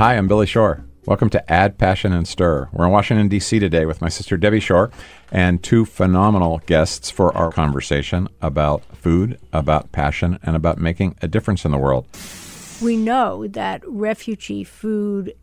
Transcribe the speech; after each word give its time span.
Hi, 0.00 0.16
I'm 0.16 0.28
Billy 0.28 0.46
Shore. 0.46 0.82
Welcome 1.04 1.28
to 1.28 1.52
Add 1.52 1.76
Passion 1.76 2.14
and 2.14 2.26
Stir. 2.26 2.70
We're 2.72 2.86
in 2.86 2.90
Washington, 2.90 3.28
D.C. 3.28 3.58
today 3.58 3.84
with 3.84 4.00
my 4.00 4.08
sister 4.08 4.38
Debbie 4.38 4.58
Shore 4.58 4.90
and 5.30 5.62
two 5.62 5.84
phenomenal 5.84 6.62
guests 6.64 7.10
for 7.10 7.36
our 7.36 7.52
conversation 7.52 8.26
about 8.40 8.82
food, 8.96 9.38
about 9.52 9.92
passion, 9.92 10.38
and 10.42 10.56
about 10.56 10.78
making 10.78 11.16
a 11.20 11.28
difference 11.28 11.66
in 11.66 11.70
the 11.70 11.76
world. 11.76 12.06
We 12.80 12.96
know 12.96 13.46
that 13.48 13.82
refugee 13.86 14.64
food 14.64 15.34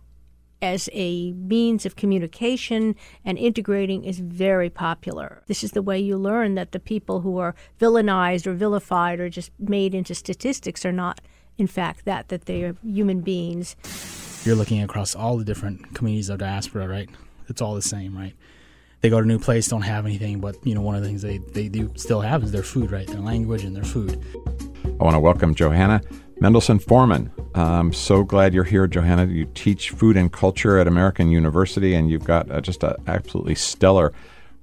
as 0.59 0.89
a 0.91 1.33
means 1.33 1.85
of 1.85 1.95
communication 1.95 2.95
and 3.23 3.37
integrating 3.37 4.05
is 4.05 4.17
very 4.17 4.71
popular. 4.71 5.43
This 5.45 5.63
is 5.63 5.73
the 5.73 5.83
way 5.83 5.99
you 5.99 6.17
learn 6.17 6.55
that 6.55 6.71
the 6.71 6.79
people 6.79 7.21
who 7.21 7.37
are 7.37 7.53
villainized 7.79 8.47
or 8.47 8.55
vilified 8.55 9.19
or 9.19 9.29
just 9.29 9.51
made 9.59 9.93
into 9.93 10.15
statistics 10.15 10.83
are 10.83 10.91
not, 10.91 11.21
in 11.59 11.67
fact, 11.67 12.05
that, 12.05 12.29
that 12.29 12.45
they 12.45 12.63
are 12.63 12.75
human 12.83 13.21
beings. 13.21 13.75
You're 14.47 14.55
looking 14.55 14.81
across 14.81 15.13
all 15.13 15.35
the 15.37 15.43
different 15.43 15.93
communities 15.93 16.29
of 16.29 16.39
diaspora, 16.39 16.87
right? 16.87 17.09
It's 17.49 17.61
all 17.61 17.75
the 17.75 17.81
same, 17.81 18.17
right? 18.17 18.33
They 19.01 19.09
go 19.09 19.17
to 19.17 19.23
a 19.23 19.25
new 19.25 19.39
place, 19.39 19.67
don't 19.67 19.81
have 19.81 20.05
anything, 20.05 20.39
but 20.39 20.55
you 20.65 20.73
know, 20.73 20.79
one 20.79 20.95
of 20.95 21.01
the 21.01 21.07
things 21.09 21.21
they, 21.21 21.39
they 21.39 21.67
do 21.67 21.91
still 21.97 22.21
have 22.21 22.43
is 22.43 22.53
their 22.53 22.63
food, 22.63 22.89
right? 22.89 23.05
Their 23.05 23.19
language 23.19 23.65
and 23.65 23.75
their 23.75 23.83
food. 23.83 24.23
I 24.85 25.03
want 25.03 25.15
to 25.15 25.19
welcome 25.19 25.53
Johanna 25.53 26.01
Mendelson 26.41 26.81
Forman. 26.81 27.29
I'm 27.55 27.91
so 27.91 28.23
glad 28.23 28.53
you're 28.53 28.63
here, 28.63 28.87
Johanna. 28.87 29.25
You 29.25 29.51
teach 29.53 29.89
food 29.89 30.15
and 30.15 30.31
culture 30.31 30.77
at 30.77 30.87
American 30.87 31.29
University, 31.29 31.93
and 31.93 32.09
you've 32.09 32.23
got 32.23 32.49
uh, 32.49 32.61
just 32.61 32.83
an 32.83 32.95
absolutely 33.05 33.55
stellar 33.55 34.13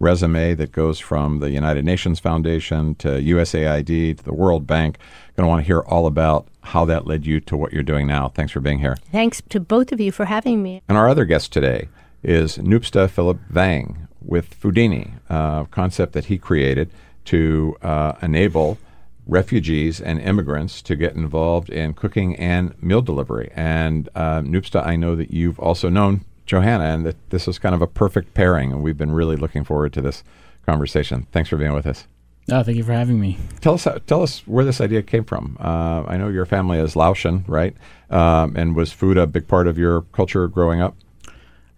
resume 0.05 0.55
that 0.55 0.71
goes 0.71 1.01
from 1.01 1.41
the 1.41 1.51
United 1.51 1.85
Nations 1.85 2.21
Foundation 2.21 2.95
to 2.97 3.09
USAID 3.09 4.19
to 4.19 4.25
the 4.25 4.35
World 4.35 4.67
Bank. 4.67 4.99
Going 5.37 5.47
to 5.47 5.49
want 5.49 5.63
to 5.63 5.67
hear 5.67 5.80
all 5.80 6.07
about 6.07 6.47
how 6.63 6.85
that 6.85 7.07
led 7.07 7.27
you 7.27 7.41
to 7.41 7.57
what 7.57 7.73
you're 7.73 7.83
doing 7.83 8.07
now. 8.07 8.29
Thanks 8.29 8.53
for 8.53 8.61
being 8.61 8.79
here. 8.79 8.97
Thanks 9.11 9.43
to 9.49 9.59
both 9.59 9.91
of 9.91 10.01
you 10.01 10.13
for 10.13 10.27
having 10.27 10.63
me. 10.63 10.83
And 10.88 10.99
our 10.99 11.09
other 11.09 11.24
guest 11.24 11.52
today 11.52 11.88
is 12.23 12.59
Nupsta 12.59 13.11
Philip 13.11 13.38
Vang 13.49 14.07
with 14.23 14.59
Foodhini, 14.61 15.13
a 15.29 15.66
concept 15.71 16.13
that 16.13 16.27
he 16.27 16.39
created 16.39 16.91
to 17.27 17.77
uh, 17.83 18.13
enable 18.23 18.79
refugees 19.27 20.01
and 20.01 20.21
immigrants 20.21 20.83
to 20.83 20.96
get 20.96 21.15
involved 21.15 21.71
in 21.71 21.95
cooking 21.95 22.37
and 22.37 22.80
meal 22.83 23.01
delivery. 23.01 23.51
And 23.55 24.09
uh, 24.15 24.41
Nupsta, 24.41 24.87
I 24.87 24.96
know 24.96 25.16
that 25.16 25.30
you've 25.30 25.59
also 25.59 25.89
known 25.89 26.24
Johanna, 26.46 26.84
and 26.84 27.06
that 27.06 27.30
this 27.30 27.48
is 27.48 27.59
kind 27.59 27.74
of 27.74 27.82
a 27.82 27.87
perfect 27.87 28.34
pairing, 28.34 28.73
and 28.73 28.82
we've 28.82 28.98
been 28.98 29.12
really 29.12 29.37
looking 29.37 29.64
forward 29.64 29.92
to 29.95 30.00
this 30.00 30.24
conversation. 30.66 31.26
Thanks 31.32 31.48
for 31.48 31.56
being 31.56 31.73
with 31.73 31.87
us. 31.87 32.06
Oh, 32.50 32.62
thank 32.62 32.76
you 32.76 32.84
for 32.84 32.92
having 32.92 33.18
me. 33.18 33.38
Tell 33.60 33.74
us, 33.74 33.88
tell 34.06 34.23
us 34.23 34.46
where 34.46 34.66
this 34.66 34.80
idea 34.80 35.02
came 35.02 35.24
from. 35.24 35.56
Uh, 35.59 36.04
I 36.06 36.18
know 36.18 36.28
your 36.28 36.45
family 36.45 36.78
is 36.78 36.95
Laotian, 36.95 37.45
right? 37.48 37.74
Um, 38.10 38.54
and 38.54 38.76
was 38.76 38.92
food 38.92 39.16
a 39.16 39.26
big 39.26 39.48
part 39.48 39.66
of 39.66 39.78
your 39.78 40.02
culture 40.12 40.46
growing 40.46 40.80
up? 40.80 40.95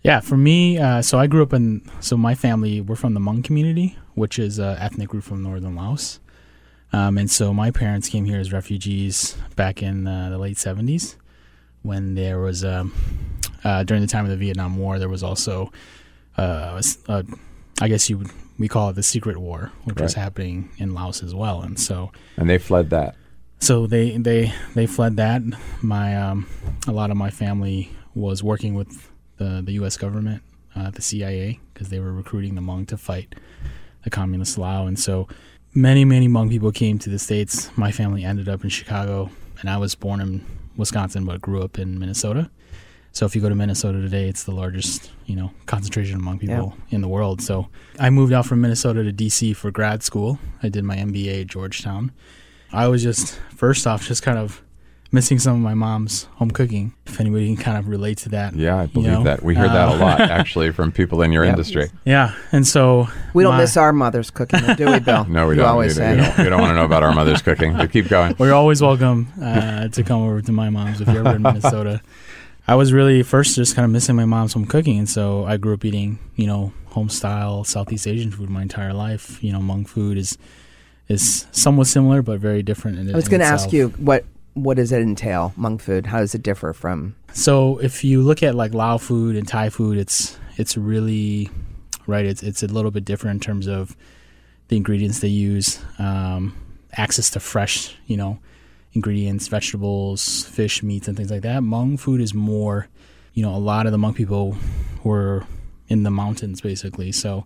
Yeah, 0.03 0.20
for 0.20 0.37
me, 0.37 0.78
uh, 0.78 1.03
so 1.03 1.19
I 1.19 1.27
grew 1.27 1.42
up 1.42 1.53
in, 1.53 1.89
so 2.00 2.17
my 2.17 2.34
family, 2.34 2.81
we're 2.81 2.97
from 2.97 3.14
the 3.14 3.20
Hmong 3.20 3.44
community, 3.44 3.97
which 4.14 4.39
is 4.39 4.59
an 4.59 4.77
ethnic 4.78 5.09
group 5.09 5.25
from 5.25 5.42
northern 5.42 5.77
Laos. 5.77 6.20
Um, 6.92 7.19
and 7.19 7.31
so 7.31 7.53
my 7.53 7.70
parents 7.70 8.09
came 8.09 8.25
here 8.25 8.39
as 8.39 8.53
refugees 8.53 9.37
back 9.55 9.83
in 9.83 10.06
uh, 10.06 10.31
the 10.31 10.39
late 10.39 10.56
70s 10.56 11.17
when 11.83 12.14
there 12.14 12.41
was, 12.41 12.64
um, 12.64 12.92
uh, 13.65 13.83
during 13.85 14.01
the 14.03 14.07
time 14.09 14.25
of 14.25 14.31
the 14.31 14.37
Vietnam 14.37 14.77
War, 14.77 14.99
there 14.99 15.09
was 15.09 15.23
also, 15.23 15.73
uh, 16.37 16.81
a, 17.09 17.25
I 17.81 17.89
guess 17.89 18.09
you 18.11 18.19
would, 18.19 18.29
we 18.59 18.69
call 18.69 18.91
it 18.91 18.95
the 18.95 19.03
secret 19.03 19.37
war, 19.39 19.73
which 19.85 19.97
Right. 19.97 20.03
was 20.05 20.15
happening 20.15 20.71
in 20.79 20.95
Laos 20.95 21.23
as 21.23 21.35
well. 21.35 21.61
And 21.62 21.79
so, 21.79 22.11
And 22.37 22.49
they 22.49 22.59
fled 22.59 22.91
that. 22.91 23.15
so 23.61 23.87
they, 23.87 24.17
they, 24.17 24.53
they 24.75 24.87
fled 24.87 25.17
that. 25.17 25.43
My, 25.83 26.17
um, 26.17 26.47
a 26.87 26.93
lot 26.93 27.11
of 27.11 27.17
my 27.17 27.31
family 27.31 27.91
was 28.15 28.43
working 28.43 28.75
with 28.75 29.11
the, 29.37 29.61
the 29.65 29.73
U.S. 29.73 29.97
government, 29.97 30.43
uh, 30.75 30.91
the 30.91 31.03
CIA, 31.03 31.61
because 31.75 31.88
they 31.91 32.00
were 32.00 32.12
recruiting 32.12 32.55
the 32.55 32.62
Hmong 32.62 32.87
to 32.88 32.97
fight 32.97 33.34
the 34.05 34.11
communist 34.11 34.56
Lao. 34.56 34.87
And 34.87 34.99
so 34.99 35.28
many, 35.75 36.05
many 36.06 36.28
Hmong 36.28 36.49
people 36.49 36.73
came 36.73 36.99
to 37.00 37.11
the 37.11 37.19
States. 37.19 37.71
My 37.77 37.93
family 37.93 38.25
ended 38.25 38.49
up 38.49 38.65
in 38.65 38.71
Chicago, 38.71 39.31
and 39.61 39.69
I 39.69 39.77
was 39.77 39.94
born 39.94 40.21
in 40.21 40.44
Wisconsin, 40.78 41.25
but 41.27 41.41
grew 41.43 41.62
up 41.62 41.78
in 41.78 41.99
Minnesota. 41.99 42.50
So 43.16 43.25
if 43.25 43.34
you 43.34 43.41
go 43.41 43.49
to 43.49 43.54
Minnesota 43.54 43.99
today, 44.03 44.28
it's 44.28 44.44
the 44.44 44.50
largest, 44.53 45.10
you 45.25 45.37
know, 45.37 45.50
concentration 45.65 46.16
among 46.16 46.37
Hmong 46.37 46.41
people 46.41 46.75
in 46.91 47.00
the 47.00 47.09
world. 47.09 47.41
So 47.41 47.66
I 47.99 48.10
moved 48.10 48.34
out 48.34 48.44
from 48.44 48.60
Minnesota 48.60 49.03
to 49.04 49.10
DC 49.10 49.56
for 49.56 49.71
grad 49.71 50.03
school. 50.03 50.38
I 50.62 50.69
did 50.69 50.84
my 50.84 50.97
MBA 50.97 51.41
at 51.41 51.47
Georgetown. 51.47 52.12
I 52.75 52.88
was 52.88 53.03
just 53.03 53.41
first 53.55 53.87
off 53.87 54.05
just 54.06 54.22
kind 54.22 54.37
of 54.38 54.60
missing 55.12 55.38
some 55.38 55.55
of 55.55 55.60
my 55.62 55.72
mom's 55.72 56.25
home 56.34 56.50
cooking. 56.50 56.93
If 57.06 57.19
anybody 57.19 57.47
can 57.47 57.56
kind 57.56 57.78
of 57.78 57.88
relate 57.88 58.19
to 58.19 58.28
that. 58.31 58.55
Yeah, 58.55 58.76
I 58.76 58.82
you 58.82 58.88
believe 58.88 59.12
know? 59.12 59.22
that. 59.22 59.43
We 59.43 59.55
hear 59.55 59.66
that 59.66 59.88
a 59.88 59.93
Uh, 59.93 59.99
lot, 59.99 60.21
actually, 60.41 60.71
from 60.72 60.93
people 60.93 61.22
in 61.22 61.32
your 61.32 61.44
industry. 61.44 61.88
Yeah, 62.05 62.34
and 62.53 62.66
so 62.66 63.09
We 63.32 63.44
don't 63.44 63.55
my- 63.55 63.60
miss 63.60 63.78
our 63.78 63.94
mother's 63.94 64.28
cooking, 64.31 64.60
do 64.76 64.93
we, 64.93 64.99
Bill? 64.99 65.25
No, 65.31 65.47
we 65.47 65.55
you 65.55 65.60
don't. 65.62 65.71
always 65.71 65.94
we, 65.94 66.03
say. 66.03 66.16
we 66.16 66.22
don't. 66.22 66.37
We 66.38 66.44
don't 66.50 66.60
want 66.60 66.71
to 66.72 66.75
know 66.75 66.84
about 66.84 67.03
our 67.03 67.15
mother's 67.15 67.41
cooking. 67.41 67.72
But 67.72 67.93
keep 67.93 68.09
going. 68.09 68.34
Well, 68.38 68.47
you're 68.49 68.56
always 68.56 68.82
welcome 68.82 69.28
uh, 69.41 69.88
to 69.88 70.03
come 70.03 70.21
over 70.21 70.43
to 70.43 70.53
my 70.53 70.69
mom's 70.69 71.00
if 71.00 71.09
you're 71.09 71.26
ever 71.26 71.37
in 71.37 71.43
Minnesota. 71.43 72.03
I 72.69 72.75
was 72.75 72.93
really 72.93 73.22
first 73.22 73.54
just 73.54 73.77
kind 73.77 73.84
of 73.84 73.91
missing 73.91 74.16
my 74.16 74.25
mom's 74.25 74.54
home 74.54 74.66
cooking, 74.66 74.99
and 74.99 75.09
so 75.09 75.44
I 75.44 75.56
grew 75.56 75.75
up 75.75 75.84
eating, 75.84 76.19
you 76.34 76.47
know, 76.47 76.72
home 76.87 77.09
style 77.09 77.62
Southeast 77.62 78.06
Asian 78.06 78.31
food 78.31 78.50
my 78.50 78.62
entire 78.62 78.93
life. 78.93 79.43
You 79.43 79.53
know, 79.53 79.60
Hmong 79.60 79.87
food 79.87 80.19
is 80.19 80.37
is 81.09 81.47
somewhat 81.53 81.87
similar 81.87 82.22
but 82.22 82.41
very 82.41 82.62
different. 82.62 82.99
In, 82.99 83.12
I 83.12 83.16
was 83.16 83.28
going 83.28 83.41
to 83.41 83.47
ask 83.47 83.72
you 83.72 83.91
what 83.91 84.25
what 84.55 84.78
does 84.78 84.91
it 84.91 85.03
entail, 85.03 85.53
Hmong 85.59 85.81
food? 85.81 86.06
How 86.06 86.21
does 86.21 86.34
it 86.34 86.43
differ 86.43 86.72
from? 86.72 87.15
So 87.32 87.78
if 87.78 88.03
you 88.03 88.22
look 88.22 88.43
at 88.43 88.55
like 88.55 88.75
Lao 88.75 88.99
food 88.99 89.37
and 89.37 89.47
Thai 89.47 89.71
food, 89.71 89.99
it's 89.99 90.38
it's 90.56 90.76
really 90.76 91.50
right. 92.06 92.25
It's 92.25 92.43
it's 92.43 92.62
a 92.62 92.66
little 92.66 92.91
bit 92.91 93.05
different 93.05 93.37
in 93.37 93.41
terms 93.41 93.69
of 93.69 93.97
the 94.69 94.76
ingredients 94.76 95.21
they 95.21 95.28
use, 95.28 95.78
um, 95.99 96.56
access 96.94 97.31
to 97.31 97.41
fresh, 97.41 97.94
you 98.06 98.16
know, 98.16 98.41
ingredients, 98.97 99.47
vegetables, 99.49 100.45
fish, 100.47 100.83
meats, 100.83 101.07
and 101.07 101.17
things 101.17 101.31
like 101.31 101.43
that. 101.43 101.62
Hmong 101.62 102.01
food 102.01 102.21
is 102.21 102.34
more, 102.34 102.89
you 103.34 103.43
know, 103.45 103.55
a 103.55 103.59
lot 103.73 103.87
of 103.87 103.93
the 103.93 103.99
Hmong 103.99 104.15
people 104.17 104.57
were 105.05 105.45
in 105.89 106.03
the 106.03 106.11
mountains 106.11 106.61
basically, 106.61 107.12
so 107.12 107.45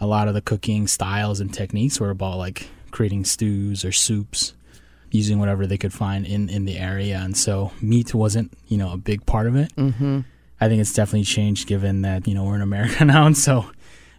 a 0.00 0.06
lot 0.06 0.26
of 0.28 0.34
the 0.34 0.40
cooking 0.40 0.86
styles 0.88 1.38
and 1.40 1.52
techniques 1.52 2.00
were 2.00 2.10
about 2.10 2.38
like 2.38 2.68
creating 2.90 3.24
stews 3.24 3.84
or 3.84 3.92
soups 3.92 4.54
using 5.10 5.38
whatever 5.38 5.66
they 5.66 5.76
could 5.78 5.92
find 5.92 6.26
in 6.26 6.48
in 6.48 6.64
the 6.66 6.76
area 6.78 7.18
and 7.18 7.36
so 7.36 7.72
meat 7.80 8.14
wasn't 8.14 8.52
you 8.68 8.76
know 8.76 8.92
a 8.92 8.96
big 8.96 9.24
part 9.26 9.46
of 9.46 9.56
it 9.56 9.74
Mm-hmm. 9.76 10.20
i 10.60 10.68
think 10.68 10.80
it's 10.82 10.92
definitely 10.92 11.24
changed 11.24 11.66
given 11.66 12.02
that 12.02 12.28
you 12.28 12.34
know 12.34 12.44
we're 12.44 12.54
in 12.56 12.60
america 12.62 13.04
now 13.16 13.24
and 13.26 13.36
so 13.36 13.70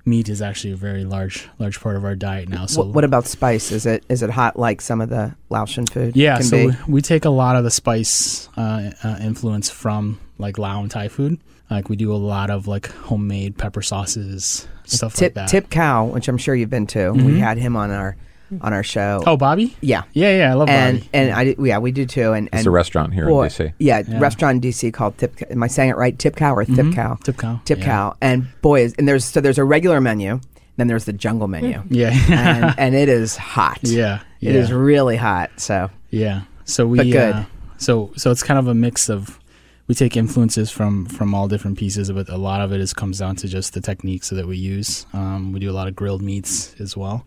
meat 0.09 0.27
is 0.29 0.41
actually 0.41 0.73
a 0.73 0.75
very 0.75 1.03
large 1.05 1.47
large 1.59 1.79
part 1.79 1.95
of 1.95 2.03
our 2.03 2.15
diet 2.15 2.49
now 2.49 2.65
so 2.65 2.81
what, 2.81 2.95
what 2.95 3.03
about 3.03 3.25
spice? 3.27 3.71
Is 3.71 3.85
it 3.85 4.03
is 4.09 4.21
it 4.23 4.29
hot 4.31 4.57
like 4.57 4.81
some 4.81 4.99
of 5.01 5.09
the 5.09 5.35
Laotian 5.49 5.85
food? 5.85 6.15
yeah 6.15 6.35
can 6.37 6.45
so 6.45 6.65
we, 6.67 6.73
we 6.87 7.01
take 7.01 7.25
a 7.25 7.29
lot 7.29 7.55
of 7.55 7.63
the 7.63 7.71
spice 7.71 8.49
uh, 8.57 8.91
uh, 9.03 9.17
influence 9.21 9.69
from 9.69 10.19
like 10.37 10.57
lao 10.57 10.81
and 10.81 10.89
thai 10.91 11.07
food 11.07 11.39
like 11.69 11.87
we 11.89 11.95
do 11.95 12.11
a 12.11 12.17
lot 12.33 12.49
of 12.49 12.67
like 12.67 12.87
homemade 12.87 13.57
pepper 13.57 13.81
sauces 13.81 14.67
stuff 14.85 15.13
Tip 15.13 15.21
like 15.29 15.33
that 15.35 15.49
Thip 15.51 15.69
Khao, 15.69 16.11
which 16.11 16.27
I'm 16.27 16.37
sure 16.39 16.55
you've 16.55 16.69
been 16.71 16.87
to. 16.87 17.11
We 17.11 17.33
Mhm. 17.33 17.37
had 17.39 17.57
him 17.59 17.75
on 17.75 17.91
our 17.91 18.15
on 18.61 18.73
our 18.73 18.83
show. 18.83 19.21
oh 19.27 19.37
bobby 19.37 19.75
yeah, 19.81 20.03
yeah 20.13 20.37
yeah 20.37 20.51
i 20.51 20.53
love 20.53 20.69
and 20.69 20.99
bobby 20.99 21.09
and 21.13 21.31
I 21.31 21.43
did, 21.43 21.57
yeah 21.59 21.77
we 21.77 21.91
do 21.91 22.05
too. 22.05 22.33
And 22.33 22.47
It's 22.47 22.57
and 22.57 22.67
a 22.67 22.71
restaurant 22.71 23.13
here 23.13 23.27
boy, 23.27 23.43
in 23.43 23.49
D.C. 23.49 23.71
Yeah, 23.79 24.03
Yeah. 24.07 24.19
restaurant 24.19 24.63
in 24.63 24.71
DC 24.71 24.91
called 24.93 25.17
Tip. 25.17 25.35
Am 25.51 25.61
I 25.63 25.67
saying 25.67 25.89
it 25.91 25.97
right? 25.97 26.17
Thip 26.17 26.35
Khao 26.35 26.53
or 26.53 26.65
Tip 26.65 26.75
Mhm. 26.75 26.95
Cow? 26.95 27.15
Thip 27.23 27.37
Khao 27.37 27.63
Tip 27.65 27.79
yeah. 27.79 27.85
Cow. 27.85 28.15
And 28.21 28.47
boy, 28.61 28.81
is, 28.83 28.93
and 28.97 29.07
there's 29.07 29.25
so 29.25 29.39
there's 29.41 29.57
a 29.57 29.63
regular 29.63 30.01
menu, 30.01 30.39
then 30.77 30.87
there's 30.87 31.05
the 31.05 31.13
jungle 31.13 31.47
menu, 31.47 31.81
yeah 31.89 32.11
and 32.29 32.75
and 32.77 32.95
it 32.95 33.09
is 33.09 33.35
hot. 33.37 33.79
yeah 33.83 34.19
It 34.41 34.55
is 34.55 34.71
really 34.71 35.15
hot. 35.17 35.49
So 35.57 35.89
Yeah. 36.09 36.41
So 36.65 36.85
we 36.87 36.97
But 36.97 37.07
good. 37.11 37.35
Uh, 37.35 37.43
so 37.77 38.11
so 38.15 38.31
it's 38.31 38.43
kind 38.43 38.59
of 38.59 38.67
a 38.67 38.73
mix 38.73 39.09
of 39.09 39.39
we 39.87 39.95
take 39.95 40.15
influences 40.17 40.69
from 40.71 41.05
from 41.05 41.33
all 41.33 41.47
different 41.47 41.77
pieces, 41.77 42.11
but 42.11 42.29
a 42.29 42.37
lot 42.37 42.61
of 42.61 42.71
it 42.71 42.79
is 42.81 42.93
comes 42.93 43.19
down 43.19 43.35
to 43.37 43.47
just 43.47 43.73
the 43.73 43.81
techniques 43.81 44.29
that 44.29 44.47
we 44.47 44.57
use. 44.57 45.05
Um, 45.13 45.51
we 45.53 45.59
do 45.59 45.69
a 45.69 45.73
lot 45.79 45.87
of 45.87 45.95
grilled 45.95 46.21
meats 46.21 46.75
as 46.79 46.95
well. 46.97 47.25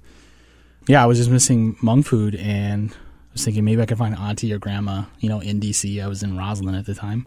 Yeah, 0.88 1.02
I 1.02 1.06
was 1.06 1.18
just 1.18 1.30
missing 1.30 1.74
Hmong 1.76 2.04
food, 2.04 2.34
and 2.36 2.90
I 2.92 2.96
was 3.32 3.44
thinking 3.44 3.64
maybe 3.64 3.82
I 3.82 3.86
could 3.86 3.98
find 3.98 4.14
auntie 4.16 4.52
or 4.52 4.58
grandma, 4.58 5.04
you 5.20 5.28
know, 5.28 5.40
in 5.40 5.60
DC. 5.60 6.02
I 6.02 6.08
was 6.08 6.22
in 6.22 6.32
Rosslyn 6.36 6.78
at 6.78 6.86
the 6.86 6.94
time, 6.94 7.26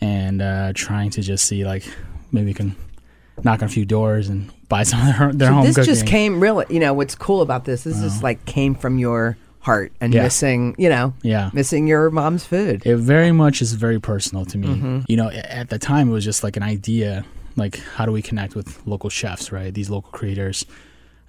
and 0.00 0.42
uh, 0.42 0.72
trying 0.74 1.10
to 1.10 1.22
just 1.22 1.44
see 1.46 1.64
like 1.64 1.84
maybe 2.32 2.46
we 2.46 2.54
can 2.54 2.76
knock 3.42 3.62
on 3.62 3.66
a 3.66 3.70
few 3.70 3.84
doors 3.84 4.28
and 4.28 4.50
buy 4.68 4.82
some 4.82 5.00
of 5.08 5.18
their, 5.18 5.32
their 5.32 5.48
So 5.48 5.54
home 5.54 5.64
this 5.66 5.76
cooking. 5.76 5.92
just 5.94 6.06
came 6.06 6.40
really, 6.40 6.66
you 6.70 6.78
know, 6.80 6.92
what's 6.94 7.14
cool 7.14 7.40
about 7.42 7.64
this, 7.64 7.84
this 7.84 8.00
just 8.00 8.22
like 8.22 8.44
came 8.44 8.74
from 8.74 8.98
your 8.98 9.36
heart 9.60 9.92
and 10.00 10.12
Yeah. 10.14 10.22
missing, 10.24 10.74
you 10.78 10.88
know, 10.88 11.14
yeah. 11.22 11.50
missing 11.52 11.86
your 11.86 12.10
mom's 12.10 12.44
food. 12.44 12.82
It 12.86 12.96
very 12.96 13.32
much 13.32 13.60
is 13.62 13.72
very 13.72 13.98
personal 13.98 14.44
to 14.46 14.58
me. 14.58 14.68
Mhm. 14.68 15.04
You 15.08 15.16
know, 15.16 15.30
at 15.30 15.68
the 15.70 15.78
time 15.78 16.10
it 16.10 16.12
was 16.12 16.24
just 16.24 16.44
like 16.44 16.56
an 16.56 16.62
idea, 16.62 17.24
like 17.56 17.78
how 17.96 18.04
do 18.06 18.12
we 18.12 18.20
connect 18.22 18.54
with 18.54 18.80
local 18.86 19.08
chefs, 19.10 19.50
right? 19.50 19.72
These 19.72 19.88
local 19.90 20.10
creators. 20.12 20.64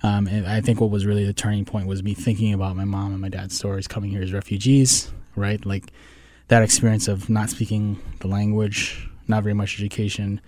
Um, 0.06 0.28
and 0.28 0.46
I 0.46 0.62
think 0.62 0.80
what 0.80 0.92
was 0.92 1.08
really 1.08 1.26
the 1.26 1.34
turning 1.34 1.66
point 1.66 1.88
was 1.88 2.04
me 2.04 2.14
thinking 2.14 2.54
about 2.54 2.76
my 2.76 2.86
mom 2.86 3.12
and 3.12 3.20
my 3.20 3.30
dad's 3.30 3.58
stories 3.58 3.88
coming 3.88 4.12
here 4.12 4.22
as 4.22 4.34
refugees, 4.34 5.12
right? 5.36 5.66
Like 5.66 5.86
that 6.48 6.62
experience 6.62 7.08
of 7.08 7.28
not 7.28 7.50
speaking 7.50 8.00
the 8.20 8.28
language 8.28 9.10
not 9.28 9.42
very 9.42 9.56
much 9.56 9.80
education, 9.80 10.40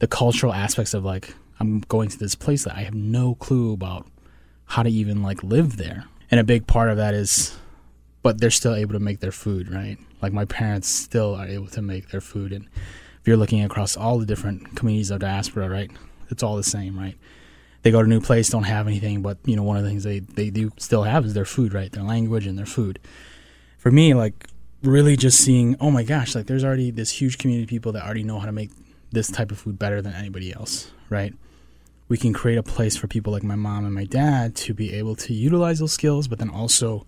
the 0.00 0.06
cultural 0.06 0.52
aspects 0.52 0.92
of 0.92 1.06
like 1.06 1.34
I'm 1.58 1.80
going 1.88 2.10
to 2.10 2.18
this 2.18 2.34
place 2.34 2.64
that 2.64 2.76
I 2.76 2.82
have 2.82 2.92
no 2.92 3.34
clue 3.36 3.72
about 3.72 4.06
how 4.66 4.82
to 4.82 4.90
even 4.90 5.22
like 5.22 5.42
live 5.42 5.78
there. 5.78 6.04
And 6.30 6.38
a 6.38 6.44
big 6.44 6.66
part 6.66 6.90
of 6.90 6.98
that 6.98 7.14
is 7.14 7.56
but 8.20 8.42
they're 8.42 8.50
still 8.50 8.74
able 8.74 8.92
to 8.92 9.00
make 9.00 9.20
their 9.20 9.32
food, 9.32 9.72
right? 9.72 9.96
Like 10.20 10.34
my 10.34 10.44
parents 10.44 10.86
still 10.86 11.34
are 11.34 11.46
able 11.46 11.68
to 11.68 11.80
make 11.80 12.10
their 12.10 12.20
food 12.20 12.52
and 12.52 12.68
if 13.22 13.26
you're 13.26 13.38
looking 13.38 13.64
across 13.64 13.96
all 13.96 14.18
the 14.18 14.26
different 14.26 14.76
communities 14.76 15.10
of 15.10 15.20
diaspora, 15.20 15.70
right? 15.70 15.90
It's 16.28 16.42
all 16.42 16.56
the 16.56 16.62
same, 16.62 16.98
right? 16.98 17.16
They 17.82 17.90
go 17.90 18.00
to 18.00 18.04
a 18.04 18.08
new 18.08 18.20
place, 18.20 18.48
don't 18.48 18.64
have 18.64 18.86
anything, 18.86 19.22
but 19.22 19.38
you 19.44 19.56
know, 19.56 19.62
one 19.62 19.76
of 19.76 19.82
the 19.82 19.88
things 19.88 20.04
they, 20.04 20.18
they 20.18 20.50
do 20.50 20.72
still 20.78 21.04
have 21.04 21.24
is 21.24 21.34
their 21.34 21.44
food, 21.44 21.72
right? 21.72 21.90
Their 21.90 22.02
language 22.02 22.46
and 22.46 22.58
their 22.58 22.66
food. 22.66 22.98
For 23.78 23.90
me, 23.90 24.14
like 24.14 24.48
really 24.82 25.16
just 25.16 25.38
seeing, 25.38 25.76
oh 25.80 25.90
my 25.90 26.02
gosh, 26.02 26.34
like 26.34 26.46
there's 26.46 26.64
already 26.64 26.90
this 26.90 27.10
huge 27.10 27.38
community 27.38 27.64
of 27.64 27.68
people 27.68 27.92
that 27.92 28.04
already 28.04 28.24
know 28.24 28.38
how 28.38 28.46
to 28.46 28.52
make 28.52 28.70
this 29.10 29.30
type 29.30 29.50
of 29.50 29.58
food 29.58 29.78
better 29.78 30.02
than 30.02 30.12
anybody 30.12 30.52
else, 30.52 30.90
right? 31.08 31.34
We 32.08 32.16
can 32.16 32.32
create 32.32 32.58
a 32.58 32.62
place 32.62 32.96
for 32.96 33.06
people 33.06 33.32
like 33.32 33.42
my 33.42 33.54
mom 33.54 33.84
and 33.84 33.94
my 33.94 34.04
dad 34.04 34.56
to 34.56 34.74
be 34.74 34.94
able 34.94 35.14
to 35.16 35.34
utilize 35.34 35.78
those 35.78 35.92
skills, 35.92 36.28
but 36.28 36.38
then 36.38 36.50
also 36.50 37.06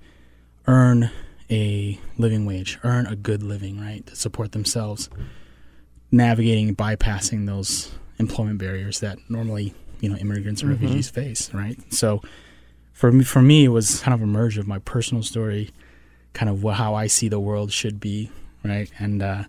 earn 0.67 1.11
a 1.51 1.99
living 2.17 2.47
wage, 2.47 2.79
earn 2.85 3.07
a 3.07 3.17
good 3.17 3.43
living, 3.43 3.81
right? 3.81 4.07
To 4.07 4.17
support 4.17 4.53
themselves, 4.53 5.09
navigating, 6.11 6.77
bypassing 6.77 7.47
those 7.47 7.91
employment 8.19 8.59
barriers 8.59 9.01
that 9.01 9.19
normally, 9.29 9.75
you 10.01 10.09
know, 10.09 10.17
immigrants 10.17 10.63
or 10.63 10.67
Mm-hmm. 10.67 10.73
refugees 10.85 11.11
face, 11.11 11.53
right? 11.55 11.79
So 11.93 12.21
for 12.93 13.11
me, 13.13 13.25
for 13.25 13.43
me, 13.43 13.65
it 13.65 13.69
was 13.69 14.01
kind 14.01 14.15
of 14.15 14.23
a 14.23 14.27
merge 14.27 14.59
of 14.59 14.67
my 14.67 14.79
personal 14.81 15.23
story, 15.23 15.71
kind 16.33 16.49
of 16.51 16.63
wha- 16.63 16.73
how 16.75 16.95
I 16.95 17.07
see 17.07 17.29
the 17.29 17.41
world 17.41 17.73
should 17.73 18.01
be, 18.01 18.31
right? 18.65 18.91
And 18.99 19.23
uh, 19.23 19.45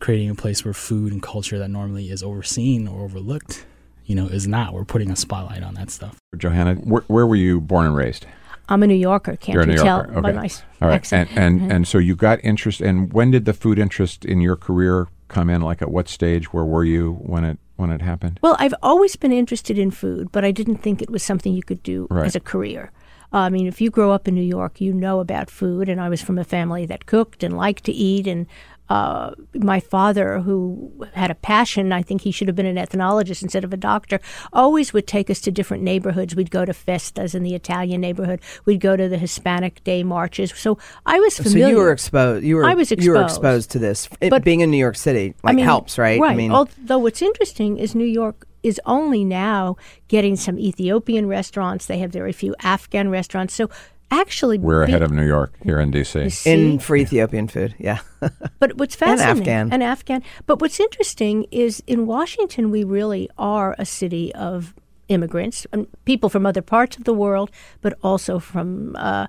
creating 0.00 0.30
a 0.30 0.34
place 0.34 0.64
where 0.64 0.74
food 0.74 1.12
and 1.12 1.22
culture 1.22 1.58
that 1.58 1.68
normally 1.68 2.10
is 2.10 2.22
overseen 2.22 2.88
or 2.88 3.04
overlooked, 3.04 3.64
you 4.06 4.14
know, 4.14 4.26
is 4.26 4.46
not. 4.48 4.72
We're 4.74 4.84
putting 4.84 5.10
a 5.10 5.16
spotlight 5.16 5.62
on 5.62 5.74
that 5.74 5.90
stuff. 5.90 6.16
Johanna, 6.36 6.74
where, 6.76 7.02
where 7.06 7.26
were 7.26 7.36
you 7.36 7.60
born 7.60 7.86
and 7.86 7.94
raised? 7.96 8.26
I'm 8.68 8.82
a 8.82 8.86
New 8.86 8.94
Yorker. 8.94 9.36
Can't 9.36 9.54
You're 9.54 9.62
a 9.64 9.66
you 9.66 9.72
New 9.72 9.78
tell 9.82 9.98
Yorker. 9.98 10.20
by 10.20 10.32
my 10.32 10.44
s- 10.46 10.62
All 10.80 10.88
right. 10.88 10.94
accent? 10.94 11.30
And 11.36 11.62
and, 11.62 11.72
and 11.72 11.88
so 11.88 11.98
you 11.98 12.14
got 12.16 12.38
interest 12.44 12.80
and 12.80 13.12
when 13.12 13.30
did 13.30 13.44
the 13.44 13.52
food 13.52 13.78
interest 13.78 14.24
in 14.24 14.40
your 14.40 14.56
career 14.56 15.08
come 15.28 15.50
in? 15.50 15.60
Like 15.62 15.82
at 15.82 15.90
what 15.90 16.08
stage? 16.08 16.52
Where 16.52 16.64
were 16.64 16.84
you 16.84 17.14
when 17.14 17.44
it 17.44 17.58
when 17.76 17.90
it 17.90 18.02
happened? 18.02 18.38
Well, 18.42 18.56
I've 18.58 18.74
always 18.82 19.16
been 19.16 19.32
interested 19.32 19.78
in 19.78 19.90
food, 19.90 20.30
but 20.32 20.44
I 20.44 20.50
didn't 20.50 20.76
think 20.78 21.02
it 21.02 21.10
was 21.10 21.22
something 21.22 21.54
you 21.54 21.62
could 21.62 21.82
do 21.82 22.06
Right. 22.10 22.26
as 22.26 22.36
a 22.36 22.40
career. 22.40 22.92
I 23.34 23.48
mean, 23.48 23.66
if 23.66 23.80
you 23.80 23.88
grow 23.90 24.10
up 24.12 24.28
in 24.28 24.34
New 24.34 24.42
York, 24.42 24.78
you 24.80 24.92
know 24.92 25.18
about 25.20 25.48
food, 25.50 25.88
and 25.88 25.98
I 26.00 26.10
was 26.10 26.20
from 26.20 26.38
a 26.38 26.44
family 26.44 26.84
that 26.86 27.06
cooked 27.06 27.42
and 27.42 27.56
liked 27.56 27.84
to 27.84 27.92
eat. 27.92 28.26
And 28.26 28.46
uh, 28.92 29.30
my 29.54 29.80
father, 29.80 30.40
who 30.40 31.06
had 31.14 31.30
a 31.30 31.34
passion, 31.34 31.92
I 31.92 32.02
think 32.02 32.20
he 32.22 32.30
should 32.30 32.48
have 32.48 32.54
been 32.60 32.66
an 32.66 32.76
ethnologist 32.76 33.42
instead 33.42 33.64
of 33.64 33.72
a 33.72 33.76
doctor, 33.92 34.20
always 34.52 34.92
would 34.92 35.06
take 35.06 35.30
us 35.30 35.40
to 35.42 35.50
different 35.50 35.82
neighborhoods. 35.82 36.36
We'd 36.36 36.50
go 36.50 36.64
to 36.66 36.74
festas 36.74 37.34
in 37.34 37.42
the 37.42 37.54
Italian 37.54 38.00
neighborhood. 38.02 38.40
We'd 38.66 38.80
go 38.80 38.94
to 38.96 39.08
the 39.08 39.16
Hispanic 39.16 39.82
Day 39.84 40.02
marches. 40.02 40.52
So 40.54 40.78
I 41.06 41.18
was 41.20 41.36
familiar. 41.38 41.64
So 41.66 41.70
you 41.70 41.76
were 41.78 41.92
exposed. 41.92 42.44
You 42.44 42.56
were. 42.56 42.64
I 42.66 42.74
was 42.74 42.90
You 42.90 42.96
were 43.12 43.22
exposed. 43.22 43.36
exposed 43.36 43.70
to 43.70 43.78
this. 43.78 44.08
It, 44.20 44.28
But- 44.30 44.44
being 44.44 44.60
in 44.60 44.70
New 44.70 44.76
York 44.86 44.96
City 44.96 45.34
like 45.42 45.58
helps, 45.58 45.96
right? 45.98 46.20
Right. 46.20 46.32
I 46.32 46.36
mean, 46.36 46.52
Although 46.52 46.98
what's 46.98 47.22
interesting 47.22 47.78
is 47.78 47.94
New 47.94 48.12
York 48.20 48.46
is 48.62 48.80
only 48.86 49.24
now 49.24 49.76
getting 50.08 50.36
some 50.36 50.56
Ethiopian 50.58 51.26
restaurants. 51.26 51.86
They 51.86 51.98
have 51.98 52.12
very 52.12 52.32
few 52.32 52.54
Afghan 52.62 53.08
restaurants. 53.10 53.54
So 53.54 53.68
actually, 54.12 54.58
We're 54.58 54.84
be- 54.86 54.92
ahead 54.92 55.02
of 55.02 55.10
New 55.10 55.26
York 55.26 55.54
here 55.64 55.80
in 55.80 55.90
DC. 55.90 56.24
you 56.24 56.30
see? 56.30 56.50
in 56.52 56.78
for 56.78 56.94
Ethiopian 56.96 57.48
food, 57.48 57.74
yeah. 57.78 57.98
But 58.60 58.76
what's 58.78 58.94
fascinating 58.94 59.28
And 59.28 59.38
fascinating 59.38 59.52
Afghan. 59.52 59.72
and 59.72 59.82
Afghan. 59.82 60.22
But 60.46 60.60
what's 60.60 60.78
interesting 60.80 61.46
is 61.50 61.82
in 61.86 62.06
Washington 62.06 62.70
we 62.70 62.84
really 62.84 63.28
are 63.38 63.74
a 63.78 63.84
city 63.84 64.32
of 64.34 64.74
immigrants, 65.08 65.66
and 65.72 65.86
people 66.04 66.28
from 66.30 66.46
other 66.46 66.62
parts 66.62 66.96
of 66.96 67.04
the 67.04 67.12
world, 67.14 67.50
but 67.80 67.92
also 68.02 68.38
from 68.38 68.94
uh, 68.96 69.26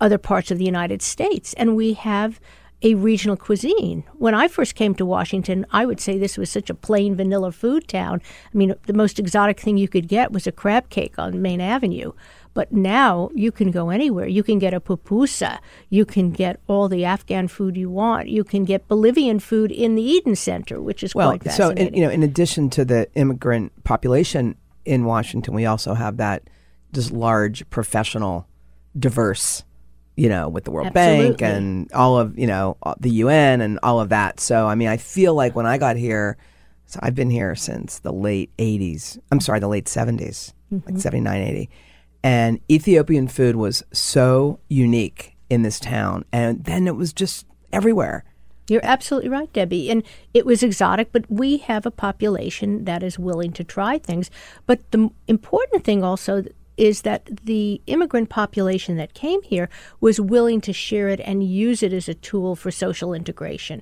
other 0.00 0.18
parts 0.18 0.50
of 0.50 0.58
the 0.58 0.64
United 0.64 1.02
States, 1.02 1.54
and 1.54 1.74
we 1.76 1.94
have 1.94 2.38
a 2.80 2.94
regional 2.94 3.36
cuisine. 3.36 4.04
When 4.18 4.34
I 4.34 4.46
first 4.46 4.76
came 4.76 4.94
to 4.94 5.04
Washington, 5.04 5.66
I 5.72 5.84
would 5.84 5.98
say 6.00 6.16
this 6.16 6.38
was 6.38 6.48
such 6.48 6.70
a 6.70 6.74
plain 6.74 7.16
vanilla 7.16 7.50
food 7.50 7.88
town. 7.88 8.22
I 8.54 8.56
mean, 8.56 8.72
the 8.86 8.92
most 8.92 9.18
exotic 9.18 9.58
thing 9.60 9.76
you 9.76 9.88
could 9.88 10.06
get 10.06 10.30
was 10.30 10.46
a 10.46 10.52
crab 10.52 10.88
cake 10.88 11.18
on 11.18 11.42
Main 11.42 11.60
Avenue. 11.60 12.12
But 12.58 12.72
now 12.72 13.30
you 13.36 13.52
can 13.52 13.70
go 13.70 13.90
anywhere. 13.90 14.26
You 14.26 14.42
can 14.42 14.58
get 14.58 14.74
a 14.74 14.80
pupusa. 14.80 15.60
You 15.90 16.04
can 16.04 16.32
get 16.32 16.58
all 16.66 16.88
the 16.88 17.04
Afghan 17.04 17.46
food 17.46 17.76
you 17.76 17.88
want. 17.88 18.26
You 18.28 18.42
can 18.42 18.64
get 18.64 18.88
Bolivian 18.88 19.38
food 19.38 19.70
in 19.70 19.94
the 19.94 20.02
Eden 20.02 20.34
Center, 20.34 20.80
which 20.82 21.04
is 21.04 21.14
Well, 21.14 21.28
quite 21.38 21.44
so 21.44 21.68
fascinating. 21.68 21.86
in, 21.86 21.94
you 21.94 22.02
know, 22.04 22.10
in 22.10 22.24
addition 22.24 22.68
to 22.70 22.84
the 22.84 23.06
immigrant 23.14 23.84
population 23.84 24.56
in 24.84 25.04
Washington, 25.04 25.54
we 25.54 25.66
also 25.66 25.94
have 25.94 26.16
that 26.16 26.50
just 26.92 27.12
large 27.12 27.58
professional, 27.70 28.48
diverse, 28.98 29.62
you 30.16 30.28
know, 30.28 30.48
with 30.48 30.64
the 30.64 30.72
World 30.72 30.92
Bank 30.92 31.40
and 31.40 31.92
all 31.92 32.18
of 32.18 32.36
you 32.36 32.48
know 32.48 32.76
uh, 32.82 32.94
the 32.98 33.10
UN 33.22 33.60
and 33.60 33.78
all 33.84 34.00
of 34.00 34.08
that. 34.08 34.40
So 34.40 34.66
I 34.66 34.74
mean, 34.74 34.88
I 34.88 34.96
feel 34.96 35.32
like 35.34 35.54
when 35.54 35.66
I 35.66 35.78
got 35.78 35.94
here, 35.96 36.36
so 36.86 36.98
I've 37.04 37.14
been 37.14 37.30
here 37.30 37.54
since 37.54 38.00
the 38.00 38.12
late 38.12 38.50
'80s. 38.58 39.16
I'm 39.30 39.38
sorry, 39.38 39.60
the 39.60 39.68
late 39.68 39.84
'70s, 39.86 40.54
Mm-hmm. 40.72 40.90
like 40.94 41.00
'79, 41.00 41.40
'80, 41.40 41.70
and 42.28 42.60
Ethiopian 42.70 43.26
food 43.26 43.56
was 43.56 43.82
so 43.90 44.60
unique 44.68 45.34
in 45.48 45.62
this 45.62 45.80
town, 45.80 46.26
and 46.30 46.62
then 46.62 46.86
it 46.86 46.94
was 46.94 47.14
just 47.14 47.46
everywhere. 47.72 48.22
You're 48.68 48.84
absolutely 48.84 49.30
right, 49.30 49.50
Debbie. 49.50 49.90
And 49.90 50.02
it 50.34 50.44
was 50.44 50.62
exotic, 50.62 51.10
but 51.10 51.24
we 51.30 51.56
have 51.56 51.86
a 51.86 51.90
population 51.90 52.84
that 52.84 53.02
is 53.02 53.18
willing 53.18 53.52
to 53.52 53.64
try 53.64 53.96
things. 53.96 54.30
But 54.66 54.90
the 54.90 55.08
important 55.26 55.84
thing 55.84 56.04
also 56.04 56.44
is 56.76 57.00
that 57.00 57.30
the 57.44 57.80
immigrant 57.86 58.28
population 58.28 58.98
that 58.98 59.14
came 59.14 59.40
here 59.40 59.70
was 59.98 60.20
willing 60.20 60.60
to 60.60 60.72
share 60.74 61.08
it 61.08 61.20
and 61.20 61.42
use 61.42 61.82
it 61.82 61.94
as 61.94 62.10
a 62.10 62.14
tool 62.14 62.54
for 62.56 62.70
social 62.70 63.14
integration. 63.14 63.80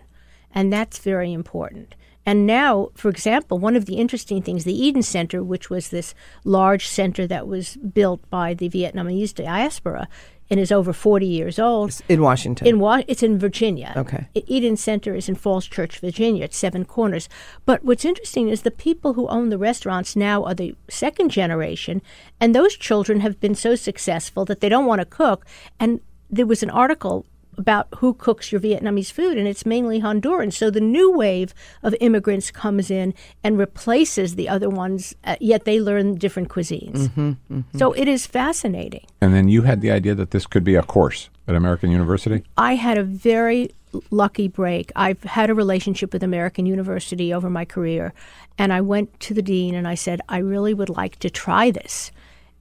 And 0.55 0.73
that's 0.73 0.99
very 1.01 1.33
important. 1.33 1.97
And 2.27 2.45
now, 2.45 2.91
for 2.95 3.09
example, 3.09 3.59
one 3.59 3.77
of 3.77 3.87
the 3.87 3.95
interesting 3.95 4.43
things, 4.43 4.65
the 4.65 4.75
Eden 4.87 5.03
Center, 5.03 5.45
which 5.45 5.71
was 5.71 5.89
this 5.91 6.13
large 6.45 6.89
center 6.89 7.27
that 7.29 7.47
was 7.47 7.77
built 7.77 8.29
by 8.29 8.53
the 8.53 8.69
Vietnamese 8.69 9.33
diaspora 9.33 10.09
and 10.51 10.61
is 10.61 10.71
over 10.71 10.93
40 10.93 11.27
years 11.27 11.59
old, 11.59 12.01
In 12.09 12.21
Washington, 12.21 12.67
in 12.67 12.79
Wa- 12.79 13.03
it's 13.09 13.23
in 13.23 13.39
Virginia. 13.39 13.93
Okay. 13.97 14.29
Eden 14.35 14.77
Center 14.77 15.15
is 15.15 15.29
in 15.29 15.35
Falls 15.35 15.67
Church, 15.67 15.99
Virginia. 15.99 16.45
It's 16.45 16.57
Seven 16.57 16.85
Corners. 16.85 17.29
But 17.65 17.85
what's 17.85 18.05
interesting 18.05 18.49
is 18.49 18.63
the 18.63 18.71
people 18.71 19.15
who 19.15 19.27
own 19.29 19.49
the 19.49 19.59
restaurants 19.59 20.15
now 20.15 20.45
are 20.45 20.55
the 20.55 20.75
second 20.89 21.31
generation, 21.31 22.01
and 22.41 22.55
those 22.55 22.77
children 22.77 23.21
have 23.21 23.41
been 23.41 23.55
so 23.55 23.75
successful 23.75 24.45
that 24.45 24.61
they 24.61 24.69
don't 24.69 24.87
want 24.87 25.01
to 25.01 25.05
cook. 25.07 25.45
And 25.81 26.01
there 26.31 26.47
was 26.47 26.63
an 26.63 26.71
article 26.71 27.27
about 27.59 27.89
who 27.99 28.15
cooks 28.15 28.53
your 28.53 28.61
Vietnamese 28.61 29.11
food, 29.11 29.39
and 29.39 29.49
it's 29.49 29.65
mainly 29.65 30.01
Hondurans. 30.01 30.55
So 30.55 30.71
the 30.71 30.81
new 30.81 31.11
wave 31.11 31.55
of 31.83 31.95
immigrants 32.01 32.51
comes 32.51 32.91
in 32.91 33.15
and 33.43 33.59
replaces 33.59 34.35
the 34.35 34.49
other 34.49 34.69
ones, 34.69 35.15
uh, 35.25 35.37
yet 35.41 35.65
they 35.65 35.81
learn 35.81 36.17
different 36.17 36.49
cuisines. 36.49 37.37
So 37.77 37.93
it 37.93 38.09
is 38.09 38.27
fascinating. 38.27 39.07
And 39.21 39.35
then 39.35 39.49
you 39.49 39.63
had 39.63 39.81
the 39.81 39.91
idea 39.91 40.15
that 40.15 40.31
this 40.31 40.47
could 40.47 40.65
be 40.65 40.75
a 40.75 40.83
course 40.83 41.31
at 41.49 41.55
American 41.55 41.91
University. 41.91 42.45
I 42.57 42.75
had 42.75 42.99
a 42.99 43.05
very 43.05 43.71
lucky 44.11 44.49
break. 44.49 44.93
I've 44.95 45.23
had 45.23 45.49
a 45.49 45.55
relationship 45.55 46.13
with 46.13 46.23
American 46.23 46.67
University 46.67 47.33
over 47.33 47.49
my 47.49 47.65
career, 47.65 48.13
and 48.59 48.73
I 48.73 48.81
went 48.81 49.19
to 49.21 49.35
the 49.35 49.43
dean 49.43 49.75
and 49.75 49.89
I 49.89 49.95
said, 49.95 50.21
I 50.29 50.39
really 50.39 50.75
would 50.75 50.91
like 50.91 51.19
to 51.21 51.31
try 51.31 51.71
this. 51.71 52.11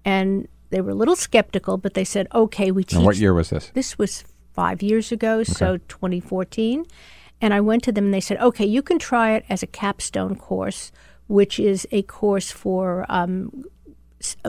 And 0.06 0.48
they 0.70 0.82
were 0.82 0.92
a 0.92 0.96
little 0.96 1.16
skeptical, 1.16 1.78
but 1.78 1.94
they 1.94 2.04
said, 2.04 2.28
okay, 2.34 2.72
we 2.72 2.84
teach. 2.84 2.96
And 2.96 3.06
what 3.06 3.18
year 3.18 3.34
was 3.34 3.50
this? 3.50 3.72
This 3.74 3.98
was 3.98 4.24
five 4.56 4.82
years 4.82 5.12
ago, 5.12 5.44
so 5.44 5.78
2014. 5.78 6.86
And 7.42 7.54
I 7.54 7.62
went 7.62 7.84
to 7.84 7.92
them 7.92 8.06
and 8.06 8.14
they 8.14 8.22
said, 8.22 8.40
okay, 8.40 8.66
you 8.66 8.82
can 8.82 8.98
try 8.98 9.34
it 9.34 9.46
as 9.50 9.62
a 9.62 9.68
capstone 9.68 10.36
course, 10.36 10.92
which 11.28 11.60
is 11.60 11.86
a 11.92 12.02
course 12.04 12.50
for 12.50 13.06
um, 13.10 13.66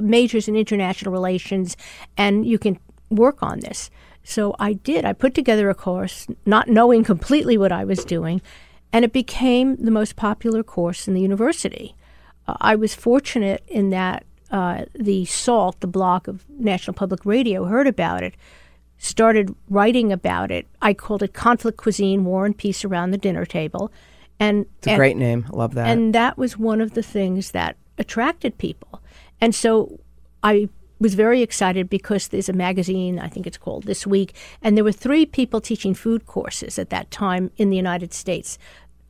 majors 0.00 0.48
in 0.48 0.56
international 0.56 1.12
relations, 1.12 1.76
and 2.16 2.46
you 2.46 2.58
can 2.58 2.78
work 3.10 3.42
on 3.42 3.60
this. 3.60 3.90
So 4.22 4.54
I 4.58 4.72
did. 4.72 5.04
I 5.04 5.12
put 5.12 5.34
together 5.34 5.68
a 5.70 5.74
course, 5.74 6.26
not 6.44 6.68
knowing 6.68 7.04
completely 7.04 7.56
what 7.58 7.72
I 7.72 7.84
was 7.84 8.04
doing, 8.04 8.40
and 8.92 9.04
it 9.04 9.12
became 9.12 9.76
the 9.76 9.90
most 9.90 10.16
popular 10.16 10.62
course 10.62 11.06
in 11.06 11.14
the 11.14 11.20
university. 11.20 11.94
Uh, 12.48 12.56
I 12.60 12.74
was 12.74 12.94
fortunate 12.94 13.62
in 13.68 13.90
that 13.90 14.24
uh, 14.50 14.84
the 14.94 15.24
SALT, 15.24 15.80
the 15.80 15.86
block 15.86 16.28
of 16.28 16.44
National 16.48 16.94
Public 16.94 17.24
Radio, 17.24 17.64
heard 17.64 17.86
about 17.86 18.22
it, 18.22 18.34
started 18.98 19.54
writing 19.68 20.12
about 20.12 20.50
it. 20.50 20.66
I 20.82 20.94
called 20.94 21.22
it 21.22 21.32
Conflict 21.34 21.78
Cuisine 21.78 22.24
War 22.24 22.46
and 22.46 22.56
Peace 22.56 22.84
Around 22.84 23.10
the 23.10 23.18
Dinner 23.18 23.44
Table. 23.44 23.92
And, 24.38 24.66
it's 24.78 24.86
a 24.86 24.90
and- 24.90 24.98
great 24.98 25.16
name. 25.16 25.46
I 25.52 25.56
love 25.56 25.74
that. 25.74 25.88
and 25.88 26.14
that 26.14 26.36
was 26.36 26.58
one 26.58 26.80
of 26.80 26.92
the 26.94 27.02
things 27.02 27.52
that 27.52 27.76
attracted 27.98 28.58
people. 28.58 29.02
And 29.40 29.54
so 29.54 30.00
I 30.42 30.68
was 30.98 31.14
very 31.14 31.42
excited 31.42 31.90
because 31.90 32.28
there's 32.28 32.48
a 32.48 32.54
magazine, 32.54 33.18
I 33.18 33.28
think 33.28 33.46
it's 33.46 33.58
called 33.58 33.84
This 33.84 34.06
Week, 34.06 34.34
and 34.62 34.76
there 34.76 34.84
were 34.84 34.92
three 34.92 35.26
people 35.26 35.60
teaching 35.60 35.94
food 35.94 36.26
courses 36.26 36.78
at 36.78 36.90
that 36.90 37.10
time 37.10 37.50
in 37.56 37.70
the 37.70 37.76
United 37.76 38.14
States 38.14 38.58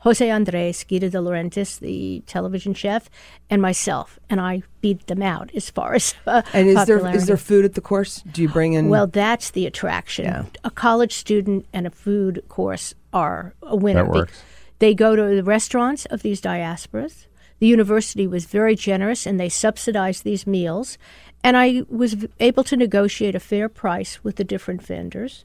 Jose 0.06 0.30
Andres, 0.30 0.84
Giada 0.84 1.10
De 1.10 1.18
Laurentiis, 1.18 1.80
the 1.80 2.22
television 2.28 2.74
chef, 2.74 3.10
and 3.50 3.60
myself, 3.60 4.20
and 4.30 4.40
I 4.40 4.62
beat 4.80 5.04
them 5.08 5.20
out 5.20 5.50
as 5.52 5.68
far 5.68 5.94
as 5.94 6.14
uh, 6.28 6.42
And 6.52 6.68
is 6.68 6.86
there 6.86 6.98
popularity. 6.98 7.18
is 7.18 7.26
there 7.26 7.36
food 7.36 7.64
at 7.64 7.74
the 7.74 7.80
course? 7.80 8.22
Do 8.30 8.40
you 8.40 8.48
bring 8.48 8.74
in? 8.74 8.88
Well, 8.88 9.08
that's 9.08 9.50
the 9.50 9.66
attraction. 9.66 10.26
Yeah. 10.26 10.44
A 10.62 10.70
college 10.70 11.14
student 11.14 11.66
and 11.72 11.88
a 11.88 11.90
food 11.90 12.44
course 12.48 12.94
are 13.12 13.54
a 13.62 13.74
winner. 13.74 14.04
That 14.04 14.12
works. 14.12 14.44
They 14.78 14.94
go 14.94 15.16
to 15.16 15.34
the 15.34 15.42
restaurants 15.42 16.06
of 16.06 16.22
these 16.22 16.40
diasporas. 16.40 17.26
The 17.58 17.66
university 17.66 18.28
was 18.28 18.44
very 18.44 18.76
generous 18.76 19.26
and 19.26 19.40
they 19.40 19.48
subsidized 19.48 20.22
these 20.22 20.46
meals. 20.46 20.98
And 21.42 21.56
I 21.56 21.82
was 21.88 22.28
able 22.38 22.62
to 22.62 22.76
negotiate 22.76 23.34
a 23.34 23.40
fair 23.40 23.68
price 23.68 24.22
with 24.22 24.36
the 24.36 24.44
different 24.44 24.82
vendors. 24.82 25.44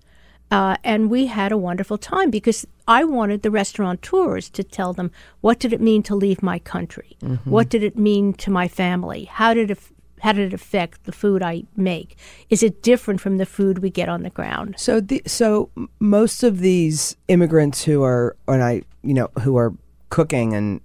Uh, 0.51 0.75
and 0.83 1.09
we 1.09 1.27
had 1.27 1.51
a 1.51 1.57
wonderful 1.57 1.97
time 1.97 2.29
because 2.29 2.67
I 2.87 3.05
wanted 3.05 3.41
the 3.41 3.49
restaurateurs 3.49 4.49
to 4.49 4.63
tell 4.63 4.91
them 4.91 5.09
what 5.39 5.59
did 5.59 5.71
it 5.71 5.79
mean 5.79 6.03
to 6.03 6.15
leave 6.15 6.43
my 6.43 6.59
country, 6.59 7.17
what 7.45 7.69
did 7.69 7.83
it 7.83 7.97
mean 7.97 8.33
to 8.33 8.51
my 8.51 8.67
family, 8.67 9.25
how 9.25 9.53
did 9.53 9.71
it 9.71 9.79
how 10.21 10.33
did 10.33 10.47
it 10.47 10.53
affect 10.53 11.05
the 11.05 11.11
food 11.11 11.41
I 11.41 11.63
make? 11.75 12.15
Is 12.51 12.61
it 12.61 12.83
different 12.83 13.19
from 13.21 13.37
the 13.37 13.45
food 13.45 13.79
we 13.79 13.89
get 13.89 14.07
on 14.07 14.21
the 14.21 14.29
ground? 14.29 14.75
So 14.77 14.99
the 14.99 15.21
so 15.25 15.71
most 15.99 16.43
of 16.43 16.59
these 16.59 17.15
immigrants 17.27 17.83
who 17.83 18.03
are 18.03 18.35
and 18.47 18.61
I 18.63 18.83
you 19.03 19.13
know 19.13 19.29
who 19.41 19.57
are 19.57 19.73
cooking 20.09 20.53
and 20.53 20.81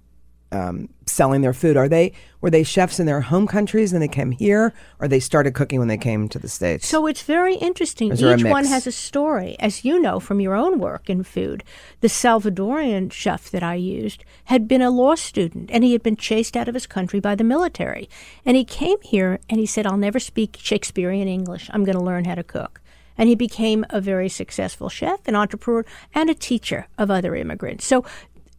um, 0.51 0.89
selling 1.05 1.41
their 1.41 1.53
food 1.53 1.77
are 1.77 1.89
they 1.89 2.13
were 2.41 2.49
they 2.49 2.63
chefs 2.63 2.99
in 2.99 3.05
their 3.05 3.21
home 3.21 3.47
countries 3.47 3.91
and 3.93 4.01
they 4.01 4.07
came 4.07 4.31
here 4.31 4.73
or 4.99 5.07
they 5.07 5.19
started 5.19 5.53
cooking 5.53 5.79
when 5.79 5.87
they 5.87 5.97
came 5.97 6.29
to 6.29 6.39
the 6.39 6.47
states? 6.47 6.87
So 6.87 7.07
it's 7.07 7.23
very 7.23 7.55
interesting. 7.55 8.11
Is 8.11 8.19
there 8.19 8.33
a 8.33 8.37
Each 8.37 8.45
one 8.45 8.65
has 8.65 8.87
a 8.87 8.91
story, 8.91 9.55
as 9.59 9.83
you 9.83 9.99
know 9.99 10.19
from 10.19 10.39
your 10.39 10.55
own 10.55 10.79
work 10.79 11.09
in 11.09 11.23
food. 11.23 11.63
The 12.01 12.07
Salvadorian 12.07 13.11
chef 13.11 13.49
that 13.51 13.63
I 13.63 13.75
used 13.75 14.23
had 14.45 14.67
been 14.67 14.81
a 14.81 14.91
law 14.91 15.15
student 15.15 15.69
and 15.71 15.83
he 15.83 15.93
had 15.93 16.03
been 16.03 16.15
chased 16.15 16.55
out 16.55 16.67
of 16.67 16.73
his 16.73 16.87
country 16.87 17.19
by 17.19 17.35
the 17.35 17.43
military. 17.43 18.09
And 18.45 18.55
he 18.55 18.63
came 18.63 19.01
here 19.01 19.39
and 19.49 19.59
he 19.59 19.65
said, 19.65 19.87
I'll 19.87 19.97
never 19.97 20.19
speak 20.19 20.57
Shakespearean 20.59 21.27
English. 21.27 21.69
I'm 21.73 21.83
going 21.83 21.97
to 21.97 22.03
learn 22.03 22.25
how 22.25 22.35
to 22.35 22.43
cook. 22.43 22.81
And 23.17 23.27
he 23.27 23.35
became 23.35 23.83
a 23.89 23.99
very 23.99 24.29
successful 24.29 24.89
chef, 24.89 25.27
an 25.27 25.35
entrepreneur, 25.35 25.83
and 26.13 26.29
a 26.29 26.35
teacher 26.35 26.87
of 26.99 27.09
other 27.09 27.35
immigrants. 27.35 27.85
So 27.85 28.05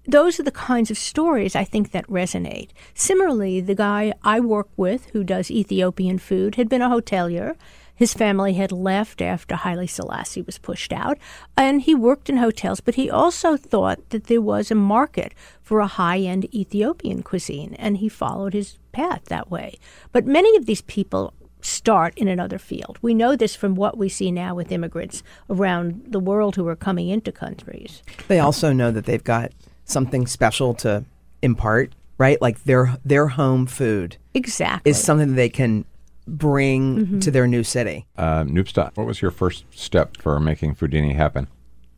those 0.09 0.41
are 0.41 0.43
the 0.43 0.51
kinds 0.51 0.91
of 0.91 0.97
stories 0.97 1.55
I 1.55 1.65
think 1.65 1.91
that 1.91 2.07
resonate. 2.09 2.71
Similarly, 2.95 3.61
the 3.61 3.75
guy 3.75 4.15
I 4.25 4.41
work 4.41 4.69
with 4.75 5.11
who 5.11 5.23
does 5.23 5.51
Ethiopian 5.51 6.19
food 6.19 6.55
had 6.55 6.69
been 6.69 6.81
a 6.81 6.89
hotelier. 6.89 7.57
His 7.95 8.15
family 8.15 8.55
had 8.55 8.73
left 8.73 9.21
after 9.21 9.57
Haile 9.57 9.87
Selassie 9.87 10.41
was 10.41 10.57
pushed 10.57 10.93
out, 10.93 11.19
and 11.57 11.83
he 11.83 11.95
worked 11.95 12.31
in 12.31 12.39
hotels, 12.39 12.81
but 12.81 12.95
he 12.95 13.11
also 13.11 13.57
thought 13.57 14.09
that 14.11 14.29
there 14.29 14.41
was 14.41 14.71
a 14.71 14.77
market 14.77 15.35
for 15.61 15.81
a 15.81 15.87
high 15.87 16.21
end 16.21 16.53
Ethiopian 16.55 17.23
cuisine, 17.23 17.75
and 17.75 17.99
he 17.99 18.09
followed 18.09 18.55
his 18.55 18.79
path 18.93 19.27
that 19.27 19.51
way. 19.51 19.79
But 20.13 20.27
many 20.27 20.57
of 20.57 20.65
these 20.65 20.83
people 20.83 21.35
start 21.61 22.17
in 22.17 22.29
another 22.29 22.59
field. 22.59 22.99
We 23.03 23.15
know 23.15 23.37
this 23.37 23.57
from 23.57 23.75
what 23.75 23.99
we 23.99 24.09
see 24.09 24.31
now 24.31 24.55
with 24.55 24.73
immigrants 24.73 25.23
around 25.51 26.05
the 26.07 26.21
world 26.21 26.57
who 26.57 26.67
are 26.69 26.77
coming 26.77 27.09
into 27.09 27.33
countries. 27.33 28.03
They 28.29 28.39
also 28.39 28.73
know 28.73 28.93
that 28.93 29.07
they've 29.07 29.25
got 29.25 29.53
something 29.89 30.27
special 30.29 30.75
to 30.75 31.05
impart, 31.43 31.95
right? 32.19 32.41
Like 32.41 32.63
their 32.65 32.97
their 33.05 33.27
home 33.29 33.67
food 33.67 34.17
Exactly. 34.35 34.91
is 34.91 35.03
something 35.03 35.31
that 35.31 35.35
they 35.37 35.49
can 35.49 35.85
bring 36.27 37.21
to 37.21 37.31
their 37.31 37.47
new 37.47 37.65
city. 37.65 38.07
Uh, 38.17 38.45
Noopsta, 38.45 38.91
what 38.97 39.07
was 39.07 39.21
your 39.21 39.31
first 39.31 39.65
step 39.71 40.17
for 40.19 40.39
making 40.39 40.75
Foodhini 40.75 41.15
happen? 41.15 41.49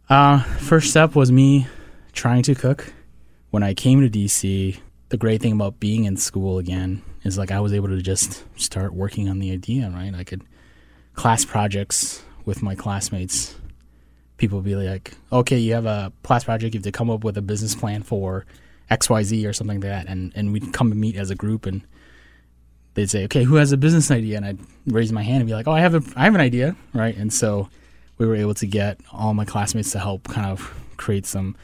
Uh, 0.08 0.40
first 0.42 0.90
step 0.90 1.14
was 1.14 1.30
me 1.30 1.66
trying 2.12 2.42
to 2.44 2.54
cook. 2.54 2.92
When 3.50 3.62
I 3.62 3.74
came 3.74 4.00
to 4.00 4.08
DC, 4.08 4.78
the 5.08 5.16
great 5.16 5.42
thing 5.42 5.52
about 5.52 5.80
being 5.80 6.04
in 6.04 6.16
school 6.16 6.58
again 6.58 7.02
is 7.24 7.36
like 7.36 7.50
I 7.50 7.60
was 7.60 7.72
able 7.72 7.88
to 7.88 8.00
just 8.00 8.44
start 8.58 8.94
working 8.94 9.28
on 9.28 9.40
the 9.40 9.50
idea, 9.50 9.90
right? 9.90 10.14
I 10.14 10.22
could 10.24 10.42
class 11.14 11.44
projects 11.44 12.22
with 12.44 12.62
my 12.62 12.74
classmates. 12.76 13.56
People 14.40 14.62
be 14.62 14.74
like, 14.74 15.12
okay, 15.30 15.58
you 15.58 15.74
have 15.74 15.84
a 15.84 16.12
class 16.22 16.44
project, 16.44 16.74
you 16.74 16.78
have 16.78 16.84
to 16.84 16.92
come 16.92 17.10
up 17.10 17.24
with 17.24 17.36
a 17.36 17.42
business 17.42 17.74
plan 17.74 18.02
for 18.02 18.46
XYZ 18.90 19.46
or 19.46 19.52
something 19.52 19.80
like 19.80 19.88
that. 19.88 20.08
And, 20.08 20.32
and 20.34 20.50
we'd 20.50 20.72
come 20.72 20.90
and 20.90 20.98
meet 20.98 21.14
as 21.16 21.30
a 21.30 21.34
group 21.34 21.66
and 21.66 21.82
they'd 22.94 23.10
say, 23.10 23.24
okay, 23.24 23.44
who 23.44 23.56
has 23.56 23.70
a 23.70 23.76
business 23.76 24.10
idea? 24.10 24.38
And 24.38 24.46
I'd 24.46 24.58
raise 24.86 25.12
my 25.12 25.22
hand 25.22 25.42
and 25.42 25.46
be 25.46 25.52
like, 25.52 25.68
oh, 25.68 25.72
I 25.72 25.80
have 25.80 25.94
a, 25.94 26.02
I 26.16 26.24
have 26.24 26.34
an 26.34 26.40
idea, 26.40 26.74
right? 26.94 27.14
And 27.14 27.30
so 27.30 27.68
we 28.16 28.26
were 28.26 28.34
able 28.34 28.54
to 28.54 28.66
get 28.66 28.98
all 29.12 29.34
my 29.34 29.44
classmates 29.44 29.92
to 29.92 29.98
help 29.98 30.24
kind 30.24 30.46
of 30.46 30.74
create 30.96 31.26
some 31.26 31.54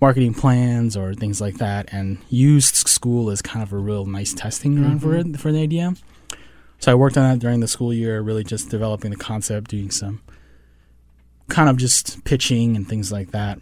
marketing 0.00 0.32
plans 0.32 0.96
or 0.96 1.14
things 1.14 1.40
like 1.40 1.58
that, 1.58 1.92
and 1.92 2.18
used 2.28 2.74
school 2.74 3.30
as 3.30 3.40
kind 3.40 3.62
of 3.62 3.72
a 3.72 3.78
real 3.78 4.06
nice 4.06 4.34
testing 4.34 4.74
ground 4.74 5.02
for 5.02 5.08
mm-hmm. 5.08 5.34
it 5.34 5.40
for 5.40 5.52
the 5.52 5.60
idea. 5.60 5.94
So 6.78 6.92
I 6.92 6.94
worked 6.94 7.16
on 7.16 7.28
that 7.30 7.38
during 7.38 7.60
the 7.60 7.68
school 7.68 7.92
year, 7.92 8.20
really 8.20 8.44
just 8.44 8.68
developing 8.68 9.10
the 9.10 9.16
concept, 9.16 9.70
doing 9.70 9.90
some 9.90 10.20
kind 11.48 11.68
of 11.68 11.76
just 11.76 12.24
pitching 12.24 12.76
and 12.76 12.88
things 12.88 13.12
like 13.12 13.30
that. 13.30 13.58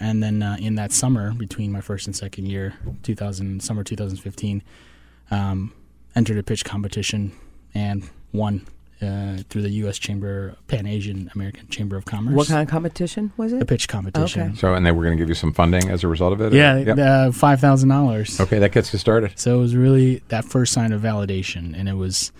And 0.00 0.22
then 0.22 0.42
uh, 0.42 0.56
in 0.58 0.74
that 0.76 0.92
summer, 0.92 1.32
between 1.32 1.70
my 1.72 1.80
first 1.80 2.06
and 2.06 2.16
second 2.16 2.46
year, 2.46 2.74
2000 3.04 3.62
summer 3.62 3.84
2015, 3.84 4.62
um, 5.30 5.72
entered 6.16 6.38
a 6.38 6.42
pitch 6.42 6.64
competition 6.64 7.32
and 7.74 8.08
won 8.32 8.66
uh, 9.00 9.38
through 9.48 9.62
the 9.62 9.70
U.S. 9.70 9.98
Chamber, 9.98 10.56
Pan 10.68 10.86
Asian 10.86 11.30
American 11.34 11.66
Chamber 11.68 11.96
of 11.96 12.04
Commerce. 12.04 12.34
What 12.34 12.48
kind 12.48 12.62
of 12.62 12.68
competition 12.68 13.32
was 13.36 13.52
it? 13.52 13.60
A 13.62 13.64
pitch 13.64 13.88
competition. 13.88 14.42
Okay. 14.50 14.56
So, 14.58 14.74
and 14.74 14.84
they 14.86 14.92
were 14.92 15.02
going 15.02 15.16
to 15.16 15.20
give 15.20 15.28
you 15.28 15.34
some 15.34 15.52
funding 15.52 15.90
as 15.90 16.04
a 16.04 16.08
result 16.08 16.32
of 16.32 16.40
it? 16.40 16.52
or- 16.52 16.56
Yeah, 16.56 16.76
Yep. 16.78 16.98
uh, 16.98 17.32
five 17.32 17.60
thousand 17.60 17.88
dollars. 17.88 18.38
Okay, 18.40 18.58
that 18.60 18.72
gets 18.72 18.92
you 18.92 18.98
started. 18.98 19.32
So 19.38 19.56
it 19.56 19.60
was 19.60 19.74
really 19.74 20.22
that 20.28 20.44
first 20.44 20.72
sign 20.72 20.92
of 20.92 21.00
validation, 21.02 21.76
and 21.76 21.88
it 21.88 21.94
was 21.94 22.30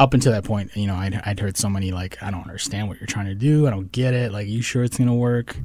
up 0.00 0.14
until 0.14 0.32
that 0.32 0.44
point. 0.44 0.74
You 0.74 0.86
know, 0.86 0.96
I'd, 0.96 1.20
I'd 1.24 1.38
heard 1.38 1.56
so 1.56 1.68
many 1.68 1.92
like, 1.92 2.20
I 2.22 2.30
don't 2.30 2.42
understand 2.42 2.88
what 2.88 2.98
you're 2.98 3.06
trying 3.06 3.26
to 3.26 3.34
do. 3.34 3.66
I 3.66 3.70
don't 3.70 3.92
get 3.92 4.14
it. 4.14 4.32
Like, 4.32 4.46
are 4.46 4.50
you 4.50 4.62
sure 4.62 4.82
it's 4.82 4.98
gonna 4.98 5.14
work? 5.14 5.56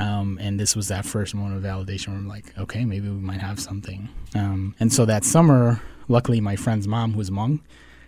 Um, 0.00 0.38
and 0.40 0.58
this 0.58 0.74
was 0.74 0.88
that 0.88 1.04
first 1.06 1.34
moment 1.34 1.56
of 1.56 1.62
validation 1.62 2.08
where 2.08 2.16
I'm 2.16 2.28
like, 2.28 2.58
okay, 2.58 2.84
maybe 2.84 3.08
we 3.08 3.20
might 3.20 3.40
have 3.40 3.60
something. 3.60 4.08
Um, 4.34 4.74
and 4.80 4.92
so 4.92 5.04
that 5.04 5.24
summer, 5.24 5.80
luckily, 6.08 6.40
my 6.40 6.56
friend's 6.56 6.88
mom, 6.88 7.12
who's 7.12 7.30
Hmong, 7.30 7.60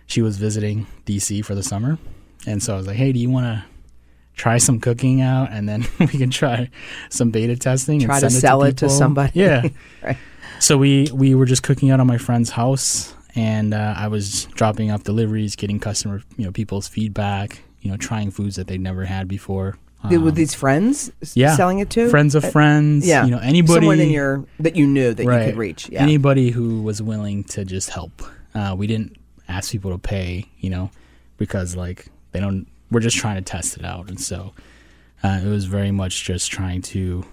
she 0.05 0.21
was 0.21 0.37
visiting 0.37 0.85
DC 1.05 1.45
for 1.45 1.55
the 1.55 1.63
summer, 1.63 1.97
and 2.45 2.61
so 2.61 2.73
I 2.73 2.77
was 2.77 2.87
like, 2.87 2.97
hey, 2.97 3.13
do 3.13 3.19
you 3.19 3.29
want 3.29 3.45
to 3.45 3.63
try 4.35 4.57
some 4.57 4.79
cooking 4.79 5.21
out, 5.21 5.49
and 5.51 5.69
then 5.69 5.85
we 5.99 6.07
can 6.07 6.29
try 6.29 6.69
some 7.09 7.31
beta 7.31 7.55
testing. 7.55 8.01
Try 8.01 8.15
and 8.15 8.23
to 8.23 8.29
send 8.31 8.41
sell 8.41 8.63
it 8.63 8.77
to 8.77 8.85
people? 8.87 8.89
somebody. 8.89 9.39
Yeah. 9.39 9.69
Right. 10.03 10.17
So 10.59 10.77
we 10.77 11.09
we 11.13 11.35
were 11.35 11.45
just 11.45 11.63
cooking 11.63 11.89
out 11.91 11.99
on 11.99 12.07
my 12.07 12.17
friend's 12.17 12.49
house, 12.49 13.13
and 13.35 13.73
uh, 13.73 13.93
I 13.97 14.07
was 14.07 14.45
dropping 14.45 14.91
off 14.91 15.03
deliveries, 15.03 15.55
getting 15.55 15.79
customer, 15.79 16.21
you 16.37 16.45
know, 16.45 16.51
people's 16.51 16.87
feedback, 16.87 17.61
you 17.81 17.89
know, 17.89 17.97
trying 17.97 18.31
foods 18.31 18.55
that 18.55 18.67
they'd 18.67 18.81
never 18.81 19.05
had 19.05 19.27
before. 19.27 19.77
Um, 20.03 20.35
these 20.35 20.53
friends 20.53 21.11
yeah. 21.33 21.55
selling 21.55 21.79
it 21.79 21.89
to? 21.91 22.09
friends 22.09 22.35
of 22.35 22.43
Uh, 22.43 22.49
friends, 22.49 23.07
yeah. 23.07 23.23
you 23.23 23.31
know, 23.31 23.39
anybody, 23.39 23.79
Someone 23.79 23.99
in 24.01 24.09
your 24.09 24.45
that 24.59 24.75
you 24.75 24.85
knew 24.85 25.13
that 25.13 25.23
you 25.23 25.29
could 25.29 25.57
reach. 25.57 25.89
Yeah. 25.89 26.01
anybody 26.01 26.51
who 26.51 26.81
was 26.81 27.01
willing 27.01 27.45
to 27.45 27.63
just 27.63 27.89
help. 27.89 28.21
Uh, 28.53 28.75
we 28.77 28.85
didn't 28.85 29.15
ask 29.47 29.71
people 29.71 29.91
to 29.91 29.97
pay, 29.97 30.45
you 30.59 30.69
know, 30.69 30.91
because 31.37 31.75
like 31.75 32.07
they 32.31 32.41
don't. 32.41 32.67
We're 32.91 32.99
just 32.99 33.17
trying 33.17 33.35
to 33.35 33.41
test 33.41 33.77
it 33.77 33.85
out, 33.85 34.09
and 34.09 34.19
so 34.19 34.53
uh, 35.23 35.39
it 35.43 35.47
was 35.47 35.65
very 35.65 35.91
much 35.91 36.25
just 36.25 36.51
trying 36.51 36.81
to 36.81 37.25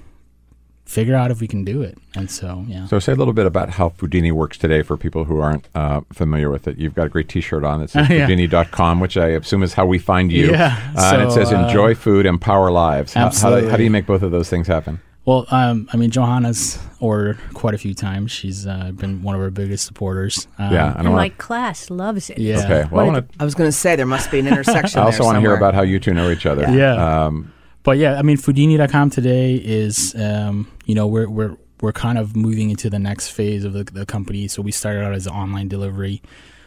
figure 0.90 1.14
out 1.14 1.30
if 1.30 1.40
we 1.40 1.46
can 1.46 1.64
do 1.64 1.82
it. 1.82 1.96
And 2.16 2.28
so, 2.28 2.64
yeah. 2.66 2.84
So, 2.86 2.98
say 2.98 3.12
a 3.12 3.14
little 3.14 3.32
bit 3.32 3.46
about 3.46 3.70
how 3.70 3.90
Foodhini 3.90 4.32
works 4.32 4.58
today 4.58 4.82
for 4.82 4.96
people 4.96 5.24
who 5.24 5.38
aren't 5.38 5.68
uh, 5.76 6.00
familiar 6.12 6.50
with 6.50 6.66
it. 6.66 6.78
You've 6.78 6.94
got 6.94 7.06
a 7.06 7.08
great 7.08 7.28
T-shirt 7.28 7.62
on 7.64 7.80
that 7.80 7.90
says 7.90 8.08
Yeah. 8.10 8.26
Foodhini.com, 8.26 8.98
which 8.98 9.16
I 9.16 9.28
assume 9.28 9.62
is 9.62 9.74
how 9.74 9.86
we 9.86 9.98
find 9.98 10.32
you. 10.32 10.50
Yeah, 10.50 10.76
Uh, 10.96 11.12
and 11.14 11.22
it 11.22 11.30
so, 11.30 11.36
says 11.36 11.52
uh, 11.52 11.58
"Enjoy 11.66 11.94
food, 11.94 12.26
empower 12.26 12.70
lives." 12.72 13.14
How, 13.14 13.30
how, 13.30 13.60
do, 13.60 13.68
how 13.68 13.76
do 13.76 13.84
you 13.84 13.90
make 13.90 14.06
both 14.06 14.22
of 14.22 14.32
those 14.32 14.50
things 14.50 14.66
happen? 14.66 15.00
Well, 15.26 15.46
um, 15.50 15.88
I 15.92 15.96
mean, 15.96 16.10
Johanna's 16.10 16.78
ordered 16.98 17.38
quite 17.54 17.74
a 17.74 17.78
few 17.78 17.94
times. 17.94 18.32
She's 18.32 18.66
uh, 18.66 18.90
been 18.92 19.22
one 19.22 19.36
of 19.36 19.40
our 19.40 19.50
biggest 19.50 19.86
supporters. 19.86 20.48
Um, 20.58 20.72
yeah, 20.72 20.86
I 20.86 20.98
and 20.98 21.04
don't 21.04 21.14
my 21.14 21.28
class 21.28 21.88
loves 21.90 22.30
it. 22.30 22.38
Yeah. 22.38 22.64
Okay, 22.64 22.88
well, 22.90 23.04
I 23.04 23.06
wanna, 23.06 23.26
I 23.38 23.44
was 23.44 23.54
going 23.54 23.68
to 23.68 23.72
say 23.72 23.94
there 23.94 24.06
must 24.06 24.30
be 24.32 24.40
an 24.40 24.48
intersection. 24.48 24.98
I 24.98 25.04
also 25.04 25.22
want 25.22 25.36
to 25.36 25.40
hear 25.40 25.54
about 25.54 25.74
how 25.74 25.82
you 25.82 26.00
two 26.00 26.14
know 26.14 26.30
each 26.30 26.46
other. 26.46 26.62
Yeah. 26.72 27.26
Um, 27.26 27.52
But 27.82 27.98
yeah, 27.98 28.18
I 28.18 28.22
mean, 28.22 28.36
Foodhini.com 28.36 29.10
today 29.10 29.54
is, 29.54 30.14
um, 30.14 30.70
you 30.84 30.94
know, 30.94 31.06
we're 31.06 31.28
we're 31.28 31.56
we're 31.80 31.92
kind 31.92 32.18
of 32.18 32.36
moving 32.36 32.70
into 32.70 32.90
the 32.90 32.98
next 32.98 33.28
phase 33.30 33.64
of 33.64 33.72
the, 33.72 33.84
the 33.84 34.04
company. 34.04 34.48
So 34.48 34.60
we 34.60 34.70
started 34.70 35.02
out 35.02 35.14
as 35.14 35.26
an 35.26 35.32
online 35.32 35.68
delivery. 35.68 36.22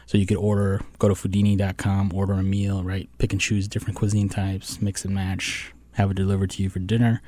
So 0.05 0.17
you 0.17 0.25
could 0.25 0.37
order, 0.37 0.81
go 0.99 1.07
to 1.07 1.13
Foodhini.com, 1.13 2.11
order 2.13 2.33
a 2.33 2.43
meal, 2.43 2.83
right? 2.83 3.07
Pick 3.19 3.31
and 3.31 3.39
choose 3.39 3.67
different 3.67 3.97
cuisine 3.97 4.27
types, 4.27 4.81
mix 4.81 5.05
and 5.05 5.13
match, 5.13 5.71
have 5.93 6.11
it 6.11 6.15
delivered 6.15 6.49
to 6.51 6.63
you 6.63 6.69
for 6.69 6.79
dinner. 6.79 7.21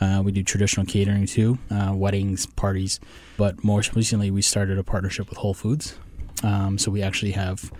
Uh, 0.00 0.22
we 0.24 0.32
do 0.32 0.42
traditional 0.42 0.86
catering 0.86 1.26
too, 1.26 1.58
uh, 1.70 1.92
weddings, 1.94 2.46
parties. 2.46 2.98
But 3.36 3.62
more 3.62 3.82
recently, 3.94 4.30
we 4.30 4.42
started 4.42 4.78
a 4.78 4.84
partnership 4.84 5.28
with 5.28 5.38
Whole 5.38 5.54
Foods. 5.54 5.96
Um, 6.42 6.78
so 6.78 6.90
we 6.90 7.02
actually 7.02 7.32
have, 7.32 7.72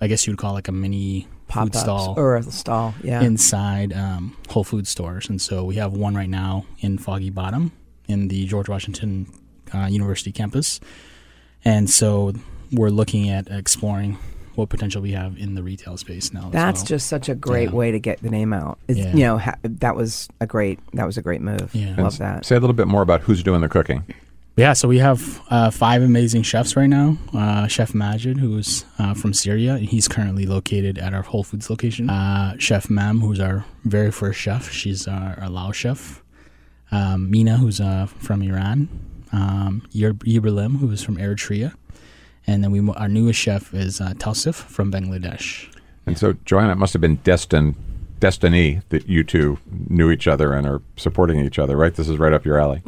I 0.00 0.06
guess 0.06 0.26
you 0.26 0.32
would 0.32 0.38
call 0.38 0.52
it 0.52 0.54
like 0.54 0.68
a 0.68 0.72
mini 0.72 1.28
pop 1.48 1.64
food 1.68 1.76
stall 1.76 2.14
or 2.16 2.36
a 2.36 2.42
stall. 2.42 2.94
Yeah. 3.02 3.22
inside 3.22 3.92
um, 3.92 4.36
Whole 4.50 4.64
Food 4.64 4.86
stores, 4.86 5.28
and 5.28 5.40
so 5.40 5.64
we 5.64 5.76
have 5.76 5.92
one 5.92 6.14
right 6.14 6.28
now 6.28 6.64
in 6.80 6.98
Foggy 6.98 7.30
Bottom 7.30 7.72
in 8.08 8.28
the 8.28 8.46
George 8.46 8.68
Washington 8.68 9.26
uh, 9.74 9.86
University 9.90 10.32
campus, 10.32 10.80
and 11.64 11.88
so 11.90 12.32
we're 12.72 12.90
looking 12.90 13.28
at 13.30 13.48
exploring 13.50 14.18
what 14.54 14.68
potential 14.68 15.02
we 15.02 15.10
have 15.12 15.36
in 15.36 15.54
the 15.56 15.62
retail 15.64 15.96
space 15.96 16.32
now. 16.32 16.46
as 16.46 16.52
That's 16.52 16.80
well. 16.80 16.86
just 16.86 17.06
such 17.08 17.28
a 17.28 17.34
great 17.34 17.70
Yeah. 17.70 17.74
way 17.74 17.90
to 17.90 17.98
get 17.98 18.22
the 18.22 18.30
name 18.30 18.52
out. 18.52 18.78
It's, 18.86 18.98
Yeah. 19.00 19.12
You 19.12 19.24
know, 19.24 19.38
ha- 19.38 19.56
that 19.64 19.96
was 19.96 20.28
a 20.40 20.46
great 20.46 20.78
that 20.92 21.04
was 21.06 21.16
a 21.18 21.22
great 21.22 21.40
move. 21.40 21.74
Yeah. 21.74 21.96
Love 22.00 22.18
that. 22.18 22.44
Say 22.46 22.54
a 22.56 22.60
little 22.60 22.74
bit 22.74 22.86
more 22.86 23.02
about 23.02 23.22
who's 23.22 23.42
doing 23.42 23.62
the 23.62 23.68
cooking. 23.68 24.04
Yeah, 24.56 24.72
so 24.74 24.86
we 24.86 24.98
have 24.98 25.42
uh, 25.50 25.70
five 25.70 26.02
amazing 26.02 26.44
chefs 26.44 26.76
right 26.76 26.86
now. 26.86 27.18
Uh, 27.32 27.66
Chef 27.66 27.92
Majid, 27.92 28.38
who's 28.38 28.84
uh, 29.00 29.12
from 29.12 29.34
Syria, 29.34 29.74
and 29.74 29.86
he's 29.86 30.06
currently 30.06 30.46
located 30.46 30.96
at 30.96 31.12
our 31.12 31.22
Whole 31.22 31.42
Foods 31.42 31.68
location. 31.68 32.08
Uh, 32.08 32.54
chef 32.58 32.88
Mam, 32.88 33.20
who's 33.20 33.40
our 33.40 33.64
very 33.84 34.12
first 34.12 34.38
chef, 34.38 34.70
she's 34.70 35.08
our, 35.08 35.36
our 35.40 35.48
Lao 35.48 35.72
chef. 35.72 36.22
Um, 36.92 37.32
Mina, 37.32 37.56
who's 37.56 37.80
uh, 37.80 38.06
from 38.06 38.42
Iran. 38.42 38.88
Um, 39.32 39.88
Ibrahim, 39.92 40.78
who 40.78 40.88
is 40.92 41.02
from 41.02 41.16
Eritrea. 41.16 41.74
And 42.46 42.62
then 42.62 42.70
we 42.70 42.92
our 42.94 43.08
newest 43.08 43.40
chef 43.40 43.74
is 43.74 44.00
uh, 44.00 44.12
Tausif 44.14 44.54
from 44.54 44.92
Bangladesh. 44.92 45.68
And 46.06 46.16
so, 46.16 46.34
Joanna, 46.44 46.72
it 46.72 46.76
must 46.76 46.92
have 46.92 47.00
been 47.02 47.16
destined, 47.16 47.74
destiny 48.20 48.82
that 48.90 49.08
you 49.08 49.24
two 49.24 49.58
knew 49.88 50.12
each 50.12 50.28
other 50.28 50.52
and 50.52 50.64
are 50.64 50.82
supporting 50.96 51.40
each 51.40 51.58
other, 51.58 51.76
right? 51.76 51.94
This 51.94 52.08
is 52.08 52.18
right 52.18 52.32
up 52.32 52.44
your 52.44 52.60
alley. 52.60 52.82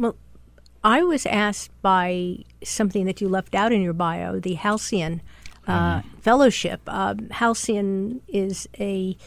I 0.83 1.03
was 1.03 1.25
asked 1.25 1.71
by 1.81 2.43
something 2.63 3.05
that 3.05 3.21
you 3.21 3.27
left 3.27 3.55
out 3.55 3.71
in 3.71 3.81
your 3.81 3.93
bio, 3.93 4.39
the 4.39 4.55
Halcyon 4.55 5.21
uh, 5.67 6.01
Fellowship. 6.21 6.81
Um, 6.87 7.29
Halcyon 7.29 8.21
is 8.27 8.67
a 8.79 9.17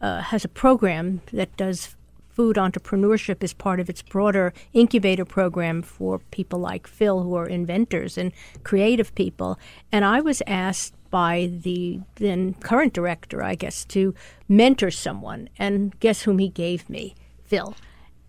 uh, 0.00 0.20
has 0.20 0.44
a 0.44 0.48
program 0.48 1.22
that 1.32 1.56
does 1.56 1.96
food 2.28 2.56
entrepreneurship 2.56 3.44
as 3.44 3.52
part 3.52 3.78
of 3.78 3.88
its 3.88 4.02
broader 4.02 4.52
incubator 4.72 5.24
program 5.24 5.82
for 5.82 6.18
people 6.30 6.58
like 6.58 6.86
Phil, 6.86 7.22
who 7.22 7.34
are 7.36 7.46
inventors 7.46 8.18
and 8.18 8.32
creative 8.64 9.14
people. 9.14 9.58
And 9.92 10.04
I 10.04 10.20
was 10.20 10.42
asked 10.46 10.94
by 11.10 11.48
the 11.62 12.00
then 12.16 12.54
current 12.54 12.92
director, 12.92 13.40
I 13.42 13.54
guess, 13.54 13.84
to 13.86 14.14
mentor 14.48 14.90
someone. 14.90 15.48
And 15.58 15.98
guess 16.00 16.22
whom 16.22 16.38
he 16.38 16.48
gave 16.48 16.90
me? 16.90 17.14
Phil. 17.44 17.76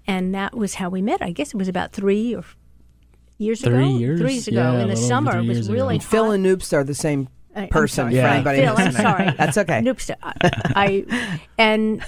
And 0.06 0.36
that 0.36 0.56
was 0.56 0.76
how 0.76 0.90
we 0.90 1.02
met. 1.02 1.24
I 1.24 1.32
guess 1.32 1.50
it 1.50 1.58
was 1.58 1.68
about 1.68 1.92
three 1.92 2.36
or 2.36 2.44
years 3.38 3.62
Three 3.62 3.74
ago. 3.90 3.98
years? 3.98 4.20
Three 4.22 4.34
years 4.34 4.48
ago 4.48 4.74
Yeah, 4.74 4.82
in 4.84 4.90
the 4.90 4.96
summer. 4.96 5.38
It 5.40 5.48
was 5.48 5.70
really 5.70 5.96
And 5.96 6.04
Phil 6.04 6.32
and 6.32 6.46
Noops 6.46 6.74
are 6.74 6.84
the 6.84 6.96
same 6.96 7.28
I- 7.56 7.64
I'm 7.64 7.68
person 7.70 7.96
sorry. 7.96 8.12
for 8.12 8.16
Yeah. 8.18 8.34
anybody 8.34 8.62
Phil, 8.62 8.76
I'm 8.78 8.92
sorry. 8.92 9.32
That's 9.38 9.58
okay. 9.58 9.82
Noops. 9.82 10.12
I, 10.22 10.34
I 10.76 11.42
and 11.58 12.04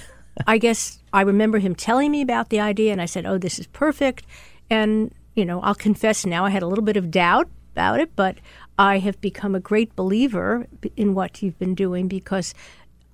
I 0.46 0.58
guess 0.58 0.98
I 1.12 1.22
remember 1.22 1.58
him 1.58 1.74
telling 1.74 2.10
me 2.10 2.20
about 2.22 2.50
the 2.50 2.60
idea, 2.60 2.92
and 2.92 3.00
I 3.02 3.06
said, 3.06 3.26
"Oh, 3.26 3.38
this 3.38 3.58
is 3.58 3.66
perfect." 3.68 4.24
And 4.70 5.12
you 5.34 5.44
know, 5.44 5.60
I'll 5.62 5.74
confess 5.74 6.26
now, 6.26 6.44
I 6.44 6.50
had 6.50 6.62
a 6.62 6.66
little 6.66 6.84
bit 6.84 6.96
of 6.96 7.10
doubt 7.10 7.48
about 7.72 8.00
it, 8.00 8.14
but 8.16 8.36
I 8.78 8.98
have 8.98 9.20
become 9.20 9.54
a 9.54 9.60
great 9.60 9.94
believer 9.96 10.66
in 10.96 11.14
what 11.14 11.42
you've 11.42 11.58
been 11.58 11.74
doing 11.74 12.08
because 12.08 12.54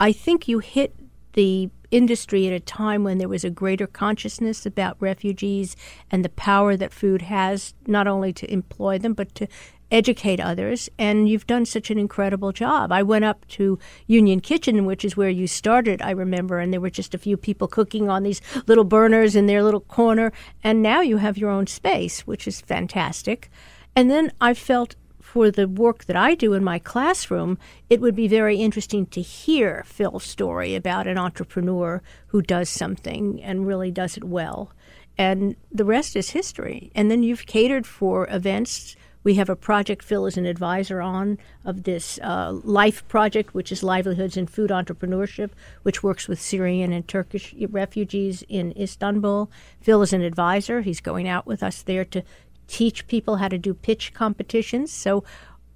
I 0.01 0.11
think 0.13 0.49
you 0.49 0.59
hit 0.59 0.95
the 1.35 1.71
industry 1.91 2.47
at 2.49 2.53
a 2.53 2.59
time 2.59 3.05
when 3.05 3.19
there 3.19 3.29
was 3.29 3.45
a 3.45 3.51
greater 3.51 3.87
consciousness 3.87 4.67
about 4.67 4.97
refugees 4.99 5.77
and 6.11 6.25
the 6.25 6.29
power 6.31 6.77
that 6.77 6.93
food 6.93 7.23
has 7.23 7.75
not 7.87 8.09
only 8.09 8.33
to 8.33 8.53
employ 8.53 8.99
them 8.99 9.13
but 9.13 9.33
to 9.35 9.47
educate 9.93 10.41
others 10.41 10.89
and 10.99 11.29
you've 11.29 11.47
done 11.47 11.65
such 11.65 11.91
an 11.91 11.99
incredible 11.99 12.51
job. 12.51 12.91
I 12.91 13.05
went 13.05 13.25
up 13.25 13.47
to 13.49 13.79
Union 14.09 14.41
Kitchen 14.41 14.87
which 14.87 15.05
is 15.05 15.17
where 15.17 15.29
you 15.29 15.47
started 15.47 16.03
I 16.03 16.11
remember 16.11 16.59
and 16.59 16.73
there 16.73 16.81
were 16.81 16.91
just 16.91 17.15
a 17.15 17.19
few 17.19 17.37
people 17.37 17.69
cooking 17.69 18.09
on 18.09 18.25
these 18.25 18.41
little 18.67 18.85
burners 18.85 19.37
in 19.37 19.47
their 19.47 19.63
little 19.63 19.81
corner 19.81 20.33
and 20.65 20.83
now 20.83 21.01
you 21.01 21.19
have 21.19 21.39
your 21.39 21.51
own 21.51 21.69
space 21.69 22.27
which 22.27 22.49
is 22.49 22.61
fantastic. 22.61 23.51
And 23.95 24.11
then 24.11 24.33
I 24.41 24.55
felt 24.55 24.97
for 25.35 25.51
the 25.51 25.67
work 25.67 26.05
that 26.05 26.15
I 26.15 26.37
do 26.37 26.53
in 26.53 26.63
my 26.63 26.79
classroom, 26.79 27.59
it 27.91 28.01
would 28.01 28.15
be 28.15 28.29
very 28.29 28.59
interesting 28.59 29.05
to 29.07 29.21
hear 29.21 29.83
Phil's 29.85 30.23
story 30.23 30.77
about 30.77 31.09
an 31.09 31.19
entrepreneur 31.19 32.03
who 32.29 32.41
does 32.41 32.69
something 32.69 33.43
and 33.43 33.67
really 33.67 33.91
does 33.91 34.17
it 34.17 34.23
well. 34.23 34.71
And 35.19 35.57
the 35.73 35.85
rest 35.85 36.15
is 36.15 36.31
history. 36.31 36.93
And 36.95 37.11
then 37.11 37.25
you've 37.25 37.47
catered 37.47 37.85
for 37.85 38.29
events. 38.31 38.95
We 39.25 39.35
have 39.35 39.51
a 39.51 39.57
project 39.57 40.05
Phil 40.05 40.27
is 40.27 40.37
an 40.37 40.47
advisor 40.47 41.01
on 41.01 41.39
of 41.65 41.83
this 41.83 42.21
uh, 42.23 42.53
LIFE 42.63 43.09
project, 43.09 43.55
which 43.55 43.73
is 43.73 43.83
Livelihoods 43.83 44.37
in 44.37 44.47
Food 44.47 44.71
Entrepreneurship, 44.71 45.51
which 45.83 46.05
works 46.05 46.29
with 46.29 46.41
Syrian 46.41 46.93
and 46.93 47.09
Turkish 47.09 47.53
refugees 47.71 48.45
in 48.49 48.73
Istanbul. 48.79 49.51
Phil 49.81 50.03
is 50.03 50.13
an 50.13 50.23
advisor. 50.23 50.83
He's 50.83 51.01
going 51.01 51.27
out 51.27 51.45
with 51.45 51.61
us 51.61 51.83
there 51.83 52.05
to 52.05 52.23
teach 52.67 53.07
people 53.07 53.37
how 53.37 53.49
to 53.49 53.59
do 53.59 53.75
pitch 53.75 54.15
competitions. 54.15 54.93
So 54.93 55.25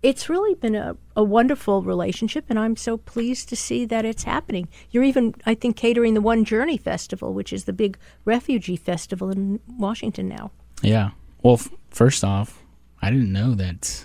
it's 0.03 0.29
really 0.29 0.55
been 0.55 0.75
a, 0.75 0.97
a 1.17 1.25
wonderful 1.25 1.83
relationship, 1.83 2.45
and 2.49 2.59
I'm 2.59 2.77
so 2.77 2.97
pleased 2.97 3.49
to 3.49 3.57
see 3.57 3.85
that 3.87 4.05
it's 4.05 4.23
happening. 4.23 4.69
You're 4.91 5.05
even, 5.05 5.35
I 5.45 5.55
think, 5.55 5.77
catering 5.77 6.15
the 6.15 6.21
One 6.21 6.45
Journey 6.45 6.77
Festival, 6.77 7.33
which 7.35 7.53
is 7.53 7.65
the 7.65 7.73
big 7.73 7.99
refugee 8.25 8.77
festival 8.77 9.31
in 9.31 9.61
Washington 9.67 10.29
now. 10.29 10.53
Yeah. 10.83 11.11
Well, 11.43 11.55
f- 11.55 11.71
first 11.91 12.23
off, 12.23 12.63
I 13.03 13.11
didn't 13.11 13.33
know 13.33 13.55
that 13.55 14.05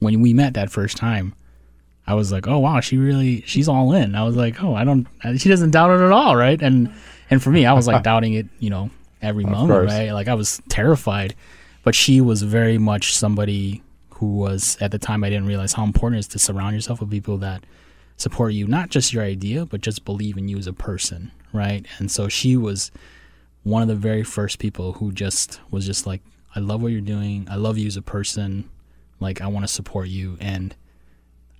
when 0.00 0.20
we 0.20 0.32
met 0.32 0.54
that 0.54 0.70
first 0.70 0.96
time. 0.96 1.34
I 2.06 2.12
was 2.12 2.30
like, 2.30 2.46
"Oh 2.46 2.58
wow, 2.58 2.80
she 2.80 2.98
really 2.98 3.42
she's 3.46 3.66
all 3.66 3.94
in." 3.94 4.14
I 4.14 4.24
was 4.24 4.36
like, 4.36 4.62
"Oh, 4.62 4.74
I 4.74 4.84
don't 4.84 5.06
she 5.38 5.48
doesn't 5.48 5.70
doubt 5.70 5.90
it 5.90 6.04
at 6.04 6.12
all, 6.12 6.36
right?" 6.36 6.60
And 6.60 6.92
and 7.30 7.42
for 7.42 7.48
me, 7.48 7.64
I 7.64 7.72
was 7.72 7.86
like 7.86 8.02
doubting 8.02 8.34
it, 8.34 8.46
you 8.58 8.68
know, 8.68 8.90
every 9.22 9.44
moment, 9.44 9.70
course. 9.70 9.90
right? 9.90 10.12
Like 10.12 10.28
I 10.28 10.34
was 10.34 10.60
terrified. 10.68 11.34
But 11.84 11.94
she 11.94 12.20
was 12.20 12.42
very 12.42 12.78
much 12.78 13.14
somebody 13.14 13.82
who 14.14 14.36
was 14.36 14.76
at 14.80 14.90
the 14.90 14.98
time 14.98 15.22
I 15.22 15.30
didn't 15.30 15.46
realize 15.46 15.74
how 15.74 15.84
important 15.84 16.16
it 16.16 16.20
is 16.20 16.28
to 16.28 16.38
surround 16.38 16.74
yourself 16.74 17.00
with 17.00 17.10
people 17.10 17.38
that 17.38 17.64
support 18.16 18.52
you, 18.52 18.66
not 18.66 18.88
just 18.88 19.12
your 19.12 19.22
idea, 19.22 19.66
but 19.66 19.80
just 19.80 20.04
believe 20.04 20.36
in 20.36 20.48
you 20.48 20.56
as 20.56 20.66
a 20.66 20.72
person, 20.72 21.30
right? 21.52 21.84
And 21.98 22.10
so 22.10 22.28
she 22.28 22.56
was 22.56 22.90
one 23.64 23.82
of 23.82 23.88
the 23.88 23.94
very 23.94 24.22
first 24.22 24.58
people 24.58 24.94
who 24.94 25.12
just 25.12 25.60
was 25.70 25.84
just 25.84 26.06
like, 26.06 26.22
I 26.54 26.60
love 26.60 26.82
what 26.82 26.92
you're 26.92 27.00
doing. 27.00 27.46
I 27.50 27.56
love 27.56 27.76
you 27.76 27.86
as 27.86 27.96
a 27.96 28.02
person. 28.02 28.70
Like, 29.20 29.40
I 29.40 29.46
want 29.48 29.66
to 29.66 29.72
support 29.72 30.08
you. 30.08 30.36
And 30.40 30.74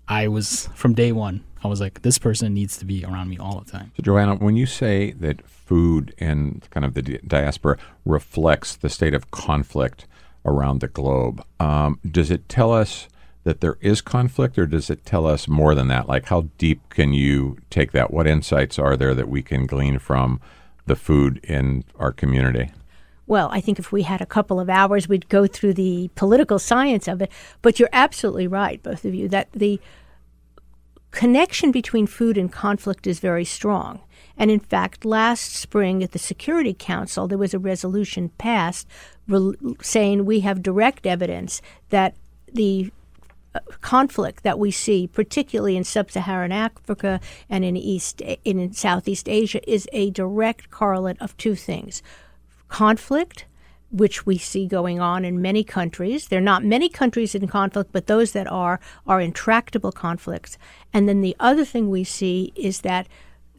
I 0.06 0.28
was, 0.28 0.68
from 0.74 0.94
day 0.94 1.12
one, 1.12 1.44
I 1.64 1.68
was 1.68 1.80
like, 1.80 2.02
this 2.02 2.18
person 2.18 2.54
needs 2.54 2.76
to 2.78 2.84
be 2.84 3.04
around 3.04 3.30
me 3.30 3.38
all 3.38 3.60
the 3.60 3.70
time. 3.70 3.90
So, 3.96 4.02
Joanna, 4.02 4.36
when 4.36 4.54
you 4.54 4.66
say 4.66 5.12
that 5.12 5.46
food 5.48 6.14
and 6.18 6.66
kind 6.70 6.84
of 6.84 6.94
the 6.94 7.02
diaspora 7.26 7.78
reflects 8.04 8.76
the 8.76 8.88
state 8.88 9.14
of 9.14 9.30
conflict 9.30 10.06
around 10.44 10.80
the 10.80 10.88
globe, 10.88 11.44
um, 11.60 11.98
does 12.08 12.30
it 12.30 12.48
tell 12.48 12.72
us 12.72 13.08
that 13.44 13.60
there 13.60 13.76
is 13.80 14.00
conflict, 14.00 14.58
or 14.58 14.66
does 14.66 14.88
it 14.88 15.04
tell 15.04 15.26
us 15.26 15.46
more 15.46 15.74
than 15.74 15.88
that? 15.88 16.08
Like, 16.08 16.26
how 16.26 16.48
deep 16.56 16.80
can 16.88 17.12
you 17.12 17.58
take 17.68 17.92
that? 17.92 18.10
What 18.10 18.26
insights 18.26 18.78
are 18.78 18.96
there 18.96 19.14
that 19.14 19.28
we 19.28 19.42
can 19.42 19.66
glean 19.66 19.98
from 19.98 20.40
the 20.86 20.96
food 20.96 21.40
in 21.44 21.84
our 21.98 22.10
community? 22.12 22.70
Well, 23.26 23.48
I 23.52 23.60
think 23.60 23.78
if 23.78 23.90
we 23.90 24.02
had 24.02 24.20
a 24.20 24.26
couple 24.26 24.60
of 24.60 24.68
hours, 24.68 25.08
we'd 25.08 25.28
go 25.28 25.46
through 25.46 25.74
the 25.74 26.10
political 26.14 26.58
science 26.58 27.08
of 27.08 27.22
it. 27.22 27.30
But 27.62 27.78
you're 27.78 27.88
absolutely 27.92 28.46
right, 28.46 28.82
both 28.82 29.04
of 29.04 29.14
you, 29.14 29.28
that 29.28 29.50
the 29.52 29.80
connection 31.10 31.70
between 31.70 32.06
food 32.06 32.36
and 32.36 32.52
conflict 32.52 33.06
is 33.06 33.20
very 33.20 33.44
strong. 33.44 34.00
And 34.36 34.50
in 34.50 34.60
fact, 34.60 35.04
last 35.04 35.54
spring 35.54 36.02
at 36.02 36.12
the 36.12 36.18
Security 36.18 36.74
Council, 36.74 37.28
there 37.28 37.38
was 37.38 37.54
a 37.54 37.58
resolution 37.58 38.30
passed 38.30 38.88
re- 39.28 39.54
saying 39.80 40.24
we 40.24 40.40
have 40.40 40.62
direct 40.62 41.06
evidence 41.06 41.62
that 41.90 42.14
the 42.52 42.90
uh, 43.54 43.60
conflict 43.80 44.42
that 44.42 44.58
we 44.58 44.70
see, 44.70 45.06
particularly 45.06 45.76
in 45.76 45.84
sub-Saharan 45.84 46.52
Africa 46.52 47.20
and 47.48 47.64
in 47.64 47.76
East 47.76 48.20
in 48.44 48.72
Southeast 48.72 49.28
Asia, 49.28 49.60
is 49.70 49.88
a 49.92 50.10
direct 50.10 50.70
correlate 50.70 51.20
of 51.20 51.36
two 51.36 51.54
things: 51.54 52.02
conflict, 52.68 53.46
which 53.90 54.26
we 54.26 54.36
see 54.36 54.66
going 54.66 55.00
on 55.00 55.24
in 55.24 55.40
many 55.40 55.62
countries. 55.62 56.28
There 56.28 56.40
are 56.40 56.42
not 56.52 56.64
many 56.64 56.88
countries 56.88 57.34
in 57.34 57.46
conflict, 57.46 57.92
but 57.92 58.06
those 58.06 58.32
that 58.32 58.50
are 58.50 58.80
are 59.06 59.20
intractable 59.20 59.92
conflicts. 59.92 60.58
And 60.92 61.08
then 61.08 61.20
the 61.20 61.36
other 61.38 61.64
thing 61.64 61.88
we 61.88 62.04
see 62.04 62.52
is 62.56 62.80
that 62.80 63.06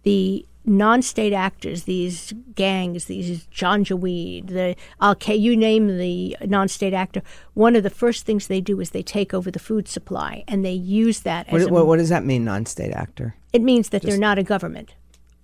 the 0.03 0.45
non-state 0.65 1.33
actors, 1.33 1.83
these 1.83 2.33
gangs, 2.55 3.05
these 3.05 3.45
Janjaweed, 3.47 4.47
the 4.47 4.75
Al-Qaeda, 5.01 5.39
you 5.39 5.55
name 5.55 5.97
the 5.97 6.35
non-state 6.45 6.93
actor, 6.93 7.21
one 7.53 7.75
of 7.75 7.83
the 7.83 7.89
first 7.89 8.25
things 8.25 8.47
they 8.47 8.61
do 8.61 8.79
is 8.79 8.89
they 8.89 9.03
take 9.03 9.33
over 9.33 9.51
the 9.51 9.59
food 9.59 9.87
supply, 9.87 10.43
and 10.47 10.65
they 10.65 10.73
use 10.73 11.21
that 11.21 11.47
What, 11.51 11.61
as 11.61 11.67
a, 11.67 11.69
what, 11.73 11.87
what 11.87 11.97
does 11.97 12.09
that 12.09 12.25
mean, 12.25 12.43
non-state 12.43 12.91
actor? 12.91 13.35
it 13.55 13.61
means 13.61 13.89
that 13.89 14.01
they're 14.01 14.17
not 14.17 14.37
a 14.37 14.43
government. 14.43 14.95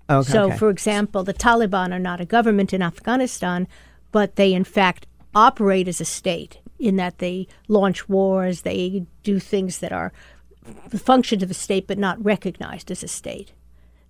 Oh, 0.10 0.20
okay. 0.20 0.32
So, 0.32 0.48
okay. 0.48 0.58
for 0.58 0.70
example, 0.70 1.24
the 1.24 1.34
Taliban 1.34 1.94
are 1.94 2.00
not 2.00 2.20
a 2.20 2.26
government 2.26 2.74
in 2.74 2.82
Afghanistan, 2.82 3.70
but 4.12 4.36
they 4.36 4.54
in 4.54 4.66
fact 4.66 5.08
operate 5.34 5.88
as 5.88 6.02
a 6.02 6.06
state 6.06 6.60
in 6.78 6.98
that 6.98 7.20
they 7.20 7.48
launch 7.70 8.10
wars, 8.10 8.62
they 8.62 9.06
do 9.24 9.40
things 9.40 9.80
that 9.80 9.94
are 9.94 10.12
the 10.90 11.00
functions 11.00 11.42
of 11.42 11.50
a 11.50 11.54
state 11.54 11.88
but 11.88 11.98
not 11.98 12.24
recognized 12.24 12.92
as 12.92 13.02
a 13.02 13.08
state. 13.08 13.54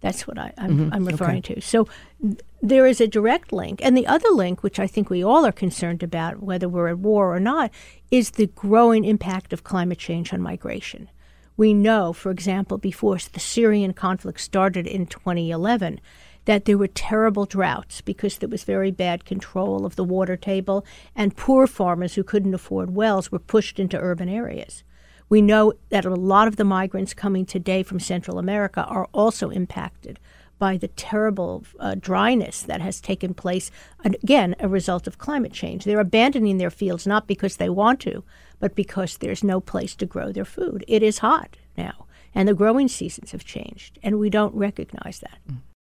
That's 0.02 0.28
what 0.28 0.38
I, 0.38 0.52
am 0.58 0.72
mm-hmm. 0.72 0.94
I'm 0.94 1.06
referring 1.06 1.40
okay. 1.40 1.56
to. 1.56 1.62
So 1.62 1.88
th- 2.22 2.40
there 2.62 2.86
is 2.86 3.00
a 3.00 3.08
direct 3.08 3.54
link. 3.54 3.80
And 3.84 3.96
the 3.96 4.08
other 4.08 4.30
link, 4.30 4.64
which 4.64 4.80
I 4.80 4.88
think 4.88 5.10
we 5.10 5.24
all 5.24 5.46
are 5.46 5.52
concerned 5.52 6.04
about, 6.04 6.42
whether 6.42 6.68
we're 6.68 6.90
at 6.90 7.00
war 7.00 7.34
or 7.36 7.40
not, 7.40 7.72
is 8.10 8.32
the 8.32 8.48
growing 8.48 9.06
impact 9.06 9.54
of 9.54 9.64
climate 9.64 10.00
change 10.00 10.34
on 10.34 10.42
migration. 10.42 11.10
We 11.56 11.74
know, 11.74 12.14
for 12.14 12.32
example, 12.32 12.78
before 12.78 13.18
the 13.18 13.40
Syrian 13.40 13.94
conflict 13.94 14.40
started 14.42 14.88
in 14.88 15.06
2011, 15.06 16.00
that 16.46 16.66
there 16.66 16.78
were 16.78 16.88
terrible 16.88 17.46
droughts 17.46 18.02
because 18.02 18.40
there 18.40 18.50
was 18.50 18.64
very 18.64 18.90
bad 18.90 19.26
control 19.26 19.86
of 19.86 19.96
the 19.96 20.04
water 20.04 20.36
table, 20.36 20.84
and 21.16 21.38
poor 21.38 21.68
farmers 21.68 22.16
who 22.16 22.24
couldn't 22.24 22.56
afford 22.56 22.96
wells 22.96 23.32
were 23.32 23.40
pushed 23.40 23.80
into 23.80 24.00
urban 24.00 24.28
areas. 24.28 24.84
We 25.32 25.41
know 25.41 25.72
that 25.88 26.04
a 26.04 26.13
lot 26.13 26.50
of 26.50 26.58
the 26.58 26.65
migrants 26.65 27.13
coming 27.13 27.46
today 27.46 27.84
from 27.84 28.02
Central 28.02 28.38
America 28.38 28.84
are 28.84 29.08
also 29.13 29.50
impacted 29.50 30.20
by 30.60 30.76
the 30.76 30.89
terrible 30.89 31.63
uh, 31.80 31.96
dryness 31.98 32.63
that 32.63 32.82
has 32.82 33.00
taken 33.00 33.34
place, 33.34 33.72
again, 34.04 34.58
a 34.60 34.67
result 34.67 35.08
of 35.08 35.20
climate 35.20 35.54
change. 35.54 35.86
They're 35.86 36.02
abandoning 36.02 36.58
their 36.58 36.70
fields 36.70 37.08
not 37.08 37.28
because 37.28 37.56
they 37.56 37.70
want 37.70 38.02
to, 38.02 38.26
but 38.60 38.76
because 38.76 39.17
there's 39.17 39.41
no 39.41 39.62
place 39.62 39.96
to 39.96 40.06
grow 40.06 40.34
their 40.34 40.44
food. 40.44 40.84
It 40.86 41.02
is 41.02 41.20
hot 41.20 41.56
now, 41.78 42.08
and 42.36 42.46
the 42.46 42.54
growing 42.54 42.89
seasons 42.89 43.32
have 43.32 43.46
changed, 43.46 44.00
and 44.04 44.20
we 44.20 44.30
don't 44.30 44.54
recognize 44.54 45.20
that. 45.20 45.38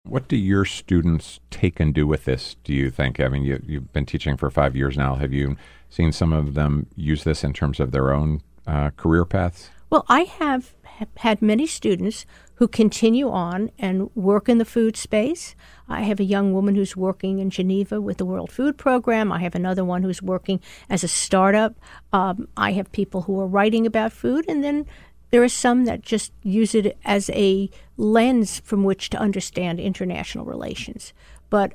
What 0.04 0.28
do 0.28 0.36
your 0.36 0.66
students 0.66 1.40
take 1.50 1.80
and 1.80 1.96
do 1.96 2.06
with 2.06 2.26
this, 2.26 2.58
do 2.64 2.74
you 2.76 2.92
think? 2.92 3.20
I 3.20 3.28
mean, 3.28 3.42
you, 3.42 3.60
you've 3.66 3.92
been 3.92 4.06
teaching 4.06 4.38
for 4.38 4.52
five 4.52 4.76
years 4.76 4.98
now. 4.98 5.16
Have 5.16 5.34
you 5.34 5.58
seen 5.90 6.12
some 6.12 6.32
of 6.32 6.54
them 6.54 6.86
use 6.96 7.24
this 7.24 7.44
in 7.44 7.54
terms 7.54 7.80
of 7.80 7.92
their 7.92 8.14
own 8.14 8.42
uh, 8.68 8.92
career 8.92 9.26
paths? 9.26 9.70
Well, 9.90 10.06
I 10.08 10.22
have 10.22 10.74
had 11.18 11.42
many 11.42 11.68
students 11.68 12.26
who 12.56 12.68
continue 12.68 13.30
on 13.30 13.72
and 13.80 14.10
work 14.16 14.48
in 14.48 14.60
the 14.60 14.66
food 14.66 14.96
space. 14.96 15.56
I 15.90 16.02
have 16.02 16.20
a 16.20 16.24
young 16.24 16.54
woman 16.54 16.76
who's 16.76 16.96
working 16.96 17.40
in 17.40 17.50
Geneva 17.50 18.00
with 18.00 18.18
the 18.18 18.26
World 18.26 18.52
Food 18.52 18.78
Program. 18.78 19.32
I 19.32 19.40
have 19.40 19.56
another 19.56 19.84
one 19.84 20.04
who's 20.04 20.22
working 20.22 20.60
as 20.90 21.04
a 21.04 21.08
startup. 21.08 21.74
Um, 22.14 22.48
I 22.56 22.74
have 22.74 22.92
people 22.92 23.24
who 23.24 23.40
are 23.40 23.48
writing 23.48 23.88
about 23.88 24.14
food, 24.14 24.46
and 24.48 24.64
then 24.64 24.86
there 25.32 25.42
are 25.42 25.50
some 25.50 25.86
that 25.86 26.02
just 26.02 26.34
use 26.44 26.76
it 26.76 26.98
as 27.04 27.32
a 27.32 27.70
lens 27.98 28.60
from 28.60 28.84
which 28.84 29.10
to 29.10 29.18
understand 29.18 29.80
international 29.80 30.46
relations. 30.46 31.14
But 31.50 31.74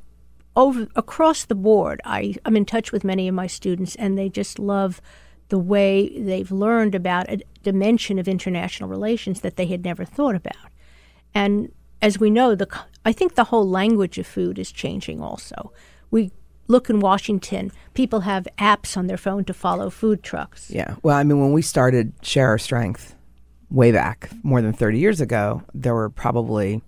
over 0.55 0.87
across 0.95 1.45
the 1.45 1.55
board, 1.55 2.01
I, 2.05 2.37
I'm 2.45 2.57
in 2.57 2.65
touch 2.65 2.93
with 2.93 3.03
many 3.03 3.27
of 3.27 3.35
my 3.35 3.49
students, 3.49 3.97
and 3.97 4.17
they 4.17 4.29
just 4.29 4.59
love 4.59 5.03
the 5.49 5.59
way 5.59 6.19
they've 6.21 6.51
learned 6.51 6.95
about 6.95 7.31
a 7.31 7.41
dimension 7.63 8.19
of 8.19 8.29
international 8.29 8.89
relations 8.89 9.41
that 9.41 9.57
they 9.57 9.67
had 9.67 9.85
never 9.85 10.05
thought 10.05 10.35
about. 10.35 10.71
And 11.35 11.73
as 12.03 12.19
we 12.19 12.31
know, 12.31 12.55
the 12.55 12.69
I 13.05 13.13
think 13.13 13.35
the 13.35 13.45
whole 13.45 13.69
language 13.69 14.19
of 14.19 14.27
food 14.27 14.59
is 14.59 14.73
changing. 14.73 15.23
Also, 15.23 15.73
we 16.11 16.33
look 16.69 16.91
in 16.91 17.01
Washington, 17.01 17.71
people 17.95 18.21
have 18.21 18.49
apps 18.59 18.97
on 18.97 19.07
their 19.07 19.17
phone 19.17 19.45
to 19.45 19.55
follow 19.55 19.91
food 19.91 20.23
trucks. 20.23 20.71
Yeah. 20.71 20.97
Well, 21.03 21.17
I 21.17 21.23
mean, 21.23 21.41
when 21.41 21.53
we 21.53 21.63
started 21.63 22.13
Share 22.23 22.49
Our 22.49 22.59
Strength, 22.59 23.15
way 23.71 23.93
back 23.93 24.31
more 24.43 24.63
than 24.63 24.73
30 24.73 24.99
years 24.99 25.21
ago, 25.21 25.63
there 25.75 25.95
were 25.95 26.11
probably, 26.11 26.83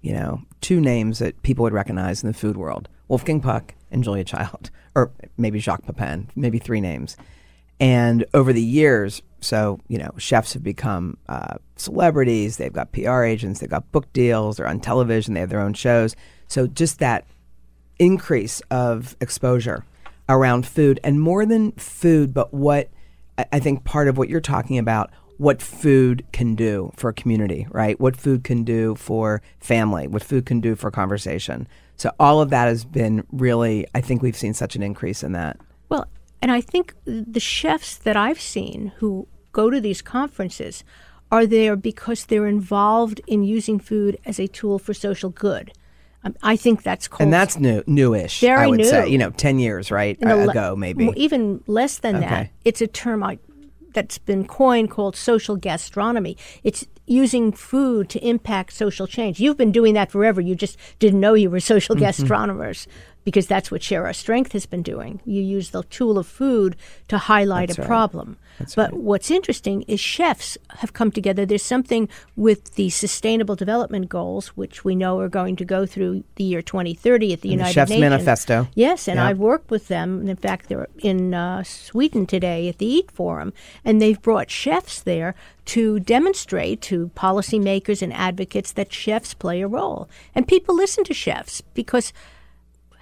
you 0.00 0.12
know, 0.12 0.42
two 0.60 0.80
names 0.80 1.18
that 1.18 1.40
people 1.42 1.62
would 1.62 1.72
recognize 1.72 2.22
in 2.22 2.28
the 2.28 2.34
food 2.34 2.56
world 2.56 2.88
Wolfgang 3.08 3.40
Puck 3.40 3.74
and 3.90 4.02
Julia 4.02 4.24
Child, 4.24 4.70
or 4.94 5.12
maybe 5.36 5.58
Jacques 5.58 5.84
Pepin, 5.84 6.28
maybe 6.34 6.58
three 6.58 6.80
names. 6.80 7.16
And 7.78 8.24
over 8.32 8.52
the 8.52 8.62
years, 8.62 9.22
so, 9.40 9.78
you 9.88 9.98
know, 9.98 10.10
chefs 10.16 10.54
have 10.54 10.62
become 10.62 11.18
uh, 11.28 11.56
celebrities, 11.76 12.56
they've 12.56 12.72
got 12.72 12.92
PR 12.92 13.22
agents, 13.22 13.60
they've 13.60 13.70
got 13.70 13.90
book 13.92 14.12
deals, 14.12 14.56
they're 14.56 14.66
on 14.66 14.80
television, 14.80 15.34
they 15.34 15.40
have 15.40 15.50
their 15.50 15.60
own 15.60 15.74
shows. 15.74 16.16
So 16.48 16.66
just 16.66 16.98
that 17.00 17.26
increase 17.98 18.60
of 18.70 19.16
exposure 19.20 19.84
around 20.28 20.66
food, 20.66 20.98
and 21.04 21.20
more 21.20 21.46
than 21.46 21.72
food, 21.72 22.34
but 22.34 22.52
what 22.52 22.88
I 23.52 23.60
think 23.60 23.84
part 23.84 24.08
of 24.08 24.18
what 24.18 24.28
you're 24.28 24.40
talking 24.40 24.78
about 24.78 25.10
what 25.38 25.60
food 25.60 26.24
can 26.32 26.54
do 26.54 26.90
for 26.96 27.10
a 27.10 27.14
community, 27.14 27.66
right? 27.70 28.00
What 28.00 28.16
food 28.16 28.42
can 28.42 28.64
do 28.64 28.94
for 28.94 29.42
family, 29.60 30.08
what 30.08 30.22
food 30.22 30.46
can 30.46 30.60
do 30.60 30.74
for 30.74 30.90
conversation. 30.90 31.68
So 31.96 32.10
all 32.18 32.40
of 32.40 32.50
that 32.50 32.68
has 32.68 32.84
been 32.84 33.26
really, 33.30 33.86
I 33.94 34.00
think 34.00 34.22
we've 34.22 34.36
seen 34.36 34.54
such 34.54 34.76
an 34.76 34.82
increase 34.82 35.22
in 35.22 35.32
that. 35.32 35.58
And 36.46 36.52
I 36.52 36.60
think 36.60 36.94
the 37.04 37.40
chefs 37.40 37.96
that 37.96 38.16
I've 38.16 38.40
seen 38.40 38.92
who 38.98 39.26
go 39.50 39.68
to 39.68 39.80
these 39.80 40.00
conferences 40.00 40.84
are 41.32 41.44
there 41.44 41.74
because 41.74 42.26
they're 42.26 42.46
involved 42.46 43.20
in 43.26 43.42
using 43.42 43.80
food 43.80 44.16
as 44.24 44.38
a 44.38 44.46
tool 44.46 44.78
for 44.78 44.94
social 44.94 45.30
good. 45.30 45.72
Um, 46.22 46.36
I 46.44 46.54
think 46.54 46.84
that's 46.84 47.08
cool. 47.08 47.20
And 47.20 47.32
that's 47.32 47.58
new, 47.58 47.82
newish. 47.88 48.38
Very 48.38 48.62
I 48.62 48.66
would 48.68 48.78
new. 48.78 48.84
say, 48.84 49.08
you 49.08 49.18
know, 49.18 49.30
ten 49.30 49.58
years 49.58 49.90
right 49.90 50.16
uh, 50.24 50.48
ago, 50.48 50.76
maybe 50.76 51.10
even 51.16 51.64
less 51.66 51.98
than 51.98 52.14
okay. 52.14 52.26
that. 52.28 52.50
It's 52.64 52.80
a 52.80 52.86
term 52.86 53.24
I 53.24 53.40
that's 53.92 54.18
been 54.18 54.46
coined 54.46 54.92
called 54.92 55.16
social 55.16 55.56
gastronomy. 55.56 56.36
It's 56.62 56.86
using 57.06 57.50
food 57.50 58.08
to 58.10 58.24
impact 58.24 58.72
social 58.72 59.08
change. 59.08 59.40
You've 59.40 59.56
been 59.56 59.72
doing 59.72 59.94
that 59.94 60.12
forever. 60.12 60.40
You 60.40 60.54
just 60.54 60.78
didn't 61.00 61.18
know 61.18 61.34
you 61.34 61.50
were 61.50 61.58
social 61.58 61.96
mm-hmm. 61.96 62.04
gastronomers 62.04 62.86
because 63.26 63.48
that's 63.48 63.72
what 63.72 63.82
Share 63.82 64.06
Our 64.06 64.12
Strength 64.12 64.52
has 64.52 64.66
been 64.66 64.84
doing. 64.84 65.20
You 65.24 65.42
use 65.42 65.70
the 65.70 65.82
tool 65.82 66.16
of 66.16 66.28
food 66.28 66.76
to 67.08 67.18
highlight 67.18 67.70
that's 67.70 67.78
a 67.78 67.82
right. 67.82 67.88
problem. 67.88 68.38
That's 68.60 68.76
but 68.76 68.92
right. 68.92 69.00
what's 69.00 69.32
interesting 69.32 69.82
is 69.82 69.98
chefs 69.98 70.56
have 70.76 70.92
come 70.92 71.10
together. 71.10 71.44
There's 71.44 71.64
something 71.64 72.08
with 72.36 72.76
the 72.76 72.88
Sustainable 72.88 73.56
Development 73.56 74.08
Goals, 74.08 74.50
which 74.50 74.84
we 74.84 74.94
know 74.94 75.18
are 75.18 75.28
going 75.28 75.56
to 75.56 75.64
go 75.64 75.86
through 75.86 76.22
the 76.36 76.44
year 76.44 76.62
2030 76.62 77.32
at 77.32 77.40
the 77.40 77.48
and 77.48 77.52
United 77.54 77.68
the 77.68 77.74
Chef's 77.74 77.90
Nations. 77.90 78.10
Manifesto. 78.10 78.68
Yes, 78.76 79.08
and 79.08 79.18
I've 79.18 79.40
worked 79.40 79.72
with 79.72 79.88
them. 79.88 80.28
In 80.28 80.36
fact, 80.36 80.68
they're 80.68 80.86
in 81.00 81.34
uh, 81.34 81.64
Sweden 81.64 82.26
today 82.26 82.68
at 82.68 82.78
the 82.78 82.86
Eat 82.86 83.10
Forum, 83.10 83.52
and 83.84 84.00
they've 84.00 84.22
brought 84.22 84.52
chefs 84.52 85.02
there 85.02 85.34
to 85.64 85.98
demonstrate 85.98 86.80
to 86.82 87.10
policymakers 87.16 88.02
and 88.02 88.12
advocates 88.12 88.70
that 88.70 88.92
chefs 88.92 89.34
play 89.34 89.62
a 89.62 89.66
role. 89.66 90.08
And 90.32 90.46
people 90.46 90.76
listen 90.76 91.02
to 91.02 91.12
chefs 91.12 91.60
because– 91.74 92.12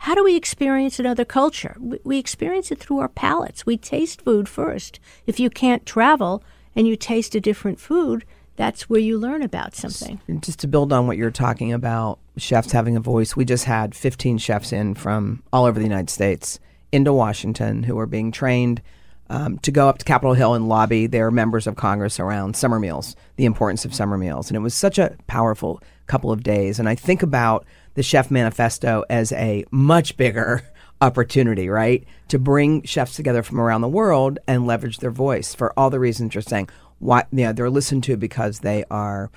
how 0.04 0.14
do 0.14 0.22
we 0.22 0.36
experience 0.36 0.98
another 0.98 1.24
culture? 1.24 1.78
We 1.80 2.18
experience 2.18 2.70
it 2.70 2.78
through 2.78 2.98
our 2.98 3.08
palates. 3.08 3.64
We 3.64 3.78
taste 3.78 4.20
food 4.20 4.50
first. 4.50 5.00
If 5.26 5.40
you 5.40 5.48
can't 5.48 5.86
travel 5.86 6.44
and 6.76 6.86
you 6.86 6.94
taste 6.94 7.34
a 7.34 7.40
different 7.40 7.80
food, 7.80 8.26
that's 8.56 8.90
where 8.90 9.00
you 9.00 9.16
learn 9.16 9.40
about 9.40 9.74
something. 9.74 10.20
Just 10.40 10.58
to 10.58 10.68
build 10.68 10.92
on 10.92 11.06
what 11.06 11.16
you're 11.16 11.30
talking 11.30 11.72
about, 11.72 12.18
chefs 12.36 12.70
having 12.70 12.98
a 12.98 13.00
voice, 13.00 13.34
we 13.34 13.46
just 13.46 13.64
had 13.64 13.94
15 13.94 14.36
chefs 14.36 14.74
in 14.74 14.94
from 14.94 15.42
all 15.54 15.64
over 15.64 15.78
the 15.78 15.86
United 15.86 16.10
States 16.10 16.60
into 16.92 17.14
Washington 17.14 17.82
who 17.82 17.98
are 17.98 18.04
being 18.04 18.30
trained 18.30 18.82
um, 19.30 19.58
to 19.60 19.70
go 19.70 19.88
up 19.88 19.96
to 19.96 20.04
Capitol 20.04 20.34
Hill 20.34 20.52
and 20.52 20.68
lobby 20.68 21.06
their 21.06 21.30
members 21.30 21.66
of 21.66 21.76
Congress 21.76 22.20
around 22.20 22.56
summer 22.56 22.78
meals, 22.78 23.16
the 23.36 23.46
importance 23.46 23.86
of 23.86 23.94
summer 23.94 24.18
meals. 24.18 24.50
And 24.50 24.56
it 24.58 24.60
was 24.60 24.74
such 24.74 24.98
a 24.98 25.16
powerful 25.28 25.80
couple 26.06 26.30
of 26.30 26.42
days. 26.42 26.78
And 26.78 26.90
I 26.90 26.94
think 26.94 27.22
about 27.22 27.64
the 27.94 28.02
Chef 28.02 28.30
Manifesto 28.30 29.04
as 29.08 29.32
a 29.32 29.64
much 29.70 30.16
bigger 30.16 30.62
opportunity, 31.00 31.68
right? 31.68 32.04
To 32.28 32.38
bring 32.38 32.82
chefs 32.82 33.16
together 33.16 33.42
from 33.42 33.60
around 33.60 33.80
the 33.80 33.88
world 33.88 34.38
and 34.46 34.66
leverage 34.66 34.98
their 34.98 35.10
voice 35.10 35.54
for 35.54 35.72
all 35.78 35.90
the 35.90 36.00
reasons 36.00 36.34
you're 36.34 36.42
saying. 36.42 36.68
Why, 36.98 37.24
yeah, 37.32 37.52
they're 37.52 37.70
listened 37.70 38.04
to 38.04 38.16
because 38.16 38.60
they 38.60 38.84
are, 38.90 39.30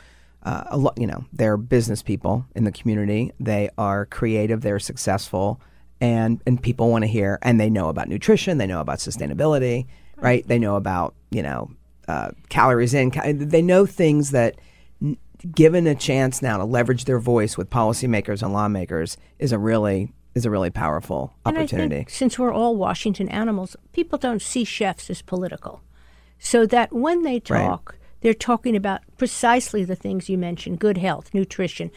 uh, 0.44 0.64
a 0.68 0.78
lot, 0.78 0.98
you 0.98 1.08
know, 1.08 1.26
they're 1.34 1.58
business 1.58 2.02
people 2.02 2.46
in 2.56 2.64
the 2.64 2.72
community. 2.72 3.32
They 3.40 3.70
are 3.78 4.06
creative. 4.06 4.62
They're 4.62 4.80
successful, 4.80 5.60
and 6.00 6.42
and 6.46 6.62
people 6.62 6.90
want 6.90 7.04
to 7.04 7.08
hear. 7.08 7.40
And 7.42 7.60
they 7.60 7.70
know 7.70 7.90
about 7.90 8.08
nutrition. 8.08 8.58
They 8.58 8.68
know 8.68 8.80
about 8.80 9.00
sustainability, 9.00 9.88
right? 10.18 10.48
They 10.48 10.60
know 10.60 10.76
about 10.76 11.16
you 11.32 11.42
know 11.42 11.72
uh, 12.08 12.32
calories 12.50 12.94
in. 12.94 13.12
They 13.50 13.62
know 13.62 13.86
things 13.86 14.32
that 14.32 14.60
given 15.54 15.88
a 15.88 15.96
chance 15.96 16.42
now 16.42 16.58
to 16.58 16.66
leverage 16.66 17.06
their 17.06 17.20
voice 17.20 17.58
with 17.58 17.70
policymakers 17.70 18.42
and 18.42 18.54
lawmakers 18.54 19.18
is 19.40 19.52
a 19.52 19.60
really 19.60 20.12
is 20.34 20.46
a 20.46 20.52
really 20.52 20.70
powerful 20.70 21.34
opportunity. 21.48 22.06
since 22.10 22.38
we're 22.38 22.54
all 22.54 22.76
Washington 22.76 23.28
animals, 23.30 23.76
people 23.92 24.20
don't 24.20 24.42
see 24.42 24.64
chefs 24.64 25.10
as 25.10 25.24
political. 25.24 25.82
So 26.38 26.68
that 26.68 26.94
when 26.94 27.24
they 27.24 27.40
talk, 27.40 27.94
right. 27.94 28.00
they're 28.22 28.36
talking 28.36 28.76
about 28.76 29.02
precisely 29.18 29.84
the 29.84 29.96
things 29.96 30.30
you 30.30 30.38
mentioned 30.38 30.80
good 30.80 31.00
health, 31.00 31.34
nutrition, 31.34 31.90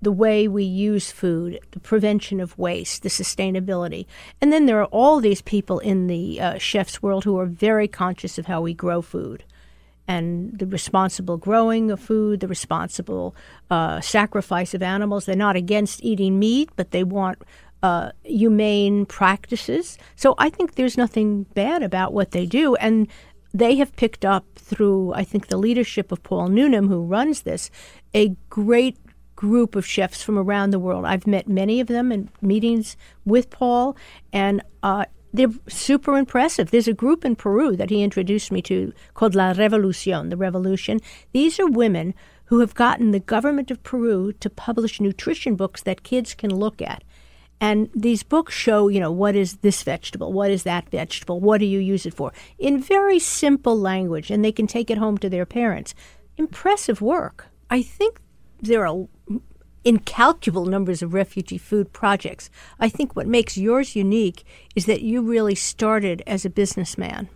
the 0.00 0.12
way 0.12 0.46
we 0.46 0.62
use 0.62 1.10
food, 1.10 1.58
the 1.72 1.80
prevention 1.80 2.38
of 2.38 2.56
waste, 2.56 3.02
the 3.02 3.08
sustainability. 3.08 4.06
And 4.40 4.52
then 4.52 4.66
there 4.66 4.80
are 4.80 4.86
all 4.86 5.18
these 5.18 5.42
people 5.42 5.80
in 5.80 6.06
the 6.06 6.40
uh, 6.40 6.58
chef's 6.58 7.02
world 7.02 7.24
who 7.24 7.36
are 7.38 7.46
very 7.46 7.88
conscious 7.88 8.38
of 8.38 8.46
how 8.46 8.60
we 8.60 8.72
grow 8.72 9.02
food 9.02 9.42
and 10.06 10.58
the 10.58 10.66
responsible 10.66 11.36
growing 11.36 11.90
of 11.90 12.00
food, 12.00 12.40
the 12.40 12.48
responsible 12.48 13.34
uh, 13.70 14.00
sacrifice 14.00 14.74
of 14.74 14.82
animals. 14.82 15.24
They're 15.24 15.36
not 15.36 15.56
against 15.56 16.02
eating 16.02 16.38
meat, 16.38 16.70
but 16.76 16.90
they 16.90 17.04
want 17.04 17.42
uh, 17.82 18.12
humane 18.22 19.06
practices. 19.06 19.98
So 20.16 20.34
I 20.38 20.50
think 20.50 20.74
there's 20.74 20.96
nothing 20.96 21.44
bad 21.54 21.82
about 21.82 22.12
what 22.12 22.30
they 22.30 22.46
do. 22.46 22.76
And 22.76 23.08
they 23.52 23.76
have 23.76 23.94
picked 23.96 24.24
up 24.24 24.44
through, 24.56 25.12
I 25.14 25.22
think, 25.22 25.46
the 25.46 25.56
leadership 25.56 26.10
of 26.10 26.22
Paul 26.22 26.48
Newnham, 26.48 26.88
who 26.88 27.02
runs 27.02 27.42
this, 27.42 27.70
a 28.12 28.34
great 28.50 28.98
group 29.36 29.76
of 29.76 29.86
chefs 29.86 30.22
from 30.22 30.38
around 30.38 30.70
the 30.70 30.78
world. 30.78 31.04
I've 31.04 31.26
met 31.26 31.48
many 31.48 31.80
of 31.80 31.86
them 31.86 32.10
in 32.10 32.30
meetings 32.40 32.96
with 33.24 33.50
Paul, 33.50 33.96
and 34.32 34.62
uh, 34.82 35.04
they're 35.34 35.52
super 35.68 36.16
impressive. 36.16 36.70
There's 36.70 36.88
a 36.88 36.94
group 36.94 37.24
in 37.24 37.34
Peru 37.34 37.76
that 37.76 37.90
he 37.90 38.04
introduced 38.04 38.52
me 38.52 38.62
to 38.62 38.92
called 39.14 39.34
La 39.34 39.52
Revolucion, 39.52 40.30
the 40.30 40.36
Revolution. 40.36 41.00
These 41.32 41.58
are 41.58 41.66
women 41.66 42.14
who 42.46 42.60
have 42.60 42.74
gotten 42.74 43.10
the 43.10 43.18
government 43.18 43.70
of 43.72 43.82
Peru 43.82 44.32
to 44.34 44.48
publish 44.48 45.00
nutrition 45.00 45.56
books 45.56 45.82
that 45.82 46.04
kids 46.04 46.34
can 46.34 46.54
look 46.54 46.80
at. 46.80 47.02
And 47.60 47.90
these 47.94 48.22
books 48.22 48.54
show, 48.54 48.86
you 48.88 49.00
know, 49.00 49.10
what 49.10 49.34
is 49.34 49.56
this 49.56 49.82
vegetable? 49.82 50.32
What 50.32 50.50
is 50.52 50.62
that 50.62 50.88
vegetable? 50.90 51.40
What 51.40 51.58
do 51.58 51.66
you 51.66 51.80
use 51.80 52.06
it 52.06 52.14
for? 52.14 52.32
In 52.58 52.80
very 52.80 53.18
simple 53.18 53.78
language, 53.78 54.30
and 54.30 54.44
they 54.44 54.52
can 54.52 54.66
take 54.68 54.90
it 54.90 54.98
home 54.98 55.18
to 55.18 55.28
their 55.28 55.46
parents. 55.46 55.94
Impressive 56.36 57.00
work. 57.00 57.48
I 57.70 57.82
think 57.82 58.20
there 58.60 58.86
are 58.86 59.08
incalculable 59.84 60.66
numbers 60.66 61.02
of 61.02 61.14
refugee 61.14 61.58
food 61.58 61.92
projects. 61.92 62.50
I 62.80 62.88
think 62.88 63.14
what 63.14 63.26
makes 63.26 63.56
yours 63.56 63.94
unique 63.94 64.44
is 64.74 64.86
that 64.86 65.02
you 65.02 65.22
really 65.22 65.54
started 65.54 66.22
as 66.26 66.44
a 66.44 66.50
businessman 66.50 67.28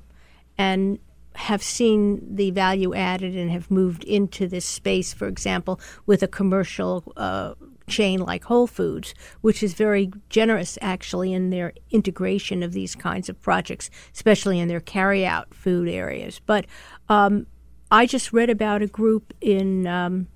and 0.56 0.98
have 1.34 1.62
seen 1.62 2.34
the 2.34 2.50
value 2.50 2.94
added 2.94 3.36
and 3.36 3.50
have 3.50 3.70
moved 3.70 4.02
into 4.04 4.48
this 4.48 4.64
space, 4.64 5.12
for 5.12 5.28
example, 5.28 5.78
with 6.04 6.22
a 6.22 6.28
commercial 6.28 7.12
uh, 7.16 7.54
chain 7.86 8.20
like 8.20 8.44
Whole 8.44 8.66
Foods, 8.66 9.14
which 9.40 9.62
is 9.62 9.74
very 9.74 10.10
generous 10.28 10.78
actually 10.82 11.32
in 11.32 11.50
their 11.50 11.72
integration 11.90 12.62
of 12.62 12.72
these 12.72 12.94
kinds 12.94 13.28
of 13.28 13.40
projects, 13.40 13.88
especially 14.12 14.58
in 14.58 14.68
their 14.68 14.80
carry-out 14.80 15.54
food 15.54 15.88
areas. 15.88 16.40
But 16.44 16.66
um, 17.08 17.46
I 17.90 18.06
just 18.06 18.32
read 18.32 18.50
about 18.50 18.82
a 18.82 18.86
group 18.86 19.32
in 19.40 19.86
um, 19.86 20.26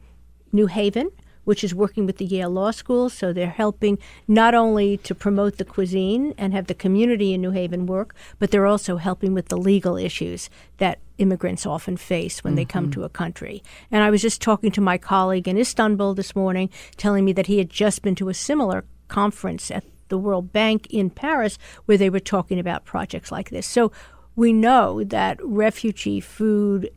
New 0.53 0.67
Haven 0.67 1.11
which 1.45 1.65
is 1.65 1.75
working 1.75 2.07
with 2.07 2.19
the 2.19 2.25
Yale 2.25 2.51
Law 2.51 2.71
School. 2.71 3.09
So 3.09 3.33
they're 3.33 3.49
helping 3.49 3.99
not 4.29 4.55
only 4.55 4.97
to 4.99 5.15
promote 5.15 5.59
the 5.59 5.65
cuisine 5.65 6.35
and 6.39 6.53
have 6.53 6.67
the 6.67 6.75
community 6.75 7.33
in 7.33 7.41
New 7.41 7.51
Haven 7.51 7.87
work, 7.87 8.15
but 8.39 8.51
they're 8.51 8.67
also 8.67 8.97
helping 8.97 9.35
with 9.35 9.49
the 9.49 9.57
legal 9.57 9.97
issues 9.97 10.51
that 10.79 10.99
immigrants 11.19 11.67
often 11.67 11.97
face 11.97 12.43
when 12.43 12.53
mm-hmm. 12.53 12.57
they 12.57 12.65
come 12.65 12.85
mm-hmm. 12.85 13.01
to 13.01 13.05
a 13.05 13.09
country. 13.09 13.63
And 13.91 14.03
I 14.03 14.11
was 14.11 14.23
just 14.23 14.43
talking 14.43 14.71
to 14.73 14.81
my 14.81 14.99
colleague 14.99 15.49
in 15.49 15.59
Istanbul 15.59 16.15
this 16.15 16.35
morning, 16.35 16.71
telling 16.97 17.25
me 17.25 17.33
that 17.33 17.47
he 17.47 17.59
had 17.59 17.71
just 17.71 18.03
been 18.03 18.15
to 18.17 18.29
a 18.29 18.35
similar 18.35 18.85
conference 19.09 19.71
at 19.71 19.85
the 20.09 20.19
World 20.19 20.53
Bank 20.53 20.87
in 20.91 21.11
Paris 21.11 21.59
where 21.87 21.97
they 21.97 22.11
were 22.11 22.21
talking 22.21 22.59
about 22.59 22.85
projects 22.85 23.33
like 23.33 23.51
this. 23.51 23.67
So 23.67 23.93
we 24.37 24.53
know 24.53 25.05
that 25.05 25.39
refugee 25.43 26.21
food 26.21 26.91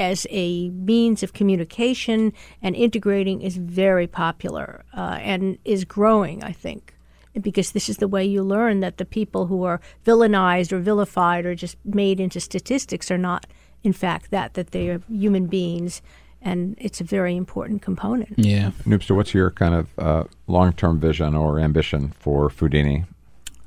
as 0.00 0.26
a 0.30 0.70
means 0.70 1.22
of 1.22 1.34
communication 1.34 2.32
and 2.62 2.74
integrating 2.74 3.42
is 3.42 3.58
very 3.58 4.06
popular 4.06 4.82
uh, 4.96 5.18
and 5.20 5.58
is 5.64 5.84
growing, 5.84 6.42
I 6.42 6.52
think, 6.52 6.94
because 7.40 7.72
this 7.72 7.90
is 7.90 7.98
the 7.98 8.08
way 8.08 8.24
you 8.24 8.42
learn 8.42 8.80
that 8.80 8.96
the 8.96 9.04
people 9.04 9.46
who 9.46 9.62
are 9.64 9.78
villainized 10.06 10.72
or 10.72 10.78
vilified 10.78 11.44
or 11.44 11.54
just 11.54 11.76
made 11.84 12.18
into 12.18 12.40
statistics 12.40 13.10
are 13.10 13.18
not, 13.18 13.46
in 13.84 13.92
fact, 13.92 14.30
that, 14.30 14.54
that 14.54 14.70
they 14.70 14.88
are 14.88 15.02
human 15.08 15.46
beings. 15.46 16.00
And 16.42 16.76
it's 16.78 17.02
a 17.02 17.04
very 17.04 17.36
important 17.36 17.82
component. 17.82 18.38
Yeah. 18.38 18.70
Noopster, 18.86 19.14
what's 19.14 19.34
your 19.34 19.50
kind 19.50 19.74
of 19.74 19.98
uh, 19.98 20.24
long 20.46 20.72
term 20.72 20.98
vision 20.98 21.34
or 21.34 21.60
ambition 21.60 22.14
for 22.18 22.48
Foodhini? 22.48 23.04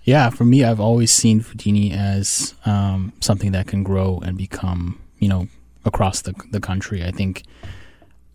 Yeah, 0.04 0.32
for 0.32 0.44
me, 0.44 0.64
I've 0.64 0.80
always 0.80 1.12
seen 1.12 1.42
Foodhini 1.42 1.96
as 1.96 2.56
um, 2.66 3.14
something 3.22 3.52
that 3.52 3.68
can 3.68 3.84
grow 3.84 4.20
and 4.26 4.36
become, 4.36 5.00
you 5.20 5.30
know, 5.30 5.48
across 5.86 6.22
the 6.22 6.34
the 6.52 6.60
country. 6.60 7.04
I 7.04 7.12
think 7.12 7.44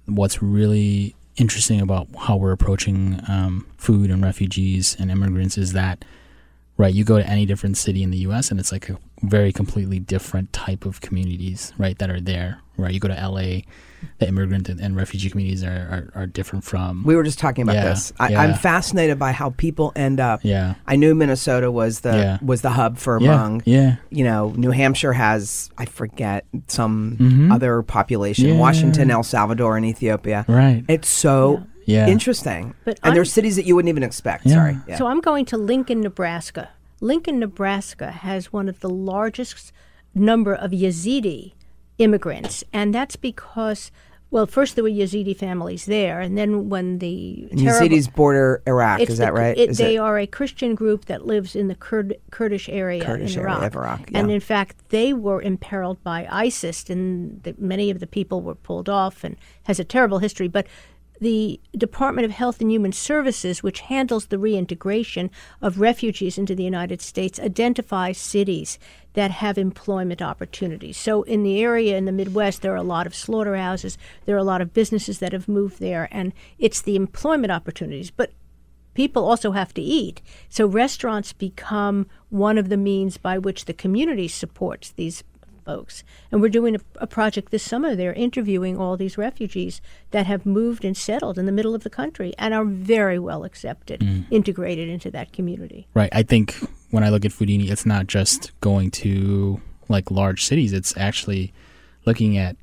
what's 0.06 0.42
really 0.42 1.14
interesting 1.36 1.80
about 1.80 2.08
how 2.18 2.36
we're 2.36 2.52
approaching 2.52 3.20
um, 3.28 3.66
food 3.76 4.10
and 4.10 4.22
refugees 4.22 4.96
and 4.98 5.10
immigrants 5.10 5.56
is 5.56 5.72
that 5.72 6.04
right 6.76 6.92
you 6.92 7.04
go 7.04 7.18
to 7.18 7.26
any 7.26 7.46
different 7.46 7.76
city 7.76 8.02
in 8.02 8.10
the 8.10 8.18
U.S. 8.18 8.50
and 8.50 8.58
it's 8.58 8.72
like 8.72 8.88
a 8.88 8.98
very 9.22 9.52
completely 9.52 9.98
different 9.98 10.52
type 10.52 10.84
of 10.84 11.00
communities 11.00 11.72
right 11.78 11.98
that 11.98 12.10
are 12.10 12.20
there 12.20 12.60
right 12.76 12.94
you 12.94 13.00
go 13.00 13.08
to 13.08 13.18
L.A 13.18 13.64
the 14.18 14.28
immigrant 14.28 14.68
and, 14.68 14.80
and 14.80 14.96
refugee 14.96 15.30
communities 15.30 15.62
are, 15.64 16.10
are, 16.14 16.22
are, 16.22 16.26
different 16.26 16.64
from. 16.64 17.02
We 17.04 17.16
were 17.16 17.22
just 17.22 17.38
talking 17.38 17.62
about 17.62 17.76
yeah, 17.76 17.84
this. 17.84 18.12
I, 18.18 18.30
yeah. 18.30 18.44
am 18.44 18.54
fascinated 18.54 19.18
by 19.18 19.32
how 19.32 19.50
people 19.50 19.92
end 19.96 20.20
up. 20.20 20.40
Yeah. 20.42 20.74
I 20.86 20.96
knew 20.96 21.14
Minnesota 21.14 21.70
was 21.70 22.00
the 22.00 22.16
yeah. 22.16 22.38
was 22.42 22.62
the 22.62 22.70
hub 22.70 22.98
for 22.98 23.20
yeah. 23.20 23.28
Hmong. 23.28 23.62
Yeah. 23.64 23.96
You 24.10 24.24
know, 24.24 24.52
New 24.56 24.70
Hampshire 24.70 25.12
has 25.12 25.70
I 25.78 25.84
forget 25.84 26.46
some 26.66 27.16
mm-hmm. 27.18 27.52
other 27.52 27.82
population. 27.82 28.58
Washington, 28.58 29.10
El 29.10 29.22
Salvador, 29.22 29.76
and 29.76 29.86
Ethiopia. 29.86 30.44
Right. 30.48 30.84
It's 30.88 31.08
so. 31.08 31.64
Yeah. 31.84 32.06
Interesting. 32.06 32.74
But 32.84 32.98
and 33.02 33.12
I'm, 33.12 33.14
there's 33.14 33.32
cities 33.32 33.56
that 33.56 33.64
you 33.64 33.74
wouldn't 33.74 33.88
even 33.88 34.02
expect. 34.02 34.46
Sorry. 34.46 34.76
So 34.98 35.06
I'm 35.06 35.22
going 35.22 35.46
to 35.46 35.56
Lincoln, 35.56 36.02
Nebraska. 36.02 36.68
Lincoln, 37.00 37.38
Nebraska 37.38 38.10
has 38.10 38.52
one 38.52 38.68
of 38.68 38.80
the 38.80 38.90
largest 38.90 39.72
number 40.14 40.54
of 40.54 40.72
Yazidi 40.72 41.52
immigrants, 41.98 42.64
and 42.72 42.94
that's 42.94 43.16
because 43.16 43.90
well, 44.30 44.46
first 44.46 44.74
there 44.74 44.84
were 44.84 44.90
Yazidi 44.90 45.34
families 45.34 45.86
there, 45.86 46.20
and 46.20 46.36
then 46.36 46.68
when 46.68 46.98
the 46.98 47.48
Yazidis 47.50 48.14
border 48.14 48.62
Iraq, 48.66 49.00
is 49.00 49.16
that 49.18 49.32
right? 49.32 49.56
It, 49.56 49.70
is 49.70 49.78
they 49.78 49.96
it? 49.96 49.98
are 49.98 50.18
a 50.18 50.26
Christian 50.26 50.74
group 50.74 51.06
that 51.06 51.24
lives 51.24 51.56
in 51.56 51.68
the 51.68 51.74
Kurd, 51.74 52.14
Kurdish 52.30 52.68
area 52.68 53.02
Kurdish 53.02 53.36
in 53.36 53.40
Iraq. 53.40 53.62
Area 53.62 53.70
Iraq 53.74 54.10
yeah. 54.10 54.18
And 54.18 54.30
in 54.30 54.40
fact, 54.40 54.90
they 54.90 55.14
were 55.14 55.40
imperiled 55.40 56.02
by 56.04 56.28
ISIS, 56.30 56.90
and 56.90 57.42
the, 57.42 57.54
many 57.56 57.88
of 57.88 58.00
the 58.00 58.06
people 58.06 58.42
were 58.42 58.54
pulled 58.54 58.90
off, 58.90 59.24
and 59.24 59.36
has 59.64 59.80
a 59.80 59.84
terrible 59.84 60.18
history. 60.18 60.48
But 60.48 60.66
the 61.20 61.60
Department 61.76 62.24
of 62.24 62.30
Health 62.30 62.60
and 62.60 62.70
Human 62.70 62.92
Services, 62.92 63.62
which 63.62 63.80
handles 63.80 64.26
the 64.26 64.38
reintegration 64.38 65.30
of 65.60 65.80
refugees 65.80 66.38
into 66.38 66.54
the 66.54 66.64
United 66.64 67.00
States, 67.00 67.40
identifies 67.40 68.18
cities 68.18 68.78
that 69.14 69.30
have 69.30 69.58
employment 69.58 70.22
opportunities. 70.22 70.96
So, 70.96 71.22
in 71.22 71.42
the 71.42 71.60
area 71.60 71.96
in 71.96 72.04
the 72.04 72.12
Midwest, 72.12 72.62
there 72.62 72.72
are 72.72 72.76
a 72.76 72.82
lot 72.82 73.06
of 73.06 73.14
slaughterhouses, 73.14 73.98
there 74.26 74.36
are 74.36 74.38
a 74.38 74.44
lot 74.44 74.60
of 74.60 74.74
businesses 74.74 75.18
that 75.18 75.32
have 75.32 75.48
moved 75.48 75.80
there, 75.80 76.08
and 76.10 76.32
it's 76.58 76.82
the 76.82 76.96
employment 76.96 77.52
opportunities. 77.52 78.10
But 78.10 78.32
people 78.94 79.24
also 79.24 79.52
have 79.52 79.74
to 79.74 79.82
eat. 79.82 80.22
So, 80.48 80.66
restaurants 80.66 81.32
become 81.32 82.06
one 82.30 82.58
of 82.58 82.68
the 82.68 82.76
means 82.76 83.16
by 83.16 83.38
which 83.38 83.64
the 83.64 83.74
community 83.74 84.28
supports 84.28 84.90
these 84.90 85.24
folks. 85.68 86.02
And 86.32 86.40
we're 86.40 86.48
doing 86.48 86.76
a, 86.76 86.80
a, 86.96 87.06
project 87.06 87.50
this 87.50 87.62
summer. 87.62 87.94
They're 87.94 88.14
interviewing 88.14 88.78
all 88.78 88.96
these 88.96 89.18
refugees 89.18 89.82
that 90.12 90.24
have 90.24 90.46
moved 90.46 90.82
and 90.82 90.96
settled 90.96 91.38
in 91.38 91.44
the 91.44 91.52
middle 91.52 91.74
of 91.74 91.84
the 91.84 91.90
country 91.90 92.32
and 92.38 92.54
are 92.54 92.64
very 92.64 93.18
well 93.18 93.44
accepted, 93.44 94.00
mm. 94.00 94.24
integrated 94.30 94.88
into 94.88 95.10
that 95.10 95.30
community. 95.30 95.86
Right. 95.92 96.08
I 96.10 96.22
think 96.22 96.56
when 96.90 97.04
I 97.04 97.10
look 97.10 97.26
at 97.26 97.32
Foodhini, 97.32 97.70
it's 97.70 97.84
not 97.84 98.06
just 98.06 98.58
going 98.62 98.90
to 98.92 99.60
like 99.90 100.10
large 100.10 100.46
cities. 100.46 100.72
It's 100.72 100.96
actually 100.96 101.52
looking 102.06 102.38
at 102.38 102.56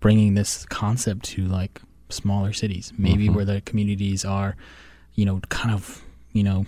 bringing 0.00 0.32
this 0.32 0.64
concept 0.64 1.26
to 1.26 1.42
like 1.42 1.82
smaller 2.08 2.54
cities, 2.54 2.90
maybe 2.96 3.26
mm-hmm. 3.26 3.34
where 3.34 3.44
the 3.44 3.60
communities 3.66 4.24
are, 4.24 4.56
you 5.14 5.26
know, 5.26 5.40
kind 5.50 5.74
of, 5.74 6.02
you 6.32 6.42
know, 6.42 6.64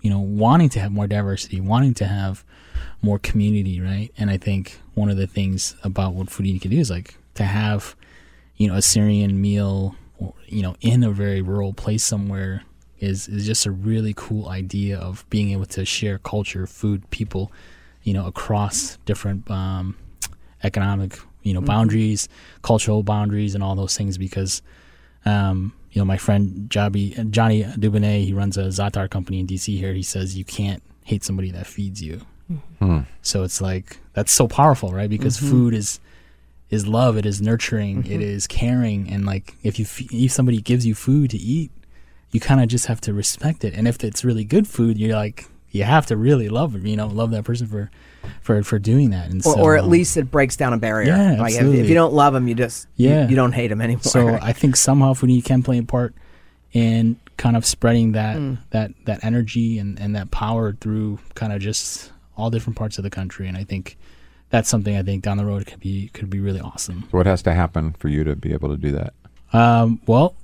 you 0.00 0.08
know, 0.08 0.20
wanting 0.20 0.70
to 0.70 0.80
have 0.80 0.92
more 0.92 1.06
diversity, 1.06 1.60
wanting 1.60 1.92
to 1.92 2.06
have 2.06 2.42
more 3.02 3.18
community, 3.18 3.80
right? 3.80 4.10
And 4.16 4.30
I 4.30 4.36
think 4.36 4.80
one 4.94 5.08
of 5.08 5.16
the 5.16 5.26
things 5.26 5.76
about 5.82 6.14
what 6.14 6.28
Foodhini 6.28 6.60
can 6.60 6.70
do 6.70 6.78
is 6.78 6.90
like 6.90 7.16
to 7.34 7.44
have, 7.44 7.96
you 8.56 8.68
know, 8.68 8.74
a 8.74 8.82
Syrian 8.82 9.40
meal, 9.40 9.94
you 10.46 10.62
know, 10.62 10.76
in 10.80 11.02
a 11.02 11.10
very 11.10 11.42
rural 11.42 11.72
place 11.72 12.04
somewhere 12.04 12.62
is 12.98 13.28
is 13.28 13.46
just 13.46 13.66
a 13.66 13.70
really 13.70 14.14
cool 14.16 14.48
idea 14.48 14.98
of 14.98 15.28
being 15.30 15.50
able 15.50 15.66
to 15.66 15.84
share 15.84 16.18
culture, 16.18 16.66
food, 16.66 17.08
people, 17.10 17.52
you 18.02 18.14
know, 18.14 18.26
across 18.26 18.96
different 19.04 19.50
um, 19.50 19.96
economic, 20.62 21.18
you 21.42 21.52
know, 21.52 21.60
mm-hmm. 21.60 21.66
boundaries, 21.66 22.28
cultural 22.62 23.02
boundaries, 23.02 23.54
and 23.54 23.62
all 23.62 23.74
those 23.74 23.96
things. 23.96 24.16
Because, 24.16 24.62
um, 25.24 25.74
you 25.92 26.00
know, 26.00 26.04
my 26.04 26.16
friend 26.16 26.68
Jabi, 26.70 27.30
Johnny 27.30 27.64
Dubonnet, 27.64 28.24
he 28.24 28.32
runs 28.32 28.56
a 28.56 28.64
Zatar 28.64 29.10
company 29.10 29.40
in 29.40 29.46
DC 29.46 29.76
here. 29.76 29.92
He 29.92 30.02
says 30.02 30.36
you 30.36 30.44
can't 30.44 30.82
hate 31.04 31.22
somebody 31.22 31.50
that 31.50 31.66
feeds 31.66 32.02
you. 32.02 32.22
Mm-hmm. 32.50 33.00
So 33.22 33.42
it's 33.42 33.60
like 33.60 33.98
that's 34.12 34.32
so 34.32 34.48
powerful, 34.48 34.92
right? 34.92 35.10
Because 35.10 35.36
mm-hmm. 35.36 35.50
food 35.50 35.74
is 35.74 36.00
is 36.70 36.86
love, 36.86 37.16
it 37.16 37.26
is 37.26 37.40
nurturing, 37.40 38.02
mm-hmm. 38.02 38.12
it 38.12 38.20
is 38.20 38.46
caring, 38.46 39.08
and 39.10 39.24
like 39.24 39.54
if 39.62 39.78
you 39.78 39.86
if 40.10 40.32
somebody 40.32 40.60
gives 40.60 40.86
you 40.86 40.94
food 40.94 41.30
to 41.30 41.38
eat, 41.38 41.70
you 42.30 42.40
kind 42.40 42.60
of 42.60 42.68
just 42.68 42.86
have 42.86 43.00
to 43.02 43.12
respect 43.12 43.64
it. 43.64 43.74
And 43.74 43.86
if 43.88 44.02
it's 44.02 44.24
really 44.24 44.44
good 44.44 44.66
food, 44.66 44.98
you're 44.98 45.16
like 45.16 45.48
you 45.76 45.84
have 45.84 46.06
to 46.06 46.16
really 46.16 46.48
love 46.48 46.74
you 46.84 46.96
know 46.96 47.06
love 47.06 47.30
that 47.30 47.44
person 47.44 47.66
for 47.66 47.90
for 48.40 48.62
for 48.62 48.78
doing 48.78 49.10
that 49.10 49.30
and 49.30 49.44
or, 49.46 49.54
so, 49.54 49.60
or 49.60 49.76
at 49.76 49.84
um, 49.84 49.90
least 49.90 50.16
it 50.16 50.30
breaks 50.30 50.56
down 50.56 50.72
a 50.72 50.78
barrier 50.78 51.08
yeah 51.08 51.30
like 51.32 51.52
absolutely. 51.52 51.78
If, 51.78 51.84
if, 51.84 51.88
you 51.90 51.94
don't 51.94 52.14
love 52.14 52.32
them 52.32 52.48
you 52.48 52.54
just 52.54 52.88
yeah 52.96 53.24
you, 53.24 53.30
you, 53.30 53.36
don't 53.36 53.52
hate 53.52 53.68
them 53.68 53.80
anymore 53.80 54.02
so 54.02 54.38
i 54.42 54.52
think 54.52 54.76
somehow 54.76 55.12
food 55.14 55.44
can 55.44 55.62
play 55.62 55.78
a 55.78 55.82
part 55.82 56.14
in 56.72 57.18
kind 57.36 57.56
of 57.56 57.64
spreading 57.66 58.12
that 58.12 58.36
mm. 58.36 58.58
that 58.70 58.92
that 59.04 59.24
energy 59.24 59.78
and 59.78 60.00
and 60.00 60.16
that 60.16 60.30
power 60.30 60.72
through 60.72 61.18
kind 61.34 61.52
of 61.52 61.60
just 61.60 62.10
all 62.36 62.50
different 62.50 62.76
parts 62.76 62.98
of 62.98 63.04
the 63.04 63.10
country, 63.10 63.48
and 63.48 63.56
I 63.56 63.64
think 63.64 63.96
that's 64.50 64.68
something 64.68 64.96
I 64.96 65.02
think 65.02 65.24
down 65.24 65.36
the 65.38 65.44
road 65.44 65.66
could 65.66 65.80
be 65.80 66.08
could 66.14 66.30
be 66.30 66.40
really 66.40 66.60
awesome. 66.60 67.02
So 67.10 67.18
what 67.18 67.26
has 67.26 67.42
to 67.42 67.54
happen 67.54 67.92
for 67.98 68.08
you 68.08 68.24
to 68.24 68.36
be 68.36 68.52
able 68.52 68.68
to 68.70 68.76
do 68.76 68.92
that? 68.92 69.14
Um, 69.52 70.00
well, 70.06 70.34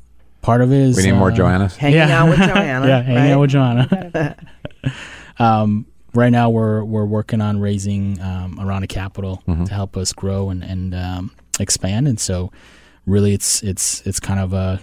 part 0.43 0.61
of 0.63 0.73
it 0.73 0.79
is 0.81 0.97
We 0.97 1.05
need 1.05 1.13
more 1.13 1.31
uh, 1.31 1.35
Joannas. 1.35 1.77
Hanging 1.77 1.99
Yeah. 1.99 2.23
out 2.23 2.29
with 2.31 2.39
Joanna. 2.49 2.87
yeah, 2.87 3.03
hanging 3.03 3.23
right? 3.23 3.31
out 3.33 3.41
with 3.41 3.51
Joanna. 3.51 4.37
um, 5.39 5.87
right 6.15 6.31
now, 6.31 6.51
we're 6.51 6.85
we're 6.85 7.05
working 7.05 7.41
on 7.41 7.61
raising 7.61 8.21
um, 8.21 8.59
around 8.61 8.83
a 8.83 8.87
capital 8.89 9.43
Mm-hmm. 9.47 9.65
to 9.65 9.75
help 9.75 9.97
us 9.97 10.13
grow 10.13 10.51
and 10.51 10.63
and 10.63 10.95
um, 10.95 11.31
expand. 11.61 12.09
And 12.09 12.19
so, 12.19 12.51
really, 13.07 13.33
it's 13.35 13.63
it's 13.63 14.01
it's 14.07 14.21
kind 14.21 14.41
of 14.41 14.53
a 14.53 14.81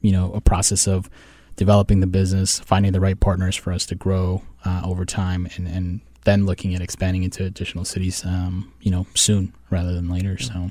you 0.00 0.12
know 0.12 0.32
a 0.32 0.40
process 0.40 0.86
of 0.86 1.10
developing 1.56 2.00
the 2.00 2.06
business, 2.06 2.58
finding 2.60 2.92
the 2.92 3.00
right 3.00 3.18
partners 3.18 3.54
for 3.56 3.72
us 3.72 3.84
to 3.86 3.94
grow 3.94 4.42
uh, 4.64 4.82
over 4.84 5.04
time, 5.04 5.48
and 5.56 5.66
and 5.66 6.00
then 6.24 6.46
looking 6.46 6.74
at 6.74 6.80
expanding 6.80 7.22
into 7.22 7.44
additional 7.44 7.84
cities. 7.84 8.24
Um, 8.24 8.72
you 8.80 8.90
know, 8.90 9.06
soon 9.14 9.52
rather 9.70 9.92
than 9.94 10.08
later. 10.08 10.38
So. 10.38 10.70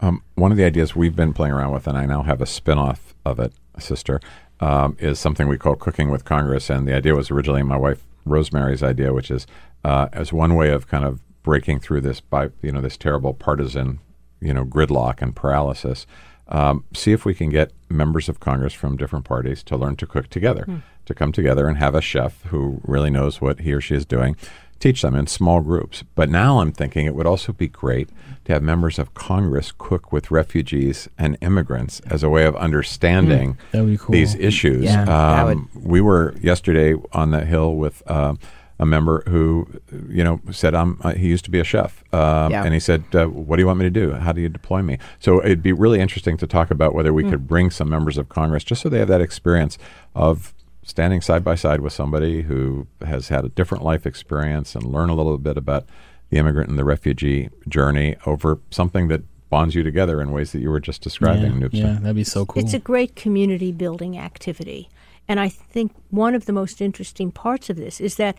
Um, 0.00 0.22
one 0.34 0.50
of 0.50 0.58
the 0.58 0.64
ideas 0.64 0.94
we've 0.94 1.16
been 1.16 1.32
playing 1.32 1.54
around 1.54 1.72
with, 1.72 1.86
and 1.86 1.96
I 1.96 2.04
now 2.04 2.22
have 2.22 2.40
a 2.40 2.46
spin 2.46 2.78
off 2.78 3.14
of 3.24 3.38
it, 3.38 3.52
sister, 3.78 4.20
um, 4.60 4.96
is 4.98 5.18
something 5.18 5.48
we 5.48 5.56
call 5.56 5.76
Cooking 5.76 6.10
with 6.10 6.24
Congress. 6.24 6.68
And 6.68 6.86
the 6.86 6.94
idea 6.94 7.14
was 7.14 7.30
originally 7.30 7.62
my 7.62 7.76
wife 7.76 8.04
Rosemary's 8.24 8.82
idea, 8.82 9.12
which 9.12 9.30
is 9.30 9.46
uh, 9.84 10.08
as 10.12 10.32
one 10.32 10.56
way 10.56 10.70
of 10.70 10.88
kind 10.88 11.04
of 11.04 11.20
breaking 11.42 11.78
through 11.78 12.00
this 12.00 12.20
by 12.20 12.50
you 12.62 12.72
know 12.72 12.80
this 12.80 12.96
terrible 12.96 13.34
partisan 13.34 14.00
you 14.40 14.52
know 14.52 14.64
gridlock 14.64 15.22
and 15.22 15.36
paralysis. 15.36 16.06
Um, 16.48 16.84
see 16.94 17.12
if 17.12 17.24
we 17.24 17.34
can 17.34 17.48
get 17.48 17.72
members 17.88 18.28
of 18.28 18.40
Congress 18.40 18.74
from 18.74 18.98
different 18.98 19.24
parties 19.24 19.62
to 19.62 19.76
learn 19.78 19.96
to 19.96 20.06
cook 20.06 20.28
together, 20.28 20.82
to 21.06 21.14
come 21.14 21.32
together 21.32 21.68
and 21.68 21.78
have 21.78 21.94
a 21.94 22.02
chef 22.02 22.42
who 22.44 22.82
really 22.84 23.08
knows 23.08 23.40
what 23.40 23.60
he 23.60 23.72
or 23.72 23.80
she 23.80 23.94
is 23.94 24.04
doing, 24.04 24.36
teach 24.84 25.00
them 25.00 25.14
in 25.14 25.26
small 25.26 25.62
groups. 25.62 26.04
But 26.14 26.28
now 26.28 26.60
I'm 26.60 26.70
thinking 26.70 27.06
it 27.06 27.14
would 27.14 27.26
also 27.26 27.54
be 27.54 27.68
great 27.68 28.10
to 28.44 28.52
have 28.52 28.62
members 28.62 28.98
of 28.98 29.14
Congress 29.14 29.72
cook 29.78 30.12
with 30.12 30.30
refugees 30.30 31.08
and 31.16 31.38
immigrants 31.40 32.00
as 32.10 32.22
a 32.22 32.28
way 32.28 32.44
of 32.44 32.54
understanding 32.56 33.56
that 33.72 33.80
would 33.82 33.90
be 33.92 33.96
cool. 33.96 34.12
these 34.12 34.34
issues. 34.34 34.84
Yeah, 34.84 35.06
that 35.06 35.46
Um, 35.46 35.70
we 35.74 36.02
were 36.02 36.34
yesterday 36.42 36.94
on 37.12 37.30
the 37.30 37.46
Hill 37.46 37.76
with 37.76 38.02
uh, 38.06 38.34
a 38.78 38.84
member 38.84 39.22
who, 39.26 39.66
you 40.10 40.22
know, 40.22 40.42
said 40.50 40.74
um, 40.74 40.98
uh, 41.02 41.12
he 41.14 41.28
used 41.28 41.46
to 41.46 41.50
be 41.50 41.60
a 41.60 41.64
chef, 41.64 42.04
um, 42.12 42.50
Yeah. 42.52 42.64
and 42.64 42.74
he 42.74 42.80
said, 42.80 43.04
uh, 43.14 43.24
"What 43.28 43.56
do 43.56 43.62
you 43.62 43.66
want 43.66 43.78
me 43.78 43.86
to 43.86 43.90
do? 43.90 44.12
How 44.12 44.32
do 44.32 44.42
you 44.42 44.50
deploy 44.50 44.82
me?" 44.82 44.98
So 45.18 45.42
it'd 45.42 45.62
be 45.62 45.72
really 45.72 46.00
interesting 46.00 46.36
to 46.38 46.46
talk 46.46 46.70
about 46.70 46.94
whether 46.94 47.14
we 47.14 47.24
could 47.24 47.46
bring 47.46 47.70
some 47.70 47.88
members 47.88 48.18
of 48.18 48.28
Congress 48.28 48.64
just 48.64 48.82
so 48.82 48.90
they 48.90 48.98
have 48.98 49.08
that 49.08 49.22
experience 49.22 49.78
of 50.14 50.52
standing 50.84 51.20
side 51.20 51.44
by 51.44 51.54
side 51.54 51.80
with 51.80 51.92
somebody 51.92 52.42
who 52.42 52.86
has 53.04 53.28
had 53.28 53.44
a 53.44 53.48
different 53.48 53.84
life 53.84 54.06
experience 54.06 54.74
and 54.74 54.84
learn 54.84 55.08
a 55.08 55.14
little 55.14 55.38
bit 55.38 55.56
about 55.56 55.86
the 56.30 56.38
immigrant 56.38 56.68
and 56.68 56.78
the 56.78 56.84
refugee 56.84 57.50
journey 57.68 58.16
over 58.26 58.58
something 58.70 59.08
that 59.08 59.22
bonds 59.50 59.74
you 59.74 59.82
together 59.82 60.20
in 60.20 60.32
ways 60.32 60.52
that 60.52 60.60
you 60.60 60.70
were 60.70 60.80
just 60.80 61.00
describing. 61.00 61.60
yeah, 61.60 61.68
Noobtsaa. 61.68 61.74
yeah, 61.74 61.98
that'd 62.00 62.16
be 62.16 62.24
so 62.24 62.44
cool. 62.44 62.62
It's 62.62 62.74
a 62.74 62.78
great 62.78 63.14
community 63.14 63.72
building 63.72 64.18
activity. 64.18 64.88
And 65.28 65.40
I 65.40 65.48
think 65.48 65.92
one 66.10 66.34
of 66.34 66.46
the 66.46 66.52
most 66.52 66.80
interesting 66.80 67.30
parts 67.30 67.70
of 67.70 67.76
this 67.76 68.00
is 68.00 68.16
that, 68.16 68.36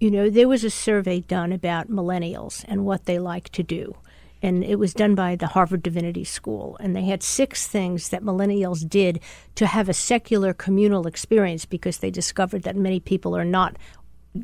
you 0.00 0.10
know, 0.10 0.28
there 0.28 0.48
was 0.48 0.64
a 0.64 0.70
survey 0.70 1.20
done 1.20 1.52
about 1.52 1.88
millennials 1.88 2.64
and 2.68 2.84
what 2.84 3.06
they 3.06 3.18
like 3.18 3.48
to 3.50 3.62
do. 3.62 3.96
And 4.42 4.62
it 4.62 4.78
was 4.78 4.92
done 4.92 5.14
by 5.14 5.36
the 5.36 5.48
Harvard 5.48 5.82
Divinity 5.82 6.24
School. 6.24 6.76
And 6.80 6.94
they 6.94 7.04
had 7.04 7.22
six 7.22 7.66
things 7.66 8.10
that 8.10 8.22
millennials 8.22 8.88
did 8.88 9.20
to 9.54 9.66
have 9.66 9.88
a 9.88 9.94
secular 9.94 10.52
communal 10.52 11.06
experience 11.06 11.64
because 11.64 11.98
they 11.98 12.10
discovered 12.10 12.62
that 12.62 12.76
many 12.76 13.00
people 13.00 13.36
are 13.36 13.44
not 13.44 13.76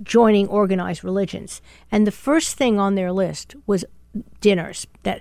joining 0.03 0.49
organized 0.49 1.05
religions. 1.05 1.61
And 1.91 2.07
the 2.07 2.11
first 2.11 2.57
thing 2.57 2.79
on 2.79 2.95
their 2.95 3.13
list 3.13 3.55
was 3.67 3.85
dinners 4.41 4.87
that 5.05 5.21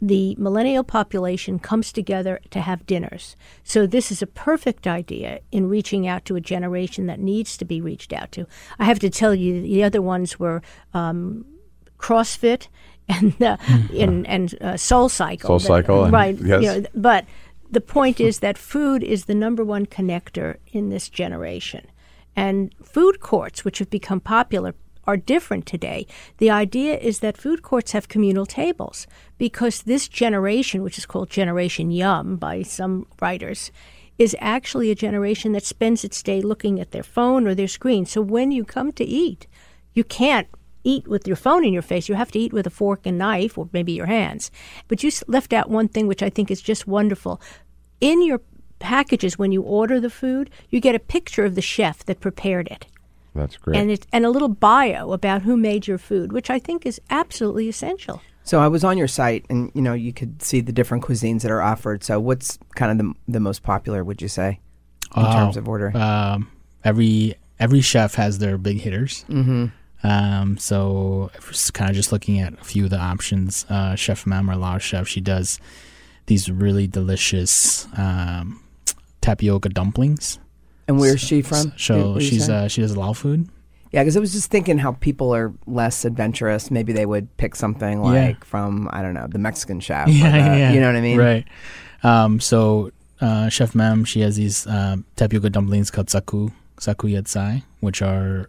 the 0.00 0.34
millennial 0.36 0.84
population 0.84 1.58
comes 1.58 1.92
together 1.92 2.40
to 2.50 2.60
have 2.60 2.86
dinners. 2.86 3.36
So 3.64 3.86
this 3.86 4.12
is 4.12 4.22
a 4.22 4.26
perfect 4.26 4.86
idea 4.86 5.40
in 5.50 5.68
reaching 5.68 6.06
out 6.06 6.24
to 6.26 6.36
a 6.36 6.40
generation 6.40 7.06
that 7.06 7.20
needs 7.20 7.56
to 7.56 7.64
be 7.64 7.80
reached 7.80 8.12
out 8.12 8.32
to. 8.32 8.46
I 8.78 8.84
have 8.84 8.98
to 9.00 9.10
tell 9.10 9.34
you, 9.34 9.62
the 9.62 9.82
other 9.82 10.02
ones 10.02 10.38
were 10.38 10.62
um, 10.94 11.44
CrossFit 11.98 12.68
and 13.20 13.42
uh, 13.42 13.56
and, 13.96 14.26
and 14.26 14.54
uh, 14.60 14.76
Soul 14.76 15.08
Cycle. 15.08 15.58
Soul 15.58 15.60
Cycle 15.60 16.10
right? 16.10 16.36
yes. 16.38 16.62
You 16.62 16.80
know, 16.80 16.86
but 16.94 17.24
the 17.70 17.80
point 17.80 18.20
is 18.20 18.40
that 18.40 18.58
food 18.58 19.02
is 19.02 19.24
the 19.24 19.34
number 19.34 19.64
one 19.64 19.86
connector 19.86 20.56
in 20.68 20.88
this 20.88 21.08
generation. 21.08 21.86
And 22.36 22.74
food 22.82 23.20
courts, 23.20 23.64
which 23.64 23.78
have 23.78 23.90
become 23.90 24.20
popular, 24.20 24.74
are 25.08 25.16
different 25.16 25.64
today. 25.64 26.06
The 26.36 26.50
idea 26.50 26.98
is 26.98 27.20
that 27.20 27.38
food 27.38 27.62
courts 27.62 27.92
have 27.92 28.08
communal 28.08 28.46
tables 28.46 29.06
because 29.38 29.82
this 29.82 30.06
generation, 30.06 30.82
which 30.82 30.98
is 30.98 31.06
called 31.06 31.30
Generation 31.30 31.90
Yum 31.90 32.36
by 32.36 32.62
some 32.62 33.06
writers, 33.20 33.72
is 34.18 34.36
actually 34.38 34.90
a 34.90 34.94
generation 34.94 35.52
that 35.52 35.64
spends 35.64 36.04
its 36.04 36.22
day 36.22 36.42
looking 36.42 36.78
at 36.78 36.90
their 36.90 37.02
phone 37.02 37.46
or 37.46 37.54
their 37.54 37.68
screen. 37.68 38.04
So 38.04 38.20
when 38.20 38.50
you 38.50 38.64
come 38.64 38.92
to 38.92 39.04
eat, 39.04 39.46
you 39.94 40.04
can't 40.04 40.48
eat 40.84 41.06
with 41.08 41.26
your 41.26 41.36
phone 41.36 41.64
in 41.64 41.72
your 41.72 41.82
face. 41.82 42.08
You 42.08 42.14
have 42.14 42.30
to 42.32 42.38
eat 42.38 42.52
with 42.52 42.66
a 42.66 42.70
fork 42.70 43.00
and 43.04 43.18
knife 43.18 43.58
or 43.58 43.68
maybe 43.72 43.92
your 43.92 44.06
hands. 44.06 44.50
But 44.88 45.02
you 45.02 45.10
left 45.26 45.52
out 45.52 45.70
one 45.70 45.88
thing 45.88 46.06
which 46.06 46.22
I 46.22 46.30
think 46.30 46.50
is 46.50 46.62
just 46.62 46.86
wonderful. 46.86 47.40
In 48.00 48.22
your 48.24 48.40
packages, 48.78 49.38
when 49.38 49.52
you 49.52 49.62
order 49.62 50.00
the 50.00 50.10
food, 50.10 50.50
you 50.70 50.80
get 50.80 50.94
a 50.94 51.00
picture 51.00 51.44
of 51.44 51.54
the 51.54 51.62
chef 51.62 52.04
that 52.06 52.20
prepared 52.20 52.68
it. 52.68 52.86
That's 53.34 53.56
great. 53.56 53.76
And, 53.78 53.90
it, 53.90 54.06
and 54.12 54.24
a 54.24 54.30
little 54.30 54.48
bio 54.48 55.12
about 55.12 55.42
who 55.42 55.56
made 55.56 55.86
your 55.86 55.98
food, 55.98 56.32
which 56.32 56.50
I 56.50 56.58
think 56.58 56.86
is 56.86 57.00
absolutely 57.10 57.68
essential. 57.68 58.20
So 58.44 58.60
I 58.60 58.68
was 58.68 58.82
on 58.82 58.96
your 58.96 59.08
site, 59.08 59.44
and 59.50 59.70
you 59.74 59.82
know 59.82 59.92
you 59.92 60.12
could 60.12 60.42
see 60.42 60.62
the 60.62 60.72
different 60.72 61.04
cuisines 61.04 61.42
that 61.42 61.50
are 61.50 61.60
offered. 61.60 62.02
So 62.02 62.18
what's 62.18 62.58
kind 62.76 62.90
of 62.90 62.96
the 63.06 63.32
the 63.32 63.40
most 63.40 63.62
popular? 63.62 64.02
Would 64.02 64.22
you 64.22 64.28
say 64.28 64.60
in 65.14 65.22
Oh, 65.22 65.32
terms 65.32 65.58
of 65.58 65.68
ordering? 65.68 65.94
um, 65.96 66.50
every 66.82 67.34
every 67.60 67.82
chef 67.82 68.14
has 68.14 68.38
their 68.38 68.56
big 68.56 68.80
hitters. 68.80 69.26
Mm-hmm. 69.28 69.66
Um, 70.04 70.58
so 70.58 71.30
kind 71.72 71.90
of 71.90 71.96
just 71.96 72.12
looking 72.12 72.38
at 72.40 72.52
a 72.54 72.64
few 72.64 72.84
of 72.84 72.90
the 72.90 72.98
options, 72.98 73.66
uh, 73.68 73.94
Chef 73.96 74.26
Mem 74.26 74.48
or 74.50 74.56
Lao 74.56 74.78
Chef, 74.78 75.08
she 75.08 75.20
does 75.20 75.58
these 76.26 76.50
really 76.50 76.86
delicious 76.86 77.88
um, 77.96 78.62
tapioca 79.20 79.68
dumplings. 79.70 80.38
and 80.86 80.98
where's 81.00 81.20
she 81.20 81.42
from? 81.42 81.72
So 81.76 82.14
Did- 82.14 82.20
did 82.20 82.22
you 82.24 82.28
she's 82.30 82.48
uh, 82.48 82.68
she 82.68 82.80
does 82.80 82.96
Lao 82.96 83.12
food. 83.12 83.48
yeah, 83.92 84.02
because 84.02 84.16
I 84.16 84.20
was 84.20 84.32
just 84.32 84.50
thinking 84.50 84.78
how 84.78 84.92
people 84.92 85.34
are 85.34 85.52
less 85.66 86.04
adventurous. 86.04 86.70
Maybe 86.70 86.92
they 86.92 87.06
would 87.06 87.34
pick 87.38 87.56
something 87.56 87.98
Yeah. 88.04 88.10
like 88.10 88.44
from 88.44 88.88
I 88.92 89.02
don't 89.02 89.14
know 89.14 89.26
the 89.26 89.38
Mexican 89.38 89.80
chef. 89.80 90.06
or 90.08 90.12
the- 90.12 90.70
You 90.74 90.80
know 90.80 90.86
what 90.86 90.96
I 90.96 91.00
mean? 91.00 91.18
Right. 91.18 91.44
Um, 92.04 92.38
so 92.40 92.92
uh, 93.20 93.48
Chef 93.48 93.74
Mem, 93.74 94.04
she 94.04 94.20
has 94.20 94.36
these 94.36 94.64
um, 94.68 95.04
tapioca 95.16 95.50
dumplings 95.50 95.90
called 95.90 96.08
saku 96.08 96.50
saku 96.78 97.08
yatsai, 97.08 97.64
which 97.80 98.00
are 98.02 98.48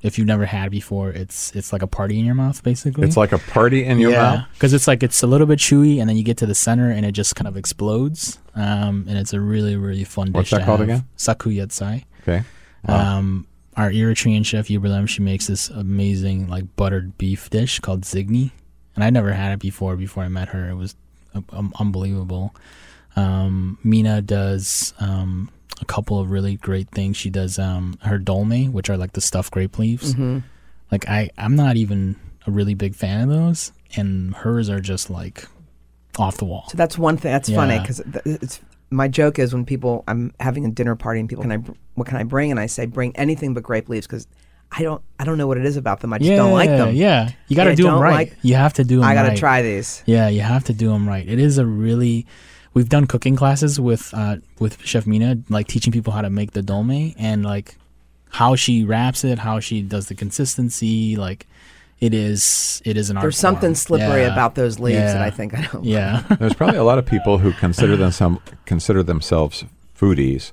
if 0.00 0.16
you've 0.16 0.26
never 0.26 0.46
had 0.46 0.70
before, 0.70 1.10
it's 1.10 1.54
it's 1.56 1.72
like 1.72 1.82
a 1.82 1.86
party 1.86 2.18
in 2.18 2.24
your 2.24 2.34
mouth, 2.34 2.62
basically. 2.62 3.06
it's 3.06 3.16
like 3.16 3.32
a 3.32 3.38
party 3.38 3.84
in 3.84 3.98
your 3.98 4.12
mouth. 4.12 4.44
because 4.54 4.72
it's 4.72 4.86
like 4.86 5.02
it's 5.02 5.22
a 5.22 5.26
little 5.26 5.46
bit 5.46 5.58
chewy, 5.58 6.00
and 6.00 6.08
then 6.08 6.16
you 6.16 6.22
get 6.22 6.36
to 6.38 6.46
the 6.46 6.54
center, 6.54 6.90
and 6.90 7.04
it 7.04 7.12
just 7.12 7.34
kind 7.34 7.48
of 7.48 7.56
explodes. 7.56 8.38
Um, 8.54 9.06
and 9.08 9.18
it's 9.18 9.32
a 9.32 9.40
really 9.40 9.76
really 9.76 10.04
fun 10.04 10.32
What's 10.32 10.50
dish. 10.50 10.52
What's 10.52 10.60
that 10.62 10.66
called 10.66 10.80
have. 10.80 10.88
again? 10.88 11.08
Saku 11.16 11.50
yatsai. 11.50 12.04
Okay. 12.22 12.44
Wow. 12.86 13.18
Um, 13.18 13.46
our 13.76 13.90
Eritrean 13.90 14.44
chef 14.44 14.70
Ibrahim, 14.70 15.06
she 15.06 15.22
makes 15.22 15.46
this 15.46 15.68
amazing 15.68 16.48
like 16.48 16.76
buttered 16.76 17.16
beef 17.18 17.50
dish 17.50 17.80
called 17.80 18.02
zigni, 18.02 18.52
and 18.94 19.04
I'd 19.04 19.12
never 19.12 19.32
had 19.32 19.52
it 19.52 19.60
before. 19.60 19.96
Before 19.96 20.22
I 20.22 20.28
met 20.28 20.48
her, 20.48 20.68
it 20.68 20.74
was 20.74 20.94
um, 21.52 21.72
unbelievable. 21.78 22.54
Um, 23.16 23.78
Mina 23.82 24.22
does 24.22 24.94
um, 25.00 25.50
a 25.80 25.84
couple 25.84 26.18
of 26.18 26.30
really 26.30 26.56
great 26.56 26.90
things. 26.90 27.16
She 27.16 27.30
does 27.30 27.58
um, 27.58 27.98
her 28.02 28.18
dolme, 28.18 28.72
which 28.72 28.90
are 28.90 28.96
like 28.96 29.12
the 29.12 29.20
stuffed 29.20 29.52
grape 29.52 29.78
leaves. 29.78 30.14
Mm-hmm. 30.14 30.38
Like 30.90 31.08
I, 31.08 31.30
I'm 31.38 31.54
not 31.56 31.76
even 31.76 32.16
a 32.46 32.50
really 32.50 32.74
big 32.74 32.94
fan 32.94 33.22
of 33.22 33.28
those, 33.28 33.72
and 33.96 34.34
hers 34.34 34.68
are 34.70 34.80
just 34.80 35.10
like 35.10 35.46
off 36.18 36.38
the 36.38 36.44
wall. 36.44 36.64
So 36.68 36.76
that's 36.76 36.98
one 36.98 37.16
thing. 37.16 37.32
That's 37.32 37.50
funny 37.50 37.78
because 37.78 38.00
it's 38.24 38.60
my 38.90 39.08
joke 39.08 39.38
is 39.38 39.52
when 39.52 39.64
people 39.64 40.04
I'm 40.08 40.32
having 40.40 40.64
a 40.64 40.70
dinner 40.70 40.96
party 40.96 41.20
and 41.20 41.28
people 41.28 41.42
can 41.42 41.52
I 41.52 41.56
what 41.94 42.06
can 42.06 42.16
I 42.16 42.24
bring 42.24 42.50
and 42.50 42.58
I 42.58 42.66
say 42.66 42.86
bring 42.86 43.14
anything 43.16 43.54
but 43.54 43.62
grape 43.62 43.88
leaves 43.88 44.06
because 44.06 44.26
I 44.72 44.82
don't 44.82 45.02
I 45.18 45.24
don't 45.24 45.38
know 45.38 45.46
what 45.46 45.58
it 45.58 45.66
is 45.66 45.76
about 45.76 46.00
them. 46.00 46.12
I 46.12 46.18
just 46.18 46.30
yeah, 46.30 46.36
don't 46.36 46.52
like 46.52 46.70
them. 46.70 46.94
Yeah, 46.94 47.30
you 47.48 47.56
got 47.56 47.64
to 47.64 47.74
do 47.74 47.84
them 47.84 47.98
right. 47.98 48.12
like- 48.12 48.36
you 48.42 48.54
have 48.54 48.74
to 48.74 48.84
do 48.84 48.96
them. 49.00 49.04
I 49.04 49.14
got 49.14 49.24
to 49.24 49.28
right. 49.30 49.38
try 49.38 49.62
these. 49.62 50.02
Yeah, 50.06 50.28
you 50.28 50.40
have 50.40 50.64
to 50.64 50.72
do 50.72 50.88
them 50.88 51.08
right. 51.08 51.26
It 51.26 51.38
is 51.38 51.58
a 51.58 51.66
really. 51.66 52.26
We've 52.78 52.88
done 52.88 53.06
cooking 53.08 53.34
classes 53.34 53.80
with 53.80 54.14
uh, 54.14 54.36
with 54.60 54.80
Chef 54.84 55.04
Mina, 55.04 55.38
like 55.48 55.66
teaching 55.66 55.92
people 55.92 56.12
how 56.12 56.22
to 56.22 56.30
make 56.30 56.52
the 56.52 56.62
dolme 56.62 57.12
and 57.18 57.44
like 57.44 57.76
how 58.30 58.54
she 58.54 58.84
wraps 58.84 59.24
it, 59.24 59.40
how 59.40 59.58
she 59.58 59.82
does 59.82 60.06
the 60.06 60.14
consistency. 60.14 61.16
Like 61.16 61.48
it 61.98 62.14
is, 62.14 62.80
it 62.84 62.96
is 62.96 63.10
an 63.10 63.16
art. 63.16 63.24
There's 63.24 63.36
something 63.36 63.70
form. 63.70 63.74
slippery 63.74 64.20
Yeah. 64.22 64.32
about 64.32 64.54
those 64.54 64.78
leaves 64.78 64.98
that 65.12 65.22
I 65.22 65.30
think 65.30 65.58
I 65.58 65.62
don't. 65.72 65.84
Yeah, 65.84 66.22
There's 66.38 66.54
probably 66.54 66.78
a 66.78 66.84
lot 66.84 66.98
of 66.98 67.04
people 67.04 67.38
who 67.38 67.52
consider 67.52 67.96
themselves 67.96 68.38
consider 68.64 69.02
themselves 69.02 69.64
foodies, 69.98 70.52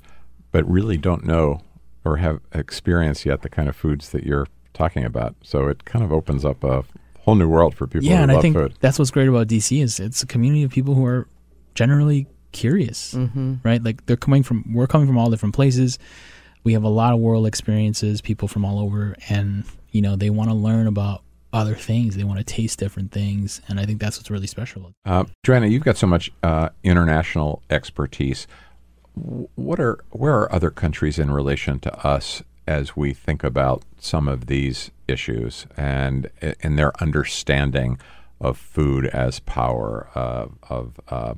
but 0.51 0.67
really 0.67 0.97
don't 0.97 1.25
know 1.25 1.61
or 2.03 2.17
have 2.17 2.39
experienced 2.53 3.23
yet 3.27 3.43
the 3.43 3.49
kind 3.49 3.69
of 3.69 3.75
foods 3.75 4.09
that 4.09 4.23
you're 4.23 4.47
talking 4.73 5.05
about. 5.05 5.35
So 5.43 5.67
it 5.67 5.85
kind 5.85 6.03
of 6.03 6.11
opens 6.11 6.43
up 6.43 6.63
a 6.63 6.83
whole 7.19 7.35
new 7.35 7.47
world 7.47 7.75
for 7.75 7.85
people 7.85 8.07
yeah, 8.07 8.17
who 8.17 8.23
and 8.23 8.31
love 8.31 8.39
I 8.39 8.41
think 8.41 8.55
food. 8.55 8.73
that's 8.79 8.97
what's 8.97 9.11
great 9.11 9.27
about 9.27 9.47
DC 9.47 9.79
is 9.79 9.99
it's 9.99 10.23
a 10.23 10.25
community 10.25 10.63
of 10.63 10.71
people 10.71 10.95
who 10.95 11.05
are 11.05 11.27
generally 11.75 12.27
curious, 12.51 13.13
mm-hmm. 13.13 13.55
right? 13.63 13.83
Like 13.83 14.05
they're 14.05 14.17
coming 14.17 14.43
from, 14.43 14.73
we're 14.73 14.87
coming 14.87 15.07
from 15.07 15.17
all 15.17 15.29
different 15.29 15.53
places. 15.53 15.99
We 16.63 16.73
have 16.73 16.83
a 16.83 16.89
lot 16.89 17.13
of 17.13 17.19
world 17.19 17.45
experiences, 17.45 18.21
people 18.21 18.47
from 18.47 18.65
all 18.65 18.79
over, 18.79 19.15
and 19.29 19.65
you 19.91 20.01
know 20.01 20.15
they 20.15 20.31
want 20.31 20.49
to 20.49 20.55
learn 20.55 20.87
about 20.87 21.21
other 21.53 21.75
things. 21.75 22.15
They 22.15 22.23
want 22.23 22.39
to 22.39 22.43
taste 22.43 22.79
different 22.79 23.11
things, 23.11 23.61
and 23.67 23.79
I 23.79 23.85
think 23.85 24.01
that's 24.01 24.17
what's 24.17 24.31
really 24.31 24.47
special. 24.47 24.91
Uh, 25.05 25.25
Johanna, 25.43 25.67
you've 25.67 25.83
got 25.83 25.97
so 25.97 26.07
much 26.07 26.31
uh, 26.41 26.69
international 26.83 27.61
expertise. 27.69 28.47
What 29.13 29.79
are 29.79 29.99
where 30.09 30.33
are 30.33 30.51
other 30.51 30.71
countries 30.71 31.19
in 31.19 31.29
relation 31.29 31.79
to 31.81 32.07
us 32.07 32.41
as 32.67 32.95
we 32.97 33.13
think 33.13 33.43
about 33.43 33.83
some 33.99 34.27
of 34.27 34.47
these 34.47 34.89
issues 35.07 35.67
and 35.77 36.29
in 36.61 36.77
their 36.77 36.91
understanding 37.01 37.99
of 38.41 38.57
food 38.57 39.05
as 39.07 39.39
power, 39.41 40.09
uh, 40.15 40.47
of 40.69 40.99
uh, 41.09 41.35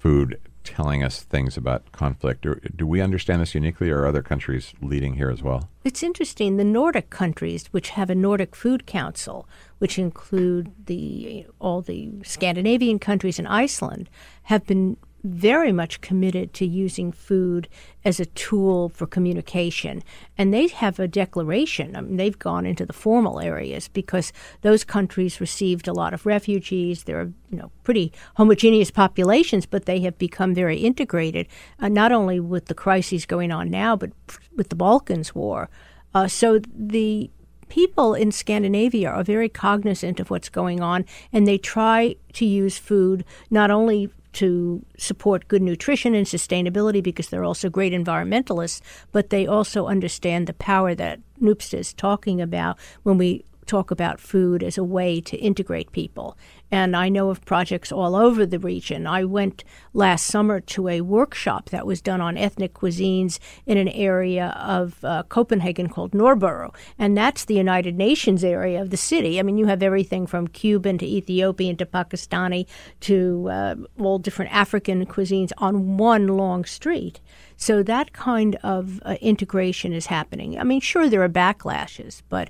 food 0.00 0.40
telling 0.64 1.02
us 1.02 1.22
things 1.22 1.56
about 1.56 1.90
conflict. 1.92 2.42
Do, 2.42 2.60
do, 2.74 2.86
we 2.86 3.00
understand 3.00 3.40
this 3.40 3.54
uniquely, 3.54 3.90
or 3.90 4.00
are 4.00 4.06
other 4.06 4.22
countries 4.22 4.72
leading 4.80 5.14
here 5.14 5.30
as 5.30 5.42
well? 5.42 5.68
It's 5.84 6.02
interesting. 6.02 6.56
The 6.56 6.64
Nordic 6.64 7.10
countries, 7.10 7.66
which 7.70 7.90
have 7.90 8.10
a 8.10 8.14
Nordic 8.14 8.54
Food 8.54 8.86
Council, 8.86 9.48
which 9.78 9.98
include 9.98 10.72
the 10.86 11.46
all 11.58 11.82
the 11.82 12.10
Scandinavian 12.24 12.98
countries 12.98 13.38
and 13.38 13.48
Iceland, 13.48 14.08
have 14.44 14.66
been 14.66 14.96
very 15.22 15.72
much 15.72 16.00
committed 16.00 16.54
to 16.54 16.66
using 16.66 17.12
food 17.12 17.68
as 18.04 18.18
a 18.18 18.26
tool 18.26 18.88
for 18.88 19.06
communication. 19.06 20.02
And 20.38 20.52
they 20.52 20.68
have 20.68 20.98
a 20.98 21.08
declaration. 21.08 21.94
I 21.94 22.00
mean, 22.00 22.16
they've 22.16 22.38
gone 22.38 22.66
into 22.66 22.86
the 22.86 22.92
formal 22.92 23.40
areas 23.40 23.88
because 23.88 24.32
those 24.62 24.84
countries 24.84 25.40
received 25.40 25.86
a 25.86 25.92
lot 25.92 26.14
of 26.14 26.26
refugees. 26.26 27.04
They're, 27.04 27.30
you 27.50 27.58
know, 27.58 27.70
pretty 27.84 28.12
homogeneous 28.36 28.90
populations, 28.90 29.66
but 29.66 29.84
they 29.84 30.00
have 30.00 30.18
become 30.18 30.54
very 30.54 30.78
integrated, 30.78 31.46
uh, 31.78 31.88
not 31.88 32.12
only 32.12 32.40
with 32.40 32.66
the 32.66 32.74
crises 32.74 33.26
going 33.26 33.52
on 33.52 33.70
now, 33.70 33.96
but 33.96 34.10
with 34.56 34.70
the 34.70 34.76
Balkans 34.76 35.34
War. 35.34 35.68
Uh, 36.14 36.26
so 36.26 36.60
the 36.74 37.30
people 37.68 38.14
in 38.14 38.32
Scandinavia 38.32 39.08
are 39.08 39.22
very 39.22 39.48
cognizant 39.48 40.20
of 40.20 40.28
what's 40.28 40.48
going 40.48 40.80
on, 40.80 41.04
and 41.32 41.46
they 41.46 41.56
try 41.56 42.16
to 42.32 42.44
use 42.44 42.76
food 42.76 43.24
not 43.50 43.70
only 43.70 44.10
to 44.32 44.84
support 44.96 45.48
good 45.48 45.62
nutrition 45.62 46.14
and 46.14 46.26
sustainability 46.26 47.02
because 47.02 47.28
they're 47.28 47.44
also 47.44 47.68
great 47.68 47.92
environmentalists, 47.92 48.80
but 49.12 49.30
they 49.30 49.46
also 49.46 49.86
understand 49.86 50.46
the 50.46 50.54
power 50.54 50.94
that 50.94 51.20
Noobtsaa 51.40 51.78
is 51.78 51.92
talking 51.92 52.40
about 52.40 52.78
when 53.02 53.18
we 53.18 53.44
talk 53.70 53.92
about 53.92 54.18
food 54.18 54.62
as 54.64 54.76
a 54.76 54.82
way 54.82 55.20
to 55.20 55.36
integrate 55.36 55.92
people. 55.92 56.36
And 56.72 56.96
I 56.96 57.08
know 57.08 57.30
of 57.30 57.44
projects 57.44 57.92
all 57.92 58.16
over 58.16 58.44
the 58.44 58.58
region. 58.58 59.06
I 59.06 59.24
went 59.24 59.62
last 59.92 60.26
summer 60.26 60.60
to 60.60 60.88
a 60.88 61.00
workshop 61.02 61.70
that 61.70 61.86
was 61.86 62.00
done 62.00 62.20
on 62.20 62.36
ethnic 62.36 62.74
cuisines 62.74 63.38
in 63.66 63.78
an 63.78 63.88
area 63.88 64.48
of 64.58 65.04
uh, 65.04 65.22
Copenhagen 65.28 65.88
called 65.88 66.12
Nørrebro. 66.12 66.74
And 66.98 67.16
that's 67.16 67.44
the 67.44 67.54
United 67.54 67.96
Nations 67.96 68.42
area 68.42 68.80
of 68.82 68.90
the 68.90 68.96
city. 68.96 69.38
I 69.38 69.42
mean, 69.42 69.58
you 69.58 69.66
have 69.66 69.82
everything 69.82 70.26
from 70.26 70.48
Cuban 70.48 70.98
to 70.98 71.06
Ethiopian 71.06 71.76
to 71.76 71.86
Pakistani 71.86 72.66
to 73.00 73.48
uh, 73.50 73.74
all 73.98 74.18
different 74.18 74.52
African 74.52 75.06
cuisines 75.06 75.52
on 75.58 75.96
one 75.96 76.26
long 76.26 76.64
street. 76.64 77.20
So 77.56 77.82
that 77.82 78.12
kind 78.12 78.56
of 78.62 79.00
uh, 79.04 79.16
integration 79.20 79.92
is 79.92 80.06
happening. 80.06 80.58
I 80.58 80.64
mean, 80.64 80.80
sure, 80.80 81.08
there 81.08 81.22
are 81.22 81.28
backlashes, 81.28 82.22
but 82.28 82.48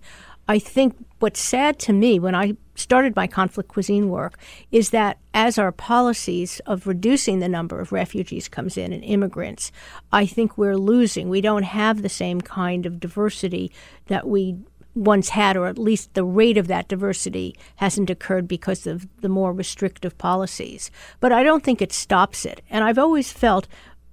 I 0.51 0.59
think 0.59 0.97
what's 1.21 1.39
sad 1.39 1.79
to 1.81 1.93
me 1.93 2.19
when 2.19 2.35
I 2.35 2.57
started 2.75 3.15
my 3.15 3.29
conflict 3.29 3.69
cuisine 3.69 4.09
work 4.09 4.37
is 4.73 4.91
that 4.91 5.19
as 5.33 5.59
our 5.59 5.71
policies 5.71 6.61
of 6.67 6.89
reducing 6.89 7.39
the 7.39 7.49
number 7.49 7.79
of 7.79 7.93
refugees 7.93 8.49
comes 8.49 8.77
in 8.77 8.93
and 8.93 9.05
immigrants, 9.05 9.71
I 10.11 10.27
think 10.27 10.59
we're 10.59 10.77
losing. 10.77 11.29
We 11.29 11.41
don't 11.41 11.63
have 11.63 12.03
the 12.03 12.09
same 12.09 12.41
kind 12.41 12.85
of 12.85 12.99
diversity 12.99 13.71
that 14.07 14.27
we 14.27 14.57
once 14.97 15.29
had, 15.29 15.57
or 15.57 15.69
at 15.69 15.79
least 15.79 16.15
the 16.15 16.25
rate 16.25 16.59
of 16.59 16.67
that 16.67 16.89
diversity 16.89 17.55
hasn't 17.77 18.11
occurred 18.11 18.49
because 18.49 18.89
of 18.89 19.07
the 19.21 19.29
more 19.29 19.53
restrictive 19.53 20.19
policies. 20.19 20.91
But 21.21 21.31
I 21.31 21.45
don't 21.45 21.63
think 21.63 21.81
it 21.81 21.93
stops 21.93 22.45
it. 22.45 22.61
And 22.69 22.83
I've 22.83 22.99
always 22.99 23.33
felt 23.33 23.69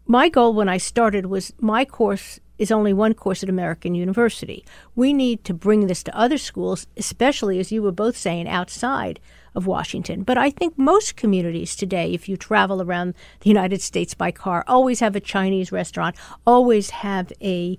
my 0.05 0.29
goal 0.29 0.53
when 0.53 0.69
I 0.69 0.77
started 0.77 1.25
was 1.25 1.51
my 1.59 1.83
course 1.83 2.39
is 2.57 2.71
only 2.71 2.93
one 2.93 3.13
course 3.13 3.43
at 3.43 3.49
American 3.49 3.95
University. 3.95 4.65
We 4.95 5.13
need 5.13 5.43
to 5.45 5.53
bring 5.53 5.87
this 5.87 6.03
to 6.03 6.17
other 6.17 6.37
schools, 6.37 6.87
especially 6.97 7.59
as 7.59 7.71
you 7.71 7.81
were 7.81 7.91
both 7.91 8.17
saying, 8.17 8.47
outside 8.47 9.19
of 9.55 9.65
Washington. 9.65 10.23
But 10.23 10.37
I 10.37 10.51
think 10.51 10.77
most 10.77 11.15
communities 11.15 11.75
today, 11.75 12.13
if 12.13 12.29
you 12.29 12.37
travel 12.37 12.81
around 12.81 13.15
the 13.39 13.49
United 13.49 13.81
States 13.81 14.13
by 14.13 14.31
car, 14.31 14.63
always 14.67 14.99
have 14.99 15.15
a 15.15 15.19
Chinese 15.19 15.71
restaurant, 15.71 16.15
always 16.45 16.91
have 16.91 17.33
a 17.41 17.77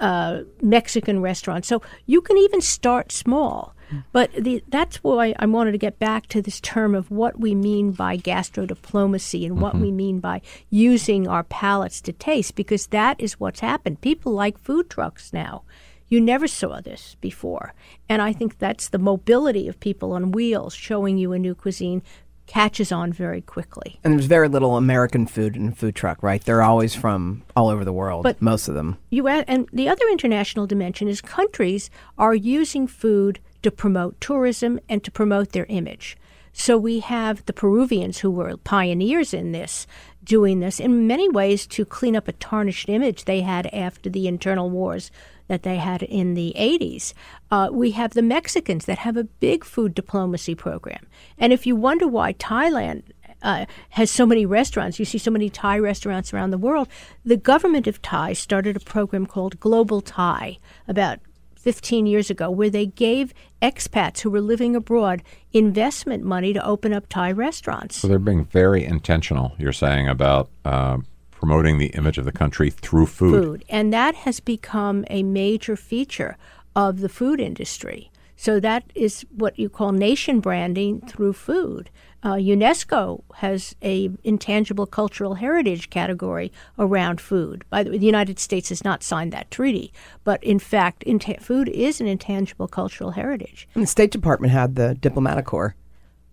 uh, 0.00 0.40
Mexican 0.60 1.20
restaurant. 1.20 1.64
So 1.64 1.82
you 2.06 2.20
can 2.20 2.36
even 2.36 2.60
start 2.60 3.12
small. 3.12 3.74
But 4.12 4.32
the, 4.32 4.62
that's 4.68 4.96
why 4.98 5.34
I 5.38 5.46
wanted 5.46 5.72
to 5.72 5.78
get 5.78 5.98
back 5.98 6.26
to 6.28 6.42
this 6.42 6.60
term 6.60 6.94
of 6.94 7.10
what 7.10 7.38
we 7.40 7.54
mean 7.54 7.92
by 7.92 8.16
gastrodiplomacy 8.16 9.44
and 9.44 9.54
mm-hmm. 9.54 9.60
what 9.60 9.76
we 9.76 9.90
mean 9.90 10.20
by 10.20 10.42
using 10.68 11.26
our 11.26 11.44
palates 11.44 12.00
to 12.02 12.12
taste, 12.12 12.54
because 12.54 12.88
that 12.88 13.20
is 13.20 13.40
what's 13.40 13.60
happened. 13.60 14.00
People 14.00 14.32
like 14.32 14.58
food 14.58 14.90
trucks 14.90 15.32
now. 15.32 15.62
You 16.08 16.20
never 16.20 16.48
saw 16.48 16.80
this 16.80 17.16
before. 17.20 17.72
And 18.08 18.20
I 18.20 18.32
think 18.32 18.58
that's 18.58 18.88
the 18.88 18.98
mobility 18.98 19.68
of 19.68 19.78
people 19.78 20.12
on 20.12 20.32
wheels 20.32 20.74
showing 20.74 21.18
you 21.18 21.32
a 21.32 21.38
new 21.38 21.54
cuisine 21.54 22.02
catches 22.50 22.90
on 22.90 23.12
very 23.12 23.40
quickly. 23.40 24.00
And 24.02 24.14
there's 24.14 24.26
very 24.26 24.48
little 24.48 24.76
American 24.76 25.24
food 25.24 25.54
in 25.54 25.68
a 25.68 25.72
food 25.72 25.94
truck, 25.94 26.20
right? 26.20 26.44
They're 26.44 26.62
always 26.62 26.96
from 26.96 27.44
all 27.54 27.68
over 27.68 27.84
the 27.84 27.92
world, 27.92 28.24
but 28.24 28.42
most 28.42 28.66
of 28.66 28.74
them. 28.74 28.98
You 29.08 29.28
add, 29.28 29.44
and 29.46 29.68
the 29.72 29.88
other 29.88 30.04
international 30.10 30.66
dimension 30.66 31.06
is 31.06 31.20
countries 31.20 31.90
are 32.18 32.34
using 32.34 32.88
food 32.88 33.38
to 33.62 33.70
promote 33.70 34.20
tourism 34.20 34.80
and 34.88 35.02
to 35.04 35.10
promote 35.10 35.52
their 35.52 35.66
image. 35.68 36.16
So 36.52 36.76
we 36.76 37.00
have 37.00 37.44
the 37.46 37.52
Peruvians 37.52 38.18
who 38.18 38.30
were 38.30 38.56
pioneers 38.56 39.32
in 39.32 39.52
this, 39.52 39.86
doing 40.24 40.60
this 40.60 40.80
in 40.80 41.06
many 41.06 41.28
ways 41.28 41.66
to 41.68 41.84
clean 41.84 42.16
up 42.16 42.28
a 42.28 42.32
tarnished 42.32 42.88
image 42.88 43.24
they 43.24 43.40
had 43.40 43.66
after 43.72 44.10
the 44.10 44.26
internal 44.26 44.68
wars 44.68 45.10
that 45.46 45.62
they 45.62 45.76
had 45.76 46.02
in 46.02 46.34
the 46.34 46.52
80s. 46.56 47.12
Uh, 47.50 47.68
we 47.72 47.92
have 47.92 48.14
the 48.14 48.22
Mexicans 48.22 48.84
that 48.86 48.98
have 48.98 49.16
a 49.16 49.24
big 49.24 49.64
food 49.64 49.94
diplomacy 49.94 50.54
program. 50.54 51.06
And 51.38 51.52
if 51.52 51.66
you 51.66 51.76
wonder 51.76 52.06
why 52.06 52.34
Thailand 52.34 53.04
uh, 53.42 53.66
has 53.90 54.10
so 54.10 54.26
many 54.26 54.44
restaurants. 54.44 54.98
You 54.98 55.04
see 55.04 55.18
so 55.18 55.30
many 55.30 55.48
Thai 55.48 55.78
restaurants 55.78 56.34
around 56.34 56.50
the 56.50 56.58
world. 56.58 56.88
The 57.24 57.36
government 57.36 57.86
of 57.86 58.02
Thai 58.02 58.34
started 58.34 58.76
a 58.76 58.80
program 58.80 59.26
called 59.26 59.60
Global 59.60 60.00
Thai 60.00 60.58
about 60.86 61.20
15 61.60 62.06
years 62.06 62.30
ago 62.30 62.50
where 62.50 62.70
they 62.70 62.86
gave 62.86 63.34
expats 63.60 64.20
who 64.20 64.30
were 64.30 64.40
living 64.40 64.74
abroad 64.74 65.22
investment 65.52 66.24
money 66.24 66.52
to 66.52 66.64
open 66.64 66.92
up 66.92 67.06
Thai 67.08 67.32
restaurants. 67.32 67.96
So 67.96 68.08
they're 68.08 68.18
being 68.18 68.46
very 68.46 68.84
intentional, 68.84 69.52
you're 69.58 69.72
saying, 69.72 70.08
about 70.08 70.48
uh, 70.64 70.98
promoting 71.30 71.78
the 71.78 71.88
image 71.88 72.16
of 72.16 72.24
the 72.24 72.32
country 72.32 72.70
through 72.70 73.06
food. 73.06 73.44
Food. 73.44 73.64
And 73.68 73.92
that 73.92 74.14
has 74.14 74.40
become 74.40 75.04
a 75.10 75.22
major 75.22 75.76
feature 75.76 76.38
of 76.74 77.00
the 77.00 77.08
food 77.08 77.40
industry. 77.40 78.10
So 78.36 78.58
that 78.60 78.84
is 78.94 79.26
what 79.36 79.58
you 79.58 79.68
call 79.68 79.92
nation 79.92 80.40
branding 80.40 81.02
through 81.02 81.34
food. 81.34 81.90
Uh, 82.22 82.34
UNESCO 82.34 83.22
has 83.36 83.74
a 83.82 84.10
intangible 84.24 84.86
cultural 84.86 85.36
heritage 85.36 85.88
category 85.88 86.52
around 86.78 87.20
food. 87.20 87.64
By 87.70 87.82
the 87.82 87.90
way, 87.90 87.98
the 87.98 88.06
United 88.06 88.38
States 88.38 88.68
has 88.68 88.84
not 88.84 89.02
signed 89.02 89.32
that 89.32 89.50
treaty, 89.50 89.92
but 90.22 90.42
in 90.44 90.58
fact, 90.58 91.04
food 91.40 91.68
is 91.68 92.00
an 92.00 92.06
intangible 92.06 92.68
cultural 92.68 93.12
heritage. 93.12 93.66
And 93.74 93.82
the 93.82 93.86
State 93.86 94.10
Department 94.10 94.52
had 94.52 94.76
the 94.76 94.94
diplomatic 94.94 95.46
corps 95.46 95.74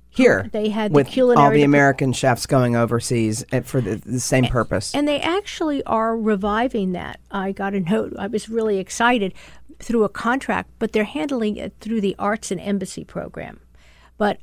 here. 0.10 0.50
They 0.52 0.70
had 0.70 0.92
with 0.92 1.12
the 1.14 1.22
all 1.38 1.52
the 1.52 1.64
American 1.64 2.12
chefs 2.12 2.46
going 2.46 2.76
overseas 2.76 3.46
for 3.64 3.80
the, 3.80 3.96
the 3.96 4.20
same 4.20 4.46
and, 4.46 4.52
purpose. 4.52 4.94
And 4.94 5.08
they 5.08 5.22
actually 5.22 5.84
are 5.84 6.18
reviving 6.18 6.92
that. 6.94 7.20
I 7.32 7.52
got 7.52 7.74
a 7.74 7.80
note. 7.80 8.14
I 8.20 8.28
was 8.28 8.50
really 8.50 8.78
excited 8.78 9.34
through 9.80 10.04
a 10.04 10.10
contract, 10.10 10.72
but 10.80 10.92
they're 10.92 11.04
handling 11.04 11.56
it 11.56 11.76
through 11.80 12.02
the 12.02 12.16
Arts 12.18 12.52
and 12.52 12.60
Embassy 12.60 13.04
program. 13.04 13.62
But 14.18 14.40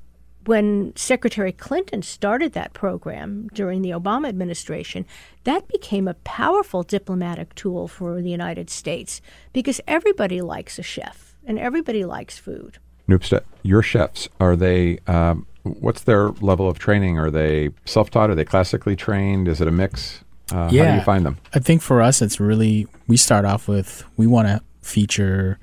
when 0.47 0.95
Secretary 0.97 1.53
Clinton 1.53 2.03
started 2.03 2.53
that 2.53 2.73
program 2.73 3.49
during 3.55 3.83
the 3.83 3.91
Obama 3.91 4.29
administration, 4.29 5.07
that 5.45 5.69
became 5.69 6.09
a 6.09 6.15
powerful 6.15 6.83
diplomatic 6.83 7.55
tool 7.55 7.89
for 7.89 8.21
the 8.21 8.31
United 8.31 8.71
States 8.71 9.21
because 9.53 9.81
everybody 9.87 10.41
likes 10.41 10.79
a 10.79 10.83
chef 10.83 11.35
and 11.47 11.59
everybody 11.59 12.05
likes 12.05 12.39
food. 12.39 12.79
Noobtsaa, 13.09 13.43
your 13.63 13.83
chefs, 13.83 14.29
are 14.41 14.57
they, 14.57 14.99
um, 15.07 15.47
what's 15.63 16.03
their 16.03 16.31
level 16.31 16.69
of 16.69 16.79
training? 16.79 17.19
Are 17.19 17.31
they 17.31 17.71
self 17.85 18.11
taught? 18.11 18.31
Are 18.31 18.35
they 18.35 18.45
classically 18.45 18.97
trained? 18.97 19.49
Is 19.49 19.61
it 19.61 19.69
a 19.69 19.73
mix? 19.73 20.25
Uh, 20.53 20.69
yeah, 20.71 20.85
how 20.85 20.91
do 20.93 20.97
you 20.99 21.05
find 21.05 21.27
them? 21.27 21.39
I 21.55 21.59
think 21.59 21.83
for 21.83 22.03
us, 22.03 22.21
it's 22.21 22.39
really, 22.39 22.87
we 23.07 23.17
start 23.17 23.45
off 23.45 23.67
with, 23.69 24.05
we 24.17 24.27
want 24.27 24.49
to 24.49 24.63
feature 24.83 25.59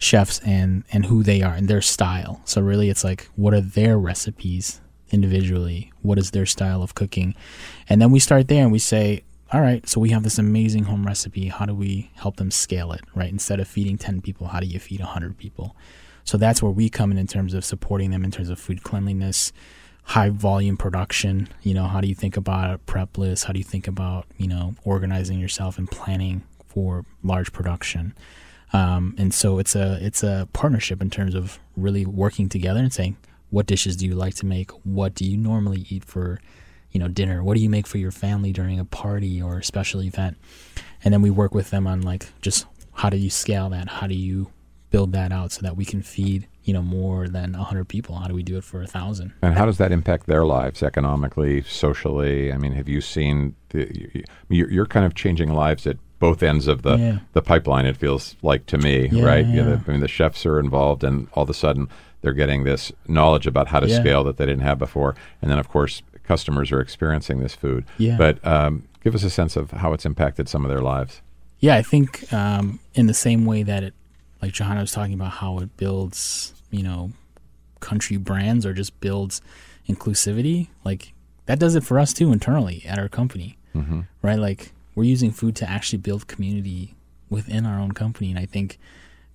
chefs 0.00 0.40
and 0.40 0.82
and 0.92 1.06
who 1.06 1.22
they 1.22 1.42
are 1.42 1.54
and 1.54 1.68
their 1.68 1.82
style. 1.82 2.40
So 2.44 2.60
really, 2.60 2.90
it's 2.90 3.04
like 3.04 3.28
what 3.36 3.54
are 3.54 3.60
their 3.60 3.96
recipes? 3.96 4.80
individually. 5.10 5.92
What 6.02 6.18
is 6.18 6.30
their 6.30 6.46
style 6.46 6.82
of 6.82 6.94
cooking? 6.94 7.34
And 7.88 8.00
then 8.00 8.10
we 8.10 8.18
start 8.18 8.48
there 8.48 8.62
and 8.62 8.72
we 8.72 8.78
say, 8.78 9.24
all 9.52 9.60
right, 9.60 9.86
so 9.88 10.00
we 10.00 10.10
have 10.10 10.22
this 10.22 10.38
amazing 10.38 10.84
home 10.84 11.06
recipe. 11.06 11.48
How 11.48 11.66
do 11.66 11.74
we 11.74 12.10
help 12.14 12.36
them 12.36 12.50
scale 12.50 12.92
it, 12.92 13.00
right? 13.14 13.30
Instead 13.30 13.60
of 13.60 13.66
feeding 13.66 13.98
10 13.98 14.20
people, 14.20 14.48
how 14.48 14.60
do 14.60 14.66
you 14.66 14.78
feed 14.78 15.00
100 15.00 15.36
people? 15.36 15.76
So 16.24 16.38
that's 16.38 16.62
where 16.62 16.70
we 16.70 16.88
come 16.88 17.10
in 17.10 17.18
in 17.18 17.26
terms 17.26 17.54
of 17.54 17.64
supporting 17.64 18.10
them 18.10 18.24
in 18.24 18.30
terms 18.30 18.48
of 18.48 18.60
food 18.60 18.84
cleanliness, 18.84 19.52
high 20.04 20.30
volume 20.30 20.76
production. 20.76 21.48
You 21.62 21.74
know, 21.74 21.86
how 21.86 22.00
do 22.00 22.06
you 22.06 22.14
think 22.14 22.36
about 22.36 22.72
a 22.72 22.78
prep 22.78 23.18
list? 23.18 23.44
How 23.44 23.52
do 23.52 23.58
you 23.58 23.64
think 23.64 23.88
about, 23.88 24.26
you 24.36 24.46
know, 24.46 24.74
organizing 24.84 25.40
yourself 25.40 25.78
and 25.78 25.90
planning 25.90 26.44
for 26.66 27.04
large 27.24 27.52
production? 27.52 28.14
Um, 28.72 29.14
and 29.18 29.34
so 29.34 29.58
it's 29.58 29.74
a 29.74 29.98
it's 30.00 30.22
a 30.22 30.48
partnership 30.52 31.02
in 31.02 31.10
terms 31.10 31.34
of 31.34 31.58
really 31.76 32.06
working 32.06 32.48
together 32.48 32.80
and 32.80 32.92
saying, 32.92 33.16
what 33.50 33.66
dishes 33.66 33.96
do 33.96 34.06
you 34.06 34.14
like 34.14 34.34
to 34.36 34.46
make? 34.46 34.70
What 34.84 35.14
do 35.14 35.24
you 35.24 35.36
normally 35.36 35.86
eat 35.88 36.04
for 36.04 36.40
you 36.92 37.00
know 37.00 37.08
dinner? 37.08 37.42
What 37.42 37.56
do 37.56 37.60
you 37.60 37.70
make 37.70 37.86
for 37.86 37.98
your 37.98 38.12
family 38.12 38.52
during 38.52 38.78
a 38.78 38.84
party 38.84 39.42
or 39.42 39.58
a 39.58 39.64
special 39.64 40.02
event? 40.02 40.36
And 41.04 41.12
then 41.12 41.22
we 41.22 41.30
work 41.30 41.54
with 41.54 41.70
them 41.70 41.86
on 41.86 42.02
like 42.02 42.26
just 42.40 42.66
how 42.92 43.10
do 43.10 43.16
you 43.16 43.30
scale 43.30 43.68
that? 43.70 43.88
How 43.88 44.06
do 44.06 44.14
you 44.14 44.50
build 44.90 45.12
that 45.12 45.32
out 45.32 45.52
so 45.52 45.62
that 45.62 45.76
we 45.76 45.84
can 45.84 46.02
feed 46.02 46.46
you 46.64 46.74
know 46.74 46.82
more 46.82 47.28
than 47.28 47.52
100 47.52 47.88
people? 47.88 48.16
How 48.16 48.28
do 48.28 48.34
we 48.34 48.42
do 48.42 48.56
it 48.56 48.64
for 48.64 48.82
a 48.82 48.86
thousand? 48.86 49.32
And 49.42 49.54
how 49.54 49.66
does 49.66 49.78
that 49.78 49.90
impact 49.90 50.26
their 50.26 50.44
lives 50.44 50.82
economically, 50.82 51.62
socially? 51.62 52.52
I 52.52 52.56
mean, 52.56 52.72
have 52.72 52.88
you 52.88 53.00
seen 53.00 53.56
the, 53.70 54.24
you're, 54.48 54.70
you're 54.70 54.86
kind 54.86 55.06
of 55.06 55.14
changing 55.14 55.52
lives 55.52 55.86
at 55.86 55.96
both 56.20 56.42
ends 56.44 56.68
of 56.68 56.82
the 56.82 56.96
Yeah. 56.96 57.18
the 57.32 57.42
pipeline? 57.42 57.86
It 57.86 57.96
feels 57.96 58.36
like 58.42 58.66
to 58.66 58.78
me, 58.78 59.08
Yeah, 59.10 59.24
right? 59.24 59.44
You 59.46 59.62
know, 59.62 59.76
the, 59.76 59.82
I 59.86 59.90
mean, 59.90 60.00
the 60.00 60.08
chefs 60.08 60.46
are 60.46 60.60
involved, 60.60 61.02
and 61.02 61.26
all 61.34 61.42
of 61.42 61.50
a 61.50 61.54
sudden 61.54 61.88
they're 62.22 62.32
getting 62.34 62.62
this 62.64 62.92
knowledge 63.08 63.46
about 63.48 63.66
how 63.68 63.80
to 63.80 63.88
Yeah. 63.88 63.98
scale 64.00 64.22
that 64.24 64.36
they 64.36 64.46
didn't 64.46 64.62
have 64.62 64.78
before, 64.78 65.16
and 65.42 65.50
then 65.50 65.58
of 65.58 65.68
course 65.68 66.02
customers 66.22 66.70
are 66.70 66.80
experiencing 66.80 67.40
this 67.40 67.54
food. 67.56 67.84
Yeah. 67.98 68.16
But 68.16 68.46
um, 68.46 68.84
give 69.02 69.14
us 69.16 69.24
a 69.24 69.30
sense 69.30 69.56
of 69.56 69.72
how 69.72 69.92
it's 69.94 70.06
impacted 70.06 70.48
some 70.48 70.64
of 70.64 70.68
their 70.68 70.82
lives. 70.82 71.20
yeah 71.58 71.76
i 71.76 71.82
think 71.82 72.30
um, 72.32 72.78
in 72.94 73.06
the 73.06 73.14
same 73.14 73.44
way 73.44 73.62
that 73.62 73.82
it 73.82 73.92
like 74.42 74.52
johanna 74.52 74.80
was 74.80 74.92
talking 74.92 75.12
about 75.14 75.32
how 75.42 75.58
it 75.58 75.76
builds 75.76 76.54
you 76.70 76.82
know 76.82 77.10
country 77.80 78.16
brands 78.16 78.64
or 78.64 78.72
just 78.72 78.98
builds 79.00 79.40
inclusivity 79.88 80.68
like 80.84 81.12
that 81.46 81.58
does 81.58 81.74
it 81.74 81.82
for 81.84 81.98
us 81.98 82.12
too 82.12 82.32
internally 82.32 82.82
at 82.86 82.98
our 82.98 83.08
company 83.08 83.56
Mm-hmm. 83.74 84.00
right? 84.22 84.38
Like 84.38 84.72
we're 85.00 85.04
using 85.04 85.30
food 85.30 85.56
to 85.56 85.66
actually 85.66 85.96
build 85.96 86.26
community 86.26 86.94
within 87.30 87.64
our 87.64 87.80
own 87.80 87.92
company, 87.92 88.28
and 88.28 88.38
I 88.38 88.44
think 88.44 88.78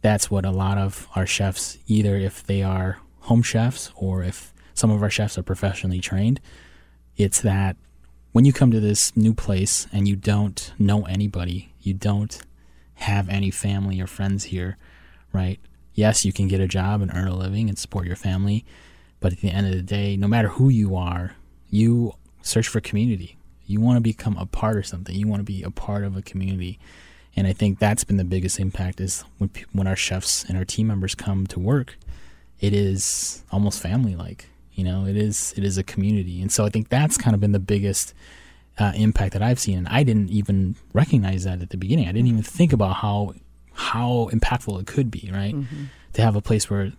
that's 0.02 0.30
what 0.30 0.46
a 0.46 0.52
lot 0.52 0.78
of 0.78 1.08
our 1.16 1.26
chefs, 1.26 1.80
either 1.88 2.16
if 2.16 2.46
they 2.46 2.62
are 2.62 3.00
home 3.22 3.42
chefs 3.42 3.92
or 3.96 4.22
if 4.22 4.54
some 4.76 4.92
of 4.92 5.02
our 5.02 5.10
chefs 5.10 5.40
are 5.40 5.44
professionally 5.44 6.00
trained, 6.00 6.40
it's 7.18 7.42
that 7.42 7.78
when 8.32 8.46
you 8.46 8.54
come 8.54 8.70
to 8.70 8.80
this 8.80 9.18
new 9.18 9.34
place 9.34 9.88
and 9.92 10.08
you 10.08 10.16
don't 10.16 10.72
know 10.78 11.02
anybody, 11.08 11.74
you 11.82 11.96
don't 11.96 12.44
have 12.94 13.28
any 13.28 13.50
family 13.50 14.00
or 14.00 14.06
friends 14.06 14.44
here, 14.44 14.78
right? 15.34 15.60
Yes, 15.96 16.24
you 16.24 16.32
can 16.32 16.48
get 16.48 16.62
a 16.62 16.68
job 16.68 17.02
and 17.02 17.10
earn 17.12 17.28
a 17.28 17.36
living 17.36 17.70
and 17.70 17.80
support 17.80 18.06
your 18.06 18.16
family, 18.16 18.64
but 19.20 19.34
at 19.34 19.40
the 19.40 19.50
end 19.50 19.66
of 19.66 19.74
the 19.74 19.82
day, 19.82 20.16
no 20.16 20.28
matter 20.28 20.50
who 20.50 20.70
you 20.70 20.96
are, 20.96 21.36
you 21.72 22.14
search 22.44 22.68
for 22.68 22.80
community. 22.80 23.36
You 23.66 23.82
want 23.82 23.98
to 23.98 24.02
become 24.02 24.38
a 24.38 24.46
part 24.46 24.78
of 24.78 24.86
something. 24.86 25.16
You 25.16 25.28
want 25.28 25.40
to 25.40 25.44
be 25.44 25.64
a 25.64 25.72
part 25.72 26.04
of 26.04 26.16
a 26.16 26.22
community. 26.22 26.80
And 27.36 27.48
I 27.48 27.54
think 27.54 27.80
that's 27.80 28.04
been 28.04 28.18
the 28.18 28.24
biggest 28.24 28.60
impact 28.60 29.02
is 29.02 29.24
when 29.38 29.50
when 29.74 29.88
our 29.88 29.96
chefs 29.96 30.44
and 30.46 30.58
our 30.58 30.66
team 30.66 30.88
members 30.88 31.16
come 31.16 31.48
to 31.48 31.60
work, 31.60 31.98
it 32.60 32.74
is 32.74 33.44
almost 33.52 33.82
family 33.82 34.16
like. 34.16 34.50
You 34.74 34.84
know, 34.84 35.06
it 35.06 35.16
is 35.18 35.54
it 35.58 35.64
is 35.64 35.78
a 35.78 35.84
community. 35.84 36.42
And 36.42 36.52
so 36.52 36.66
I 36.66 36.70
think 36.70 36.90
that's 36.90 37.18
kind 37.18 37.34
of 37.34 37.40
been 37.40 37.52
the 37.54 37.60
biggest 37.60 38.14
uh, 38.78 38.92
impact 38.96 39.34
that 39.34 39.42
I've 39.42 39.60
seen. 39.60 39.78
And 39.78 39.88
I 39.88 40.04
didn't 40.04 40.30
even 40.30 40.76
recognize 40.94 41.44
that 41.46 41.62
at 41.62 41.70
the 41.70 41.78
beginning. 41.78 42.08
I 42.08 42.12
didn't 42.12 42.28
even 42.28 42.44
think 42.44 42.74
about 42.74 42.98
how 42.98 43.34
how 43.74 44.30
impactful 44.32 44.80
it 44.82 44.88
could 44.88 45.12
be, 45.12 45.30
right? 45.34 45.54
To 46.14 46.22
have 46.22 46.36
a 46.36 46.42
place 46.42 46.70
where, 46.70 46.92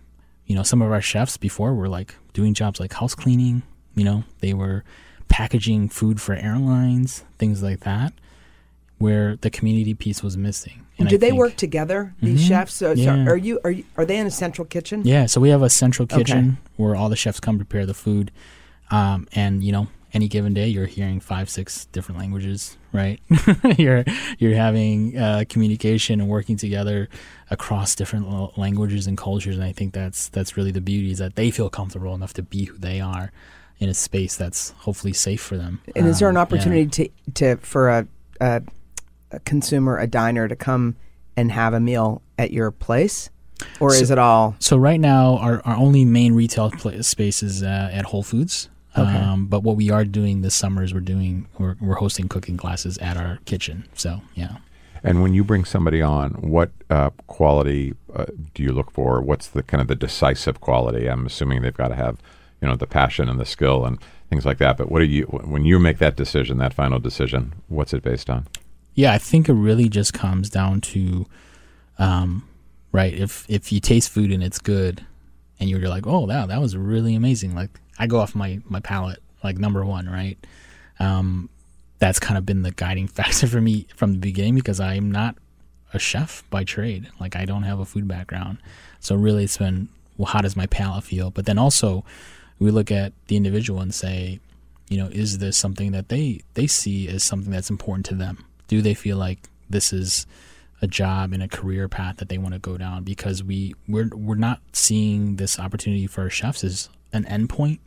you 0.45 0.55
know, 0.55 0.63
some 0.63 0.81
of 0.81 0.91
our 0.91 1.01
chefs 1.01 1.37
before 1.37 1.73
were 1.73 1.89
like 1.89 2.15
doing 2.33 2.53
jobs 2.53 2.79
like 2.79 2.93
house 2.93 3.15
cleaning, 3.15 3.63
you 3.95 4.03
know, 4.03 4.23
they 4.41 4.53
were 4.53 4.83
packaging 5.27 5.89
food 5.89 6.21
for 6.21 6.33
airlines, 6.35 7.23
things 7.37 7.61
like 7.63 7.81
that, 7.81 8.13
where 8.97 9.35
the 9.37 9.49
community 9.49 9.93
piece 9.93 10.23
was 10.23 10.35
missing. 10.37 10.81
And 10.99 11.07
Do 11.07 11.17
they 11.17 11.27
think- 11.29 11.39
work 11.39 11.55
together? 11.55 12.15
These 12.21 12.43
Mhm. 12.43 12.47
chefs. 12.47 12.73
So, 12.73 12.95
so 12.95 13.09
are 13.27 13.37
you? 13.37 13.59
Are 13.63 13.69
you? 13.71 13.83
Are 13.97 14.05
they 14.05 14.17
in 14.17 14.25
a 14.25 14.31
central 14.31 14.65
kitchen? 14.65 15.03
Yeah, 15.05 15.27
so 15.27 15.39
we 15.39 15.49
have 15.49 15.61
a 15.61 15.69
central 15.69 16.05
Okay. 16.05 16.17
kitchen 16.17 16.57
where 16.75 16.95
all 16.95 17.07
the 17.09 17.15
chefs 17.15 17.39
come 17.39 17.57
prepare 17.57 17.85
the 17.85 17.93
food, 17.93 18.31
um, 18.89 19.27
and 19.33 19.63
you 19.63 19.71
know, 19.71 19.87
any 20.13 20.27
given 20.27 20.55
day 20.55 20.67
you're 20.67 20.87
hearing 20.87 21.19
five, 21.19 21.51
six 21.51 21.85
different 21.91 22.17
languages, 22.17 22.77
right? 22.93 23.19
you're 23.77 24.05
you're 24.39 24.55
having 24.55 25.15
uh, 25.15 25.43
communication 25.47 26.19
and 26.19 26.27
working 26.27 26.57
together 26.57 27.09
across 27.51 27.93
different 27.93 28.57
languages 28.57 29.05
and 29.05 29.17
cultures, 29.19 29.55
and 29.55 29.63
I 29.63 29.73
think 29.73 29.93
that's 29.93 30.29
that's 30.29 30.57
really 30.57 30.71
the 30.71 30.81
beauty 30.81 31.11
is 31.11 31.19
that 31.19 31.35
they 31.35 31.51
feel 31.51 31.69
comfortable 31.69 32.15
enough 32.15 32.33
to 32.33 32.41
be 32.41 32.65
who 32.65 32.77
they 32.79 32.99
are 32.99 33.31
in 33.79 33.89
a 33.89 33.93
space 33.93 34.35
that's 34.35 34.71
hopefully 34.79 35.13
safe 35.13 35.41
for 35.41 35.57
them. 35.57 35.81
And 35.95 36.07
is 36.07 36.19
there 36.19 36.29
an 36.29 36.37
Um, 36.37 36.39
yeah. 36.39 36.41
opportunity 36.41 36.87
to 36.87 37.09
to 37.33 37.57
for 37.57 37.89
a, 37.89 38.07
a 38.41 38.61
a 39.31 39.39
consumer, 39.39 39.97
a 39.97 40.07
diner, 40.07 40.47
to 40.47 40.55
come 40.55 40.95
and 41.35 41.51
have 41.51 41.73
a 41.73 41.79
meal 41.79 42.21
at 42.37 42.51
your 42.51 42.71
place, 42.71 43.29
or 43.79 43.93
is 43.93 44.09
it 44.09 44.17
all? 44.17 44.55
So 44.59 44.77
right 44.77 44.99
now, 44.99 45.37
our, 45.37 45.61
our 45.65 45.75
only 45.77 46.05
main 46.05 46.33
retail 46.33 46.71
pla 46.71 47.01
space 47.01 47.43
is 47.43 47.61
uh, 47.61 47.89
at 47.91 48.05
Whole 48.05 48.23
Foods. 48.23 48.69
Okay. 48.97 49.17
Um, 49.17 49.45
but 49.45 49.61
what 49.61 49.75
we 49.75 49.91
are 49.91 50.05
doing 50.05 50.41
this 50.41 50.55
summer 50.55 50.81
is 50.83 50.91
we're 50.91 51.01
doing 51.01 51.45
we're, 51.59 51.75
we're 51.79 51.95
hosting 51.95 52.27
cooking 52.27 52.57
classes 52.57 52.97
at 52.97 53.15
our 53.15 53.37
kitchen. 53.45 53.83
So 53.93 54.21
yeah. 54.33 54.57
And 55.03 55.21
when 55.21 55.35
you 55.35 55.43
bring 55.43 55.65
somebody 55.65 56.01
on, 56.01 56.31
what 56.31 56.71
uh, 56.89 57.11
quality 57.27 57.93
uh, 58.15 58.25
do 58.55 58.63
you 58.63 58.71
look 58.71 58.89
for? 58.89 59.21
What's 59.21 59.47
the 59.47 59.61
kind 59.61 59.81
of 59.81 59.87
the 59.87 59.95
decisive 59.95 60.59
quality? 60.59 61.07
I'm 61.07 61.27
assuming 61.27 61.61
they've 61.61 61.77
got 61.77 61.89
to 61.89 61.95
have, 61.95 62.17
you 62.61 62.67
know, 62.67 62.75
the 62.75 62.87
passion 62.87 63.29
and 63.29 63.39
the 63.39 63.45
skill 63.45 63.85
and 63.85 63.99
things 64.29 64.45
like 64.45 64.57
that. 64.57 64.77
But 64.77 64.91
what 64.91 64.99
do 64.99 65.05
you 65.05 65.23
when 65.25 65.65
you 65.65 65.79
make 65.79 65.99
that 65.99 66.15
decision, 66.15 66.57
that 66.57 66.73
final 66.73 66.99
decision? 66.99 67.53
What's 67.67 67.93
it 67.93 68.03
based 68.03 68.29
on? 68.29 68.47
Yeah, 68.93 69.13
I 69.13 69.19
think 69.19 69.47
it 69.47 69.53
really 69.53 69.89
just 69.89 70.13
comes 70.13 70.49
down 70.49 70.81
to, 70.81 71.27
um, 71.99 72.47
right. 72.91 73.13
If 73.13 73.45
if 73.47 73.71
you 73.71 73.79
taste 73.79 74.09
food 74.09 74.31
and 74.31 74.43
it's 74.43 74.59
good, 74.59 75.05
and 75.59 75.69
you're 75.69 75.87
like, 75.87 76.07
oh, 76.07 76.25
wow, 76.25 76.45
that 76.45 76.59
was 76.59 76.75
really 76.75 77.15
amazing. 77.15 77.55
Like 77.55 77.79
I 77.99 78.07
go 78.07 78.19
off 78.19 78.35
my 78.35 78.59
my 78.65 78.79
palate, 78.79 79.21
like 79.43 79.57
number 79.57 79.85
one, 79.85 80.09
right. 80.09 80.37
Um, 80.99 81.49
that's 81.99 82.19
kind 82.19 82.37
of 82.37 82.45
been 82.45 82.63
the 82.63 82.71
guiding 82.71 83.07
factor 83.17 83.47
for 83.47 83.61
me 83.61 83.87
from 83.95 84.13
the 84.13 84.19
beginning 84.19 84.55
because 84.55 84.79
I'm 84.79 85.11
not 85.11 85.35
a 85.93 85.99
chef 85.99 86.43
by 86.49 86.63
trade. 86.63 87.09
Like 87.19 87.35
I 87.35 87.45
don't 87.45 87.63
have 87.63 87.79
a 87.79 87.85
food 87.85 88.07
background, 88.07 88.57
so 88.99 89.15
really 89.15 89.43
it's 89.43 89.57
been 89.57 89.89
well, 90.17 90.27
how 90.27 90.41
does 90.41 90.55
my 90.55 90.65
palate 90.65 91.03
feel? 91.03 91.29
But 91.29 91.45
then 91.45 91.59
also 91.59 92.03
we 92.59 92.71
look 92.71 92.91
at 92.91 93.13
the 93.27 93.37
individual 93.37 93.81
and 93.81 93.93
say, 93.93 94.39
you 94.89 94.97
know, 94.97 95.07
is 95.07 95.39
this 95.39 95.57
something 95.57 95.91
that 95.91 96.09
they 96.09 96.41
they 96.53 96.67
see 96.67 97.07
as 97.07 97.23
something 97.23 97.51
that's 97.51 97.69
important 97.69 98.05
to 98.07 98.15
them? 98.15 98.45
Do 98.67 98.81
they 98.81 98.93
feel 98.93 99.17
like 99.17 99.49
this 99.69 99.91
is 99.91 100.25
a 100.81 100.87
job 100.87 101.33
and 101.33 101.41
a 101.41 101.47
career 101.47 101.87
path 101.87 102.17
that 102.17 102.29
they 102.29 102.37
want 102.37 102.53
to 102.53 102.59
go 102.59 102.77
down? 102.77 103.03
Because 103.03 103.43
we 103.43 103.73
we're 103.87 104.09
we're 104.13 104.35
not 104.35 104.61
seeing 104.73 105.35
this 105.35 105.59
opportunity 105.59 106.07
for 106.07 106.29
chefs 106.29 106.63
as 106.63 106.89
an 107.13 107.25
endpoint, 107.25 107.79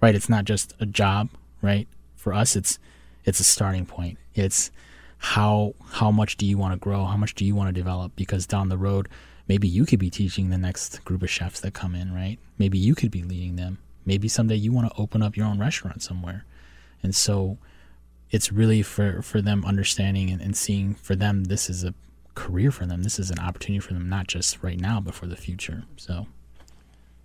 right? 0.00 0.14
It's 0.14 0.28
not 0.28 0.44
just 0.44 0.74
a 0.80 0.86
job, 0.86 1.30
right? 1.62 1.88
For 2.16 2.32
us, 2.32 2.54
it's 2.54 2.78
it's 3.24 3.40
a 3.40 3.44
starting 3.44 3.86
point. 3.86 4.18
It's 4.34 4.70
how 5.18 5.74
how 5.90 6.10
much 6.10 6.36
do 6.36 6.44
you 6.44 6.58
want 6.58 6.74
to 6.74 6.78
grow? 6.78 7.04
How 7.04 7.16
much 7.16 7.34
do 7.34 7.44
you 7.44 7.54
want 7.54 7.68
to 7.68 7.72
develop? 7.72 8.12
Because 8.16 8.46
down 8.46 8.68
the 8.68 8.78
road, 8.78 9.08
maybe 9.48 9.68
you 9.68 9.86
could 9.86 9.98
be 9.98 10.10
teaching 10.10 10.50
the 10.50 10.58
next 10.58 11.04
group 11.04 11.22
of 11.22 11.30
chefs 11.30 11.60
that 11.60 11.74
come 11.74 11.94
in, 11.94 12.12
right? 12.12 12.38
Maybe 12.58 12.78
you 12.78 12.94
could 12.94 13.10
be 13.10 13.22
leading 13.22 13.56
them. 13.56 13.78
Maybe 14.04 14.28
someday 14.28 14.56
you 14.56 14.72
want 14.72 14.88
to 14.92 15.00
open 15.00 15.22
up 15.22 15.36
your 15.36 15.46
own 15.46 15.58
restaurant 15.58 16.02
somewhere. 16.02 16.44
And 17.02 17.14
so 17.14 17.58
it's 18.30 18.50
really 18.52 18.82
for, 18.82 19.22
for 19.22 19.40
them 19.42 19.64
understanding 19.64 20.30
and, 20.30 20.40
and 20.40 20.56
seeing 20.56 20.94
for 20.94 21.14
them 21.14 21.44
this 21.44 21.68
is 21.68 21.84
a 21.84 21.94
career 22.34 22.70
for 22.70 22.86
them. 22.86 23.02
This 23.02 23.18
is 23.18 23.30
an 23.30 23.38
opportunity 23.38 23.80
for 23.80 23.92
them, 23.94 24.08
not 24.08 24.26
just 24.26 24.62
right 24.62 24.80
now, 24.80 25.00
but 25.00 25.14
for 25.14 25.26
the 25.26 25.36
future. 25.36 25.84
So 25.96 26.26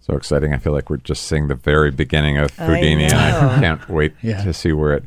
So 0.01 0.15
exciting! 0.15 0.53
I 0.53 0.57
feel 0.57 0.73
like 0.73 0.89
we're 0.89 0.97
just 0.97 1.23
seeing 1.23 1.47
the 1.47 1.55
very 1.55 1.91
beginning 1.91 2.37
of 2.37 2.51
I 2.59 2.65
and 2.77 3.13
I 3.13 3.59
can't 3.59 3.87
wait 3.89 4.13
Yeah. 4.21 4.43
to 4.43 4.53
see 4.53 4.71
where 4.73 4.93
it 4.93 5.03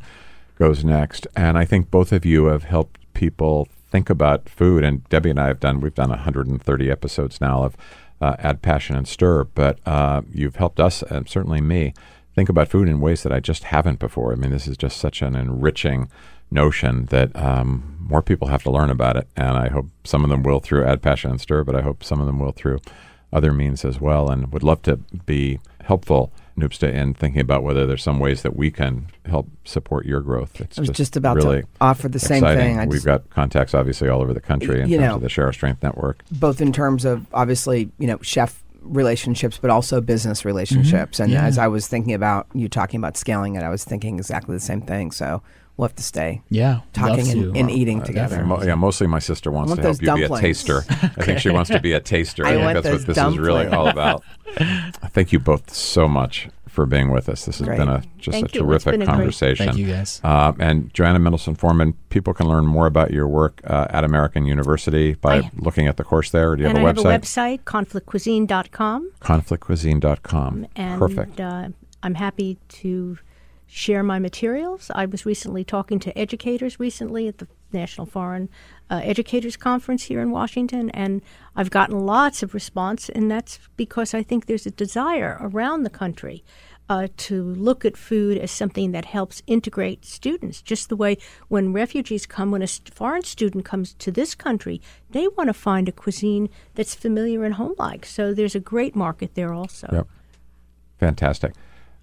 goes 0.58 0.84
next. 0.84 1.26
And 1.36 1.58
I 1.58 1.64
think 1.64 1.90
both 1.90 2.12
of 2.12 2.24
you 2.24 2.46
have 2.46 2.64
helped 2.64 2.98
people 3.14 3.68
think 3.90 4.08
about 4.08 4.48
food. 4.48 4.84
And 4.84 5.06
Debbie 5.08 5.30
and 5.30 5.40
I 5.40 5.48
have 5.48 5.60
done 5.60 5.80
we've 5.80 5.94
done 5.94 6.10
130 6.10 6.90
episodes 6.90 7.40
now 7.40 7.62
of 7.64 7.76
uh, 8.20 8.36
Add 8.38 8.62
Passion 8.62 8.96
and 8.96 9.08
Stir. 9.08 9.44
But 9.44 9.78
uh, 9.86 10.22
you've 10.32 10.56
helped 10.56 10.80
us, 10.80 11.02
and 11.02 11.28
certainly 11.28 11.60
me, 11.60 11.94
think 12.34 12.48
about 12.48 12.68
food 12.68 12.88
in 12.88 13.00
ways 13.00 13.22
that 13.22 13.32
I 13.32 13.40
just 13.40 13.64
haven't 13.64 13.98
before. 13.98 14.32
I 14.32 14.36
mean, 14.36 14.50
this 14.50 14.68
is 14.68 14.76
just 14.76 14.98
such 14.98 15.22
an 15.22 15.34
enriching 15.34 16.08
notion 16.50 17.06
that 17.06 17.34
um, 17.36 17.96
more 18.00 18.22
people 18.22 18.48
have 18.48 18.62
to 18.64 18.70
learn 18.70 18.90
about 18.90 19.16
it. 19.16 19.28
And 19.36 19.56
I 19.56 19.68
hope 19.68 19.86
some 20.04 20.24
of 20.24 20.30
them 20.30 20.42
will 20.42 20.60
through 20.60 20.84
Add 20.84 21.02
Passion 21.02 21.30
and 21.30 21.40
Stir, 21.40 21.64
but 21.64 21.76
I 21.76 21.82
hope 21.82 22.02
some 22.02 22.20
of 22.20 22.26
them 22.26 22.38
will 22.38 22.52
through 22.52 22.78
other 23.32 23.52
means 23.52 23.84
as 23.84 24.00
well, 24.00 24.28
and 24.28 24.52
would 24.52 24.64
love 24.64 24.82
to 24.82 24.96
be 25.26 25.60
helpful, 25.84 26.32
Noobtsaa, 26.58 26.94
and 26.94 27.16
thinking 27.16 27.40
about 27.40 27.62
whether 27.62 27.86
there's 27.86 28.02
some 28.02 28.18
ways 28.18 28.42
that 28.42 28.56
we 28.56 28.70
can 28.70 29.06
help 29.26 29.48
support 29.64 30.06
your 30.06 30.20
growth. 30.20 30.60
It's 30.60 30.78
I 30.78 30.82
was 30.82 30.90
just, 30.90 31.16
about 31.16 31.36
really 31.36 31.62
to 31.62 31.68
offer 31.80 32.08
the 32.08 32.18
same 32.18 32.42
thing. 32.42 32.78
I 32.78 32.84
We've 32.84 32.94
just, 32.94 33.06
got 33.06 33.30
contacts 33.30 33.74
obviously 33.74 34.08
all 34.08 34.20
over 34.20 34.34
the 34.34 34.40
country 34.40 34.80
in 34.80 34.88
You 34.88 34.98
terms 34.98 35.08
know. 35.08 35.14
of 35.16 35.22
the 35.22 35.28
Share 35.28 35.46
Our 35.46 35.52
Strength 35.52 35.82
Network. 35.82 36.22
both 36.30 36.60
in 36.60 36.72
terms 36.72 37.04
of 37.04 37.26
obviously 37.32 37.90
you 37.98 38.06
know 38.06 38.18
chef 38.22 38.62
relationships 38.82 39.58
but 39.60 39.70
also 39.70 40.00
business 40.00 40.44
relationships 40.44 41.16
mm-hmm. 41.18 41.24
and 41.24 41.32
Yeah. 41.32 41.44
as 41.44 41.58
i 41.58 41.68
was 41.68 41.86
thinking 41.86 42.14
about 42.14 42.46
you 42.54 42.66
talking 42.66 42.98
about 42.98 43.14
scaling 43.16 43.54
it 43.54 43.62
i 43.62 43.68
was 43.68 43.84
thinking 43.84 44.16
exactly 44.18 44.56
the 44.56 44.60
same 44.60 44.80
thing 44.80 45.10
so 45.10 45.42
we'll 45.80 45.88
have 45.88 45.96
to 45.96 46.02
stay 46.02 46.42
Yeah, 46.50 46.80
talking 46.92 47.26
and, 47.30 47.56
and 47.56 47.70
eating 47.70 48.02
Uh, 48.02 48.04
together 48.04 48.44
mo- 48.44 48.62
yeah, 48.62 48.74
mostly 48.74 49.06
my 49.06 49.18
sister 49.18 49.50
wants 49.50 49.74
to 49.74 49.80
help 49.80 49.96
those 49.96 50.02
you 50.02 50.14
be 50.14 50.22
a 50.24 50.28
dumplings. 50.28 50.62
taster. 50.64 50.84
I 51.18 51.24
think 51.24 51.38
she 51.38 51.48
wants 51.50 51.70
to 51.70 51.80
be 51.80 51.92
a 51.94 52.00
taster. 52.00 52.44
I 52.46 52.50
think 52.52 52.62
that's 52.64 52.74
what 52.76 52.82
those 52.92 53.04
this 53.06 53.16
is 53.18 53.38
really 53.38 53.66
all 53.66 53.88
about. 53.88 54.22
Thank 55.14 55.32
you 55.32 55.38
both 55.38 55.72
so 55.72 56.06
much 56.06 56.48
for 56.68 56.86
being 56.86 57.10
with 57.10 57.28
us. 57.28 57.46
This 57.46 57.58
has 57.58 57.66
Great. 57.66 57.78
been 57.78 57.88
a 57.88 58.02
just 58.18 58.34
Thank 58.36 58.50
a 58.54 58.58
you. 58.58 58.60
Terrific 58.60 58.92
been 58.92 59.02
a 59.02 59.06
great- 59.06 59.14
conversation. 59.16 59.66
Thank 59.66 59.78
you 59.78 59.86
guys. 59.88 60.20
Uh, 60.22 60.52
and 60.60 60.92
Johanna 60.94 61.18
Mendelson 61.18 61.56
Forman, 61.56 61.94
people 62.10 62.32
can 62.34 62.46
learn 62.48 62.66
more 62.66 62.86
about 62.86 63.10
your 63.10 63.26
work 63.26 63.60
uh, 63.64 63.86
at 63.90 64.04
American 64.04 64.44
University 64.46 65.14
by 65.14 65.38
I- 65.38 65.50
looking 65.56 65.86
at 65.88 65.96
the 65.96 66.04
course 66.04 66.30
there. 66.30 66.54
Do 66.56 66.62
you 66.62 66.68
and 66.68 66.78
have 66.78 66.84
a 66.84 66.88
I 66.88 66.90
have 66.90 66.98
a 66.98 67.18
website? 67.18 67.60
website, 67.60 67.64
conflictcuisine.com. 67.64 69.10
Conflictcuisine.com. 69.20 70.66
And 70.76 70.98
Perfect. 70.98 71.40
Uh, 71.40 71.68
I'm 72.02 72.14
happy 72.14 72.58
to 72.68 73.18
share 73.70 74.02
my 74.02 74.18
materials. 74.18 74.90
I 74.94 75.06
was 75.06 75.24
recently 75.24 75.64
talking 75.64 76.00
to 76.00 76.18
educators 76.18 76.80
recently 76.80 77.28
at 77.28 77.38
the 77.38 77.46
National 77.72 78.04
Foreign 78.04 78.48
uh, 78.90 79.00
Educators 79.04 79.56
Conference 79.56 80.04
here 80.04 80.20
in 80.20 80.32
Washington, 80.32 80.90
and 80.90 81.22
I've 81.54 81.70
gotten 81.70 82.00
lots 82.00 82.42
of 82.42 82.52
response, 82.52 83.08
and 83.08 83.30
that's 83.30 83.60
because 83.76 84.12
I 84.12 84.24
think 84.24 84.46
there's 84.46 84.66
a 84.66 84.72
desire 84.72 85.38
around 85.40 85.84
the 85.84 85.90
country. 85.90 86.44
Uh, 86.88 87.06
to 87.16 87.44
look 87.44 87.84
at 87.84 87.96
food 87.96 88.36
as 88.36 88.50
something 88.50 88.90
that 88.90 89.04
helps 89.04 89.44
integrate 89.46 90.04
students, 90.04 90.60
just 90.60 90.88
the 90.88 90.96
way 90.96 91.16
when 91.46 91.72
refugees 91.72 92.26
come, 92.26 92.50
when 92.50 92.62
a 92.62 92.66
foreign 92.66 93.22
student 93.22 93.64
comes 93.64 93.94
to 93.94 94.10
this 94.10 94.34
country, 94.34 94.82
they 95.10 95.28
want 95.28 95.46
to 95.46 95.54
find 95.54 95.88
a 95.88 95.92
cuisine 95.92 96.48
that's 96.74 96.92
familiar 96.92 97.44
and 97.44 97.54
home-like. 97.54 98.04
So 98.04 98.34
there's 98.34 98.56
a 98.56 98.60
great 98.60 98.96
market 98.96 99.36
there 99.36 99.54
also. 99.54 99.88
Yep. 99.92 100.08
Fantastic. 100.98 101.52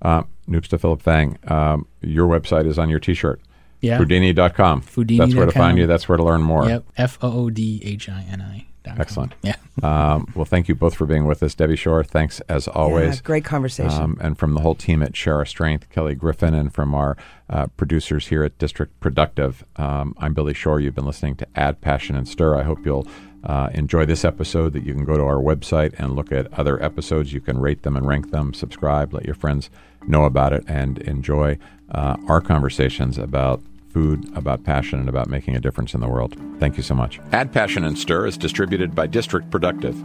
Uh, 0.01 0.23
Noobtsaa 0.47 0.79
Philip 0.79 1.01
Vang, 1.01 1.37
um, 1.47 1.87
your 2.01 2.27
website 2.27 2.65
is 2.67 2.77
on 2.79 2.89
your 2.89 2.99
T-shirt. 2.99 3.41
Yeah. 3.81 3.99
Foodhini.com. 3.99 4.81
That's 5.17 5.35
where 5.35 5.45
to 5.45 5.51
find 5.51 5.77
you. 5.77 5.85
That's 5.87 6.07
where 6.09 6.17
to 6.17 6.23
learn 6.23 6.41
more. 6.41 6.67
Yep. 6.67 6.85
F 6.97 7.17
O 7.21 7.31
O 7.31 7.49
D 7.49 7.81
H 7.83 8.09
I 8.09 8.25
N 8.29 8.41
I. 8.41 8.65
Excellent. 8.97 9.33
Yeah. 9.41 9.55
Um, 9.83 10.31
well, 10.33 10.45
thank 10.45 10.69
you 10.69 10.73
both 10.75 10.95
for 10.95 11.05
being 11.05 11.25
with 11.25 11.43
us. 11.43 11.53
Debbie 11.53 11.75
Shore, 11.75 12.03
thanks 12.05 12.39
as 12.47 12.67
always. 12.69 13.15
yeah, 13.17 13.21
great 13.21 13.43
conversation 13.43 14.01
Um, 14.01 14.17
and 14.21 14.37
from 14.37 14.53
the 14.53 14.61
whole 14.61 14.75
team 14.75 15.03
at 15.03 15.13
Share 15.15 15.35
Our 15.35 15.45
Strength, 15.45 15.89
Kelly 15.89 16.15
Griffin, 16.15 16.53
and 16.53 16.73
from 16.73 16.95
our 16.95 17.17
uh, 17.49 17.67
producers 17.75 18.27
here 18.27 18.43
at 18.43 18.57
District 18.57 18.97
Productive, 19.01 19.65
um, 19.75 20.15
I'm 20.19 20.33
Billy 20.33 20.53
Shore. 20.53 20.79
You've 20.79 20.95
been 20.95 21.05
listening 21.05 21.35
to 21.35 21.47
Add 21.55 21.81
Passion 21.81 22.15
and 22.15 22.27
Stir. 22.27 22.55
I 22.55 22.63
hope 22.63 22.85
you'll 22.85 23.05
uh, 23.47 23.69
enjoy 23.73 24.05
this 24.05 24.23
episode, 24.23 24.73
that 24.73 24.83
you 24.83 24.93
can 24.93 25.05
go 25.05 25.17
to 25.17 25.23
our 25.23 25.37
website 25.37 25.97
and 25.97 26.15
look 26.15 26.31
at 26.31 26.53
other 26.53 26.81
episodes. 26.83 27.33
You 27.33 27.41
can 27.41 27.57
rate 27.59 27.83
them 27.83 27.95
and 27.95 28.05
rank 28.05 28.29
them, 28.31 28.53
subscribe, 28.53 29.13
let 29.13 29.25
your 29.25 29.35
friends 29.35 29.69
know 30.05 30.25
about 30.25 30.53
it, 30.53 30.65
and 30.67 30.99
enjoy 30.99 31.57
uh, 31.91 32.17
our 32.27 32.41
conversations 32.41 33.17
about 33.17 33.61
food, 33.89 34.29
about 34.35 34.65
passion, 34.65 34.99
and 34.99 35.07
about 35.07 35.29
making 35.29 35.55
a 35.55 35.61
difference 35.61 35.93
in 35.93 36.01
the 36.01 36.09
world. 36.09 36.35
Thank 36.59 36.75
you 36.75 36.83
so 36.83 36.93
much. 36.93 37.19
Add 37.31 37.53
Passion 37.53 37.85
and 37.85 37.97
Stir 37.97 38.27
is 38.27 38.37
distributed 38.37 38.93
by 38.93 39.07
District 39.07 39.49
Productive. 39.49 39.97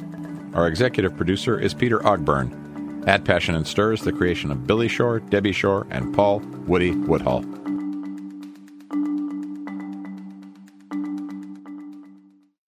Our 0.55 0.69
executive 0.69 1.17
producer 1.17 1.59
is 1.59 1.75
Peter 1.75 1.99
Ogburn. 1.99 3.07
Add 3.09 3.25
Passion 3.25 3.57
and 3.57 3.67
Stir 3.67 3.93
is 3.93 4.03
the 4.03 4.13
creation 4.13 4.53
of 4.53 4.67
Billy 4.67 4.87
Shore, 4.87 5.19
Debbie 5.19 5.53
Shore, 5.53 5.87
and 5.91 6.15
Paul 6.15 6.39
Woody 6.67 6.93
Woodhull. 6.93 7.62